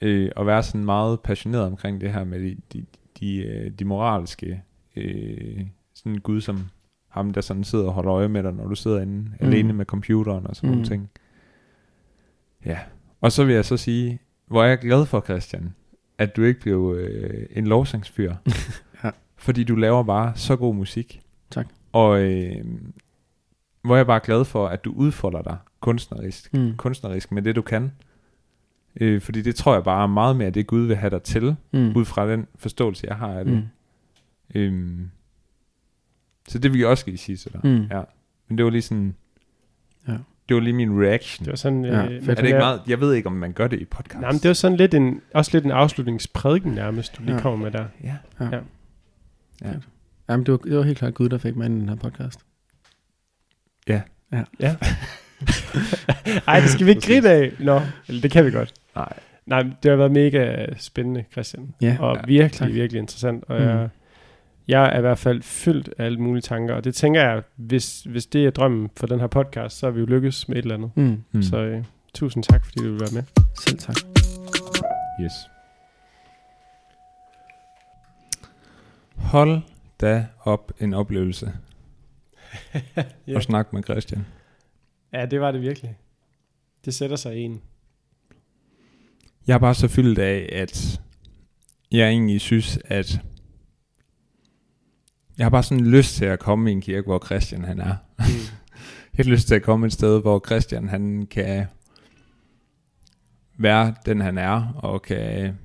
øh, 0.00 0.30
at 0.36 0.46
være 0.46 0.62
sådan 0.62 0.84
meget 0.84 1.20
passioneret 1.20 1.64
omkring 1.64 2.00
det 2.00 2.12
her 2.12 2.24
med 2.24 2.40
de, 2.40 2.56
de, 2.72 2.84
de, 3.20 3.36
øh, 3.36 3.70
de 3.70 3.84
moralske, 3.84 4.62
øh, 4.96 5.66
sådan 5.94 6.12
en 6.12 6.20
Gud 6.20 6.40
som 6.40 6.68
ham, 7.08 7.32
der 7.32 7.40
sådan 7.40 7.64
sidder 7.64 7.86
og 7.86 7.92
holder 7.92 8.12
øje 8.12 8.28
med 8.28 8.42
dig, 8.42 8.52
når 8.52 8.68
du 8.68 8.74
sidder 8.74 9.00
inde 9.00 9.14
mm. 9.14 9.32
alene 9.40 9.72
med 9.72 9.84
computeren 9.84 10.46
og 10.46 10.56
sådan. 10.56 10.70
Mm. 10.70 10.74
nogle 10.74 10.88
ting. 10.88 11.10
Ja, 12.64 12.78
og 13.20 13.32
så 13.32 13.44
vil 13.44 13.54
jeg 13.54 13.64
så 13.64 13.76
sige, 13.76 14.20
hvor 14.46 14.62
er 14.62 14.68
jeg 14.68 14.78
glad 14.78 15.06
for, 15.06 15.20
Christian, 15.20 15.74
at 16.18 16.36
du 16.36 16.42
ikke 16.42 16.60
blev 16.60 16.94
øh, 16.98 17.46
en 17.50 17.66
lovsangsfyr. 17.66 18.34
Ja. 19.04 19.10
Fordi 19.36 19.64
du 19.64 19.74
laver 19.74 20.02
bare 20.02 20.32
så 20.36 20.56
god 20.56 20.74
musik. 20.74 21.20
Tak. 21.50 21.66
Og 21.92 22.20
øh, 22.20 22.64
hvor 23.82 23.94
er 23.94 23.98
jeg 23.98 24.06
bare 24.06 24.20
glad 24.24 24.44
for, 24.44 24.66
at 24.66 24.84
du 24.84 24.92
udfolder 24.92 25.42
dig 25.42 25.56
kunstnerisk, 25.86 26.54
Mm. 26.54 26.76
kunstnerisk 26.76 27.32
med 27.32 27.42
det, 27.42 27.56
du 27.56 27.62
kan. 27.62 27.92
Øh, 29.00 29.20
fordi 29.20 29.42
det 29.42 29.54
tror 29.54 29.74
jeg 29.74 29.84
bare 29.84 30.02
er 30.02 30.06
meget 30.06 30.36
mere, 30.36 30.50
det 30.50 30.66
Gud 30.66 30.86
vil 30.86 30.96
have 30.96 31.10
dig 31.10 31.22
til, 31.22 31.56
Mm. 31.72 31.96
ud 31.96 32.04
fra 32.04 32.30
den 32.30 32.46
forståelse, 32.56 33.06
jeg 33.06 33.16
har 33.16 33.28
af 33.38 33.44
det. 33.44 33.54
Mm. 33.54 33.62
Øhm, 34.54 35.10
så 36.48 36.58
det 36.58 36.72
vil 36.72 36.78
jeg 36.78 36.88
også 36.88 37.04
lige 37.06 37.18
sige 37.18 37.36
til 37.36 37.52
dig. 37.52 37.60
Mm. 37.64 37.82
Ja. 37.90 38.02
Men 38.48 38.58
det 38.58 38.64
var 38.64 38.70
lige 38.70 38.82
sådan... 38.82 39.14
Ja. 40.08 40.16
Det 40.48 40.54
var 40.54 40.60
lige 40.60 40.72
min 40.72 41.02
reaction. 41.02 41.44
Det 41.44 41.50
var 41.50 41.56
sådan... 41.56 41.84
Ja, 41.84 42.06
øh, 42.06 42.28
er 42.28 42.34
det 42.34 42.44
ikke 42.44 42.58
meget... 42.58 42.80
Jeg 42.86 43.00
ved 43.00 43.14
ikke, 43.14 43.26
om 43.26 43.32
man 43.32 43.52
gør 43.52 43.68
det 43.68 43.80
i 43.80 43.84
podcast. 43.84 44.20
Nej, 44.20 44.32
men 44.32 44.40
det 44.40 44.48
var 44.48 44.54
sådan 44.54 44.76
lidt 44.76 44.94
en, 44.94 45.20
også 45.34 45.50
lidt 45.54 45.64
en 45.64 45.70
afslutningsprædiken 45.70 46.72
nærmest, 46.72 47.16
du 47.18 47.22
lige 47.22 47.34
Ja. 47.34 47.40
kommer 47.40 47.64
med 47.64 47.70
der. 47.72 47.84
Ja. 48.04 48.16
Ja. 48.40 48.44
Ja. 48.44 48.60
Ja. 49.64 49.72
Jamen, 50.28 50.46
det 50.46 50.52
var, 50.52 50.58
det 50.58 50.76
var 50.76 50.82
helt 50.82 50.98
klart 50.98 51.14
Gud, 51.14 51.28
der 51.28 51.38
fik 51.38 51.56
mig 51.56 51.64
ind 51.66 51.76
i 51.76 51.80
den 51.80 51.88
her 51.88 51.96
podcast. 51.96 52.40
Ja. 53.88 54.02
Ej, 56.48 56.60
det 56.60 56.70
skal 56.70 56.86
vi 56.86 56.90
ikke 56.90 57.06
grine 57.06 57.30
af. 57.30 57.52
Nå, 57.58 57.80
eller 58.08 58.20
det 58.22 58.30
kan 58.30 58.44
vi 58.46 58.50
godt. 58.50 58.74
Nej. 58.94 59.12
Nej, 59.46 59.62
det 59.82 59.90
har 59.90 59.96
været 59.96 60.12
mega 60.12 60.66
spændende, 60.78 61.24
Christian. 61.32 61.74
Ja. 61.80 61.96
Og 62.00 62.16
Ja, 62.16 62.22
virkelig, 62.26 62.52
tak. 62.52 62.72
virkelig 62.72 62.98
interessant. 63.00 63.44
Og 63.48 63.60
Mm. 63.60 63.66
jeg, 63.66 63.88
jeg 64.68 64.92
er 64.94 64.98
i 64.98 65.00
hvert 65.00 65.18
fald 65.18 65.42
fyldt 65.42 65.88
af 65.98 66.04
alle 66.04 66.18
mulige 66.18 66.42
tanker. 66.42 66.74
Og 66.74 66.84
det 66.84 66.94
tænker 66.94 67.20
jeg, 67.22 67.42
hvis, 67.56 68.02
hvis 68.02 68.26
det 68.26 68.46
er 68.46 68.50
drømmen 68.50 68.90
for 68.96 69.06
den 69.06 69.20
her 69.20 69.26
podcast, 69.26 69.78
så 69.78 69.86
har 69.86 69.90
vi 69.90 70.00
jo 70.00 70.06
lykkes 70.06 70.48
med 70.48 70.56
et 70.56 70.62
eller 70.62 70.74
andet. 70.74 70.90
Mm. 70.94 71.02
Mm. 71.04 71.22
Mm. 71.32 71.42
Så 71.42 71.56
øh, 71.58 71.84
tusind 72.14 72.42
tak, 72.44 72.64
fordi 72.64 72.78
du 72.84 72.90
vil 72.90 73.00
være 73.00 73.10
med. 73.12 73.22
Selv 73.60 73.78
tak. 73.78 73.96
Yes. 75.22 75.32
Hold 79.16 79.60
da 80.00 80.26
op 80.44 80.72
en 80.80 80.94
oplevelse. 80.94 81.52
Ja. 83.26 83.34
Og 83.36 83.42
snak 83.42 83.72
med 83.72 83.82
Christian. 83.82 84.26
Ja, 85.12 85.26
det 85.26 85.40
var 85.40 85.52
det 85.52 85.62
virkelig. 85.62 85.98
Det 86.84 86.94
sætter 86.94 87.16
sig 87.16 87.36
i 87.36 87.40
en. 87.40 87.62
Jeg 89.46 89.54
er 89.54 89.58
bare 89.58 89.74
så 89.74 89.88
fyldt 89.88 90.18
af, 90.18 90.48
at 90.52 91.00
jeg 91.90 92.08
egentlig 92.08 92.40
synes, 92.40 92.78
at 92.84 93.20
jeg 95.38 95.44
har 95.44 95.50
bare 95.50 95.62
sådan 95.62 95.86
lyst 95.86 96.16
til 96.16 96.24
at 96.24 96.38
komme 96.38 96.70
i 96.70 96.72
en 96.72 96.80
kirke, 96.80 97.06
hvor 97.06 97.24
Christian 97.26 97.64
han 97.64 97.80
er. 97.80 97.96
Mm. 98.18 98.24
Jeg 99.16 99.24
har 99.24 99.30
lyst 99.30 99.48
til 99.48 99.54
at 99.54 99.62
komme 99.62 99.86
et 99.86 99.92
sted, 99.92 100.20
hvor 100.20 100.42
Christian 100.46 100.88
han 100.88 101.26
kan 101.26 101.66
være 103.58 103.94
den 104.06 104.20
han 104.20 104.38
er, 104.38 104.72
og 104.76 105.02
kan... 105.02 105.58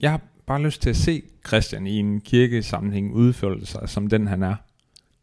Jeg 0.00 0.10
har 0.10 0.20
bare 0.46 0.62
lyst 0.62 0.82
til 0.82 0.90
at 0.90 0.96
se 0.96 1.22
Christian 1.46 1.86
i 1.86 1.96
en 1.96 2.20
kirkesammenhæng 2.20 3.14
udføre 3.14 3.66
sig 3.66 3.88
som 3.88 4.06
den 4.06 4.26
han 4.26 4.42
er. 4.42 4.56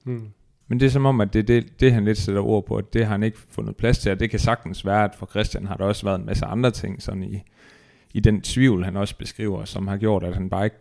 Mm. 0.03 0.31
Men 0.67 0.79
det 0.79 0.85
er 0.85 0.89
som 0.89 1.05
om, 1.05 1.21
at 1.21 1.33
det 1.33 1.39
er 1.39 1.43
det, 1.43 1.79
det, 1.79 1.93
han 1.93 2.05
lidt 2.05 2.17
sætter 2.17 2.41
ord 2.41 2.65
på, 2.65 2.75
at 2.75 2.93
det 2.93 3.05
har 3.05 3.11
han 3.11 3.23
ikke 3.23 3.37
fundet 3.49 3.75
plads 3.75 3.97
til, 3.99 4.11
og 4.11 4.19
det 4.19 4.29
kan 4.29 4.39
sagtens 4.39 4.85
være, 4.85 5.03
at 5.03 5.15
for 5.15 5.25
Christian 5.25 5.67
har 5.67 5.75
der 5.77 5.85
også 5.85 6.05
været 6.05 6.19
en 6.19 6.25
masse 6.25 6.45
andre 6.45 6.71
ting, 6.71 7.01
sådan 7.01 7.23
i, 7.23 7.43
i 8.13 8.19
den 8.19 8.41
tvivl, 8.41 8.83
han 8.85 8.97
også 8.97 9.17
beskriver, 9.17 9.65
som 9.65 9.87
har 9.87 9.97
gjort, 9.97 10.23
at 10.23 10.33
han 10.33 10.49
bare 10.49 10.63
ikke 10.65 10.77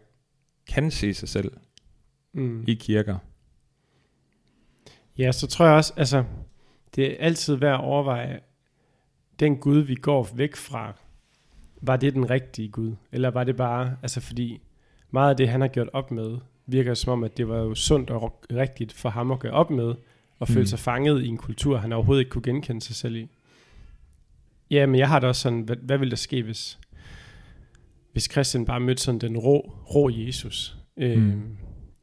kan 0.68 0.90
se 0.90 1.14
sig 1.14 1.28
selv 1.28 1.52
Mm. 2.32 2.64
i 2.66 2.74
kirker. 2.74 3.18
Ja, 5.18 5.32
så 5.32 5.46
tror 5.46 5.66
jeg 5.66 5.74
også, 5.74 5.92
altså, 5.96 6.24
det 6.96 7.12
er 7.12 7.16
altid 7.18 7.54
værd 7.54 7.74
at 7.74 7.80
overveje, 7.84 8.40
den 9.40 9.56
Gud, 9.56 9.78
vi 9.78 9.94
går 9.94 10.28
væk 10.34 10.56
fra, 10.56 10.92
var 11.82 11.96
det 11.96 12.14
den 12.14 12.30
rigtige 12.30 12.68
Gud? 12.68 12.94
Eller 13.12 13.30
var 13.30 13.44
det 13.44 13.56
bare, 13.56 13.96
altså 14.02 14.20
fordi 14.20 14.60
meget 15.10 15.30
af 15.30 15.36
det, 15.36 15.48
han 15.48 15.60
har 15.60 15.68
gjort 15.68 15.88
op 15.92 16.10
med, 16.10 16.38
virker 16.66 16.94
som 16.94 17.12
om, 17.12 17.24
at 17.24 17.36
det 17.36 17.48
var 17.48 17.58
jo 17.58 17.74
sundt 17.74 18.10
og 18.10 18.44
rigtigt 18.52 18.92
for 18.92 19.08
ham 19.08 19.30
at 19.30 19.38
gøre 19.38 19.52
op 19.52 19.70
med, 19.70 19.94
og 20.38 20.48
føle 20.48 20.60
Mm. 20.60 20.66
sig 20.66 20.78
fanget 20.78 21.22
i 21.24 21.26
en 21.28 21.36
kultur, 21.36 21.76
han 21.78 21.92
overhovedet 21.92 22.20
ikke 22.20 22.30
kunne 22.30 22.42
genkende 22.42 22.80
sig 22.80 22.96
selv 22.96 23.16
i. 23.16 23.28
Ja, 24.70 24.86
men 24.86 24.98
jeg 24.98 25.08
har 25.08 25.18
da 25.20 25.26
også 25.26 25.40
sådan, 25.42 25.60
hvad, 25.60 25.76
hvad 25.76 25.98
ville 25.98 26.10
der 26.10 26.16
ske, 26.16 26.42
hvis, 26.42 26.78
hvis 28.12 28.28
Christian 28.32 28.64
bare 28.64 28.80
mødte 28.80 29.02
sådan 29.02 29.18
den 29.20 29.36
rå, 29.38 29.72
rå 29.94 30.10
Jesus? 30.10 30.76
Øhm, 30.96 31.22
Mm. 31.22 31.56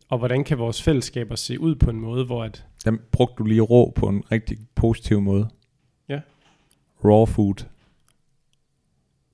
Og 0.09 0.17
hvordan 0.19 0.43
kan 0.43 0.57
vores 0.57 0.81
fællesskaber 0.81 1.35
se 1.35 1.59
ud 1.59 1.75
på 1.75 1.89
en 1.89 1.99
måde, 1.99 2.25
hvor 2.25 2.43
at, 2.43 2.65
Den 2.85 2.99
brugte 3.11 3.35
du 3.37 3.43
lige 3.43 3.61
rå 3.61 3.91
på 3.95 4.07
en 4.07 4.23
rigtig 4.31 4.57
positiv 4.75 5.21
måde. 5.21 5.49
Ja. 6.09 6.19
Raw 7.05 7.25
food. 7.25 7.65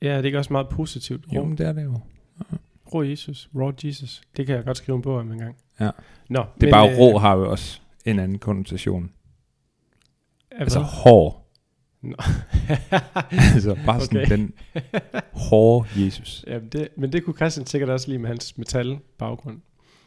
ja, 0.01 0.07
det 0.09 0.19
er 0.19 0.23
ikke 0.23 0.37
også 0.37 0.53
meget 0.53 0.69
positivt? 0.69 1.25
Rå, 1.31 1.35
Jo, 1.35 1.45
men 1.45 1.57
det 1.57 1.65
er 1.67 1.73
det 1.73 1.83
jo. 1.83 1.99
Rå 2.93 3.03
Jesus, 3.03 3.49
raw 3.55 3.71
Jesus, 3.83 4.21
det 4.37 4.45
kan 4.45 4.55
jeg 4.55 4.65
godt 4.65 4.77
skrive 4.77 4.95
en 4.95 5.01
bog 5.01 5.17
om 5.17 5.31
en 5.31 5.39
gang. 5.39 5.55
Ja. 5.79 5.89
Nå, 6.29 6.45
Det 6.61 6.67
er 6.67 6.71
bare, 6.71 6.97
rå 6.97 7.17
har 7.17 7.35
jo 7.35 7.51
også 7.51 7.79
en 8.05 8.19
anden 8.19 8.39
konnotation. 8.39 9.11
Altså 10.51 10.79
hård. 10.79 11.45
Nå. 12.01 12.15
altså 13.53 13.77
bare 13.85 14.01
sådan 14.01 14.19
Okay. 14.19 14.29
den 14.37 14.53
hårde 15.33 16.05
Jesus. 16.05 16.43
Jamen 16.47 16.69
det, 16.69 16.87
men 16.97 17.11
det 17.11 17.23
kunne 17.23 17.35
Christian 17.35 17.65
sikkert 17.65 17.89
også 17.89 18.07
lide 18.07 18.19
med 18.19 18.27
hans 18.29 18.57
metal-baggrund. 18.57 19.59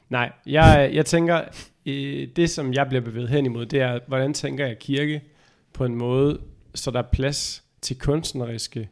Nej, 0.08 0.32
jeg, 0.46 0.90
jeg 0.92 1.06
tænker, 1.06 1.40
øh, 1.86 2.28
det 2.36 2.50
som 2.50 2.72
jeg 2.72 2.88
bliver 2.88 3.00
bevæget 3.00 3.28
hen 3.28 3.46
imod, 3.46 3.66
det 3.66 3.80
er, 3.80 4.00
hvordan 4.08 4.34
tænker 4.34 4.66
jeg 4.66 4.78
kirke 4.78 5.20
på 5.72 5.84
en 5.84 5.94
måde, 5.94 6.38
så 6.74 6.90
der 6.90 6.98
er 6.98 7.08
plads 7.12 7.64
til 7.82 7.98
kunstneriske 7.98 8.88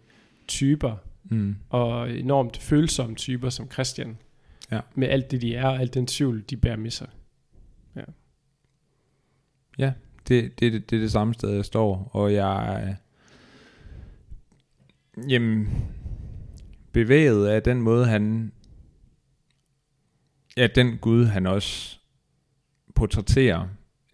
typer, 0.49 0.97
Mm. 1.25 1.57
og 1.69 2.11
enormt 2.11 2.59
følsomme 2.59 3.17
typer 3.17 3.51
som 3.51 3.71
Christian. 3.71 4.19
Ja. 4.71 4.81
Med 4.95 5.09
alt 5.09 5.31
det, 5.31 5.43
de 5.43 5.55
er, 5.55 5.67
og 5.67 5.81
alt 5.81 5.95
den 5.95 6.07
tvivl, 6.07 6.45
de 6.51 6.57
bærer 6.57 6.77
med 6.77 6.91
sig. 6.91 7.09
Det, 10.29 10.61
det, 10.61 10.73
det, 10.73 10.91
det 10.91 10.97
er 10.97 11.01
det 11.01 11.13
samme 11.13 11.35
sted, 11.35 11.51
jeg 11.51 11.65
står, 11.65 12.11
og 12.13 12.33
jeg 12.33 12.83
er 12.83 12.95
jamen, 15.29 15.69
bevæget 16.93 17.49
af 17.49 17.63
den 17.63 17.83
måde, 17.83 18.07
han 18.07 18.53
ja, 20.57 20.67
den 20.67 20.99
Gud, 20.99 21.25
han 21.25 21.47
også 21.47 21.99
portrætterer, 22.95 23.69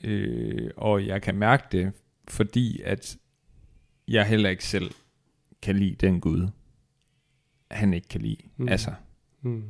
øh, 0.04 0.70
og 0.76 1.06
jeg 1.06 1.22
kan 1.22 1.34
mærke 1.34 1.64
det, 1.72 1.92
fordi 2.28 2.80
at 2.82 3.16
jeg 4.08 4.26
heller 4.26 4.50
ikke 4.50 4.64
selv 4.64 4.90
kan 5.62 5.76
lide 5.76 5.94
den 5.94 6.20
Gud, 6.20 6.48
han 7.70 7.94
ikke 7.94 8.08
kan 8.08 8.20
lide. 8.20 8.36
Mm. 8.56 8.68
Altså, 8.68 8.92
Mm. 9.42 9.64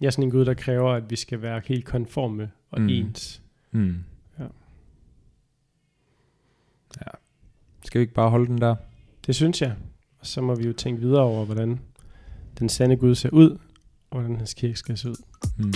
Jeg 0.00 0.06
er 0.06 0.10
sådan 0.10 0.24
en 0.24 0.30
Gud, 0.30 0.44
der 0.44 0.54
kræver, 0.54 0.92
at 0.92 1.10
vi 1.10 1.16
skal 1.16 1.42
være 1.42 1.62
helt 1.64 1.84
konforme 1.84 2.50
og. 2.70 2.80
Mm. 2.80 2.88
ens. 2.88 3.42
mm. 3.70 3.96
Ja. 4.38 4.44
ja. 7.00 7.10
Skal 7.84 7.98
vi 7.98 8.02
ikke 8.02 8.14
bare 8.14 8.30
holde 8.30 8.46
den 8.46 8.60
der? 8.60 8.76
Det 9.26 9.34
synes 9.34 9.62
jeg. 9.62 9.76
Og 10.18 10.26
så 10.26 10.40
må 10.40 10.54
vi 10.54 10.66
jo 10.66 10.72
tænke 10.72 11.00
videre 11.00 11.22
over, 11.22 11.44
hvordan 11.44 11.80
den 12.58 12.68
sande 12.68 12.96
Gud 12.96 13.14
ser 13.14 13.30
ud, 13.30 13.50
og 14.10 14.20
hvordan 14.20 14.36
hans 14.36 14.54
kirke 14.54 14.76
skal 14.76 14.98
se 14.98 15.08
ud. 15.10 15.16
Mm. 15.58 15.72